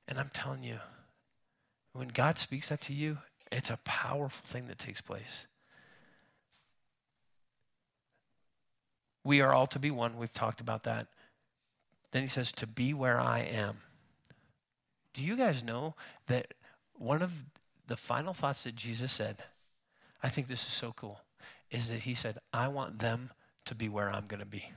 And 0.08 0.20
I'm 0.20 0.30
telling 0.34 0.64
you, 0.64 0.80
when 1.94 2.10
God 2.10 2.38
speaks 2.38 2.70
that 2.70 2.82
to 2.82 2.94
you, 2.94 3.20
it's 3.52 3.70
a 3.70 3.80
powerful 3.86 4.46
thing 4.46 4.68
that 4.68 4.80
takes 4.80 5.02
place. 5.02 5.48
We 9.24 9.42
are 9.42 9.54
all 9.54 9.68
to 9.68 9.80
be 9.80 9.92
one. 9.92 10.18
We've 10.18 10.34
talked 10.34 10.60
about 10.60 10.84
that. 10.84 11.08
Then 12.12 12.22
he 12.22 12.28
says, 12.28 12.52
To 12.54 12.68
be 12.68 12.94
where 12.94 13.20
I 13.20 13.40
am. 13.40 13.78
Do 15.14 15.24
you 15.24 15.38
guys 15.38 15.64
know 15.64 15.96
that 16.28 16.54
one 16.96 17.22
of 17.22 17.32
the 17.88 17.96
final 17.96 18.34
thoughts 18.34 18.64
that 18.64 18.76
Jesus 18.76 19.12
said, 19.12 19.38
I 20.22 20.30
think 20.30 20.48
this 20.48 20.66
is 20.66 20.72
so 20.72 20.94
cool, 20.96 21.22
is 21.70 21.88
that 21.90 22.02
he 22.02 22.14
said, 22.14 22.40
I 22.52 22.68
want 22.68 23.00
them 23.00 23.32
to 23.66 23.76
be 23.76 23.90
where 23.90 24.12
I'm 24.12 24.28
going 24.28 24.40
to 24.40 24.46
be. 24.46 24.72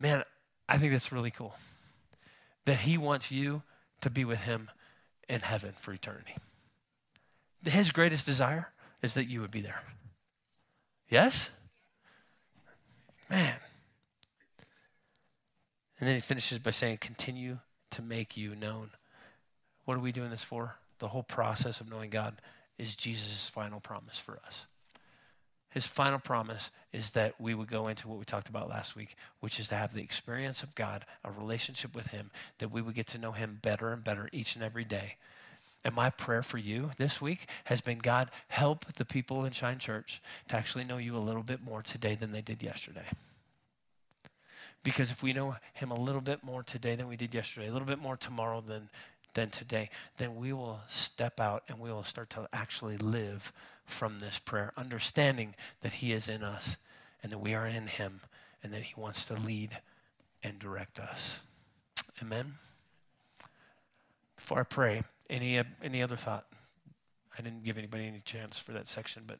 Man, 0.00 0.22
I 0.68 0.78
think 0.78 0.92
that's 0.92 1.12
really 1.12 1.30
cool. 1.30 1.54
That 2.64 2.78
he 2.78 2.98
wants 2.98 3.32
you 3.32 3.62
to 4.00 4.10
be 4.10 4.24
with 4.24 4.44
him 4.44 4.70
in 5.28 5.40
heaven 5.40 5.74
for 5.78 5.92
eternity. 5.92 6.36
His 7.64 7.90
greatest 7.90 8.26
desire 8.26 8.70
is 9.02 9.14
that 9.14 9.26
you 9.26 9.40
would 9.40 9.50
be 9.50 9.60
there. 9.60 9.82
Yes? 11.08 11.50
Man. 13.28 13.56
And 15.98 16.08
then 16.08 16.14
he 16.14 16.20
finishes 16.20 16.58
by 16.58 16.70
saying, 16.70 16.98
continue 16.98 17.58
to 17.90 18.02
make 18.02 18.36
you 18.36 18.54
known. 18.54 18.90
What 19.84 19.96
are 19.96 20.00
we 20.00 20.12
doing 20.12 20.30
this 20.30 20.44
for? 20.44 20.76
The 20.98 21.08
whole 21.08 21.22
process 21.22 21.80
of 21.80 21.90
knowing 21.90 22.10
God 22.10 22.40
is 22.76 22.94
Jesus' 22.94 23.48
final 23.48 23.80
promise 23.80 24.18
for 24.18 24.38
us. 24.46 24.66
His 25.70 25.86
final 25.86 26.18
promise 26.18 26.70
is 26.92 27.10
that 27.10 27.38
we 27.38 27.54
would 27.54 27.68
go 27.68 27.88
into 27.88 28.08
what 28.08 28.18
we 28.18 28.24
talked 28.24 28.48
about 28.48 28.70
last 28.70 28.96
week, 28.96 29.16
which 29.40 29.60
is 29.60 29.68
to 29.68 29.74
have 29.74 29.92
the 29.92 30.02
experience 30.02 30.62
of 30.62 30.74
God, 30.74 31.04
a 31.24 31.30
relationship 31.30 31.94
with 31.94 32.08
Him, 32.08 32.30
that 32.58 32.70
we 32.70 32.80
would 32.80 32.94
get 32.94 33.06
to 33.08 33.18
know 33.18 33.32
Him 33.32 33.58
better 33.60 33.92
and 33.92 34.02
better 34.02 34.28
each 34.32 34.54
and 34.54 34.64
every 34.64 34.84
day. 34.84 35.16
And 35.84 35.94
my 35.94 36.10
prayer 36.10 36.42
for 36.42 36.58
you 36.58 36.90
this 36.96 37.20
week 37.20 37.46
has 37.64 37.80
been 37.80 37.98
God, 37.98 38.30
help 38.48 38.94
the 38.94 39.04
people 39.04 39.44
in 39.44 39.52
Shine 39.52 39.78
Church 39.78 40.22
to 40.48 40.56
actually 40.56 40.84
know 40.84 40.96
you 40.96 41.16
a 41.16 41.18
little 41.18 41.42
bit 41.42 41.62
more 41.62 41.82
today 41.82 42.14
than 42.14 42.32
they 42.32 42.42
did 42.42 42.62
yesterday. 42.62 43.06
Because 44.82 45.10
if 45.10 45.22
we 45.22 45.32
know 45.32 45.56
Him 45.74 45.90
a 45.90 46.00
little 46.00 46.20
bit 46.22 46.42
more 46.42 46.62
today 46.62 46.94
than 46.94 47.08
we 47.08 47.16
did 47.16 47.34
yesterday, 47.34 47.68
a 47.68 47.72
little 47.72 47.86
bit 47.86 48.00
more 48.00 48.16
tomorrow 48.16 48.62
than, 48.66 48.88
than 49.34 49.50
today, 49.50 49.90
then 50.16 50.34
we 50.36 50.52
will 50.52 50.80
step 50.86 51.40
out 51.40 51.62
and 51.68 51.78
we 51.78 51.90
will 51.90 52.04
start 52.04 52.30
to 52.30 52.48
actually 52.52 52.96
live 52.96 53.52
from 53.88 54.18
this 54.18 54.38
prayer, 54.38 54.72
understanding 54.76 55.54
that 55.80 55.94
He 55.94 56.12
is 56.12 56.28
in 56.28 56.42
us 56.42 56.76
and 57.22 57.32
that 57.32 57.38
we 57.38 57.54
are 57.54 57.66
in 57.66 57.86
Him 57.86 58.20
and 58.62 58.72
that 58.72 58.82
He 58.82 58.94
wants 58.96 59.24
to 59.26 59.34
lead 59.34 59.78
and 60.42 60.58
direct 60.58 61.00
us. 61.00 61.40
Amen. 62.22 62.54
Before 64.36 64.60
I 64.60 64.64
pray, 64.64 65.02
any, 65.28 65.60
any 65.82 66.02
other 66.02 66.16
thought? 66.16 66.46
I 67.36 67.42
didn't 67.42 67.64
give 67.64 67.78
anybody 67.78 68.06
any 68.06 68.20
chance 68.20 68.58
for 68.58 68.72
that 68.72 68.86
section, 68.86 69.24
but 69.26 69.38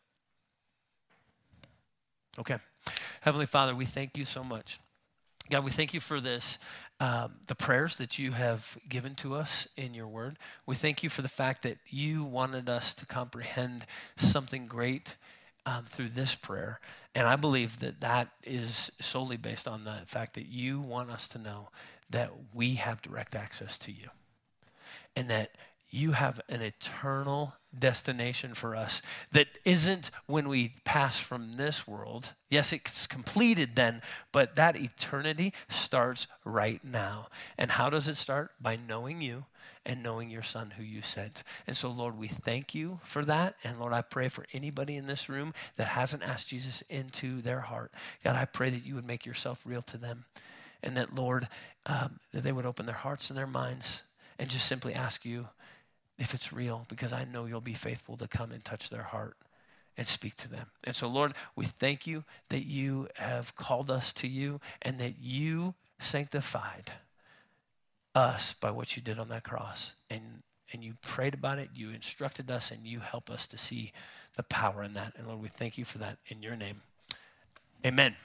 okay. 2.38 2.58
Heavenly 3.20 3.46
Father, 3.46 3.74
we 3.74 3.84
thank 3.84 4.16
you 4.16 4.24
so 4.24 4.42
much. 4.42 4.78
God, 5.50 5.64
we 5.64 5.70
thank 5.70 5.94
you 5.94 6.00
for 6.00 6.20
this 6.20 6.58
um, 7.00 7.34
the 7.46 7.54
prayers 7.54 7.96
that 7.96 8.18
you 8.18 8.32
have 8.32 8.76
given 8.88 9.14
to 9.16 9.34
us 9.34 9.68
in 9.76 9.94
your 9.94 10.08
word. 10.08 10.36
We 10.66 10.74
thank 10.74 11.02
you 11.02 11.10
for 11.10 11.22
the 11.22 11.28
fact 11.28 11.62
that 11.62 11.78
you 11.88 12.24
wanted 12.24 12.68
us 12.68 12.92
to 12.94 13.06
comprehend 13.06 13.86
something 14.16 14.66
great 14.66 15.16
um, 15.64 15.84
through 15.84 16.08
this 16.08 16.34
prayer. 16.34 16.80
And 17.14 17.28
I 17.28 17.36
believe 17.36 17.80
that 17.80 18.00
that 18.00 18.28
is 18.42 18.90
solely 19.00 19.36
based 19.36 19.68
on 19.68 19.84
the 19.84 19.98
fact 20.06 20.34
that 20.34 20.46
you 20.46 20.80
want 20.80 21.10
us 21.10 21.28
to 21.28 21.38
know 21.38 21.68
that 22.10 22.32
we 22.52 22.74
have 22.74 23.02
direct 23.02 23.34
access 23.34 23.78
to 23.78 23.92
you 23.92 24.08
and 25.14 25.28
that 25.30 25.50
you 25.90 26.12
have 26.12 26.40
an 26.48 26.62
eternal 26.62 27.54
destination 27.76 28.54
for 28.54 28.74
us 28.74 29.02
that 29.32 29.48
isn't 29.64 30.10
when 30.26 30.48
we 30.48 30.74
pass 30.84 31.18
from 31.18 31.54
this 31.54 31.86
world. 31.86 32.32
Yes, 32.50 32.72
it's 32.72 33.06
completed 33.06 33.76
then, 33.76 34.02
but 34.32 34.56
that 34.56 34.76
eternity 34.76 35.52
starts 35.68 36.26
right 36.44 36.82
now. 36.84 37.28
And 37.56 37.72
how 37.72 37.90
does 37.90 38.08
it 38.08 38.16
start? 38.16 38.52
By 38.60 38.76
knowing 38.76 39.20
you 39.20 39.44
and 39.84 40.02
knowing 40.02 40.28
your 40.28 40.42
son 40.42 40.72
who 40.76 40.82
you 40.82 41.02
sent. 41.02 41.42
And 41.66 41.76
so, 41.76 41.90
Lord, 41.90 42.18
we 42.18 42.28
thank 42.28 42.74
you 42.74 43.00
for 43.04 43.24
that. 43.24 43.54
And 43.64 43.78
Lord, 43.78 43.92
I 43.92 44.02
pray 44.02 44.28
for 44.28 44.46
anybody 44.52 44.96
in 44.96 45.06
this 45.06 45.28
room 45.28 45.54
that 45.76 45.88
hasn't 45.88 46.22
asked 46.22 46.48
Jesus 46.48 46.82
into 46.90 47.40
their 47.40 47.60
heart. 47.60 47.92
God, 48.22 48.36
I 48.36 48.44
pray 48.44 48.70
that 48.70 48.84
you 48.84 48.94
would 48.94 49.06
make 49.06 49.24
yourself 49.24 49.62
real 49.64 49.82
to 49.82 49.96
them. 49.96 50.24
And 50.82 50.96
that, 50.96 51.14
Lord, 51.14 51.48
um, 51.86 52.20
that 52.32 52.42
they 52.42 52.52
would 52.52 52.66
open 52.66 52.86
their 52.86 52.94
hearts 52.94 53.30
and 53.30 53.38
their 53.38 53.46
minds 53.46 54.02
and 54.38 54.48
just 54.48 54.66
simply 54.66 54.94
ask 54.94 55.24
you 55.24 55.48
if 56.18 56.34
it's 56.34 56.52
real, 56.52 56.84
because 56.88 57.12
I 57.12 57.24
know 57.24 57.46
you'll 57.46 57.60
be 57.60 57.74
faithful 57.74 58.16
to 58.16 58.26
come 58.26 58.52
and 58.52 58.64
touch 58.64 58.90
their 58.90 59.02
heart 59.02 59.36
and 59.96 60.06
speak 60.06 60.36
to 60.36 60.48
them. 60.48 60.66
And 60.84 60.94
so, 60.94 61.08
Lord, 61.08 61.34
we 61.56 61.66
thank 61.66 62.06
you 62.06 62.24
that 62.48 62.64
you 62.64 63.08
have 63.16 63.54
called 63.56 63.90
us 63.90 64.12
to 64.14 64.28
you 64.28 64.60
and 64.82 64.98
that 64.98 65.14
you 65.20 65.74
sanctified 65.98 66.92
us 68.14 68.54
by 68.54 68.70
what 68.70 68.96
you 68.96 69.02
did 69.02 69.18
on 69.18 69.28
that 69.28 69.44
cross. 69.44 69.94
And, 70.08 70.42
and 70.72 70.82
you 70.82 70.94
prayed 71.02 71.34
about 71.34 71.58
it, 71.58 71.70
you 71.74 71.90
instructed 71.90 72.50
us, 72.50 72.70
and 72.70 72.86
you 72.86 73.00
help 73.00 73.30
us 73.30 73.46
to 73.48 73.58
see 73.58 73.92
the 74.36 74.42
power 74.44 74.82
in 74.82 74.94
that. 74.94 75.14
And 75.16 75.26
Lord, 75.26 75.40
we 75.40 75.48
thank 75.48 75.78
you 75.78 75.84
for 75.84 75.98
that 75.98 76.18
in 76.28 76.42
your 76.42 76.56
name. 76.56 76.82
Amen. 77.84 78.16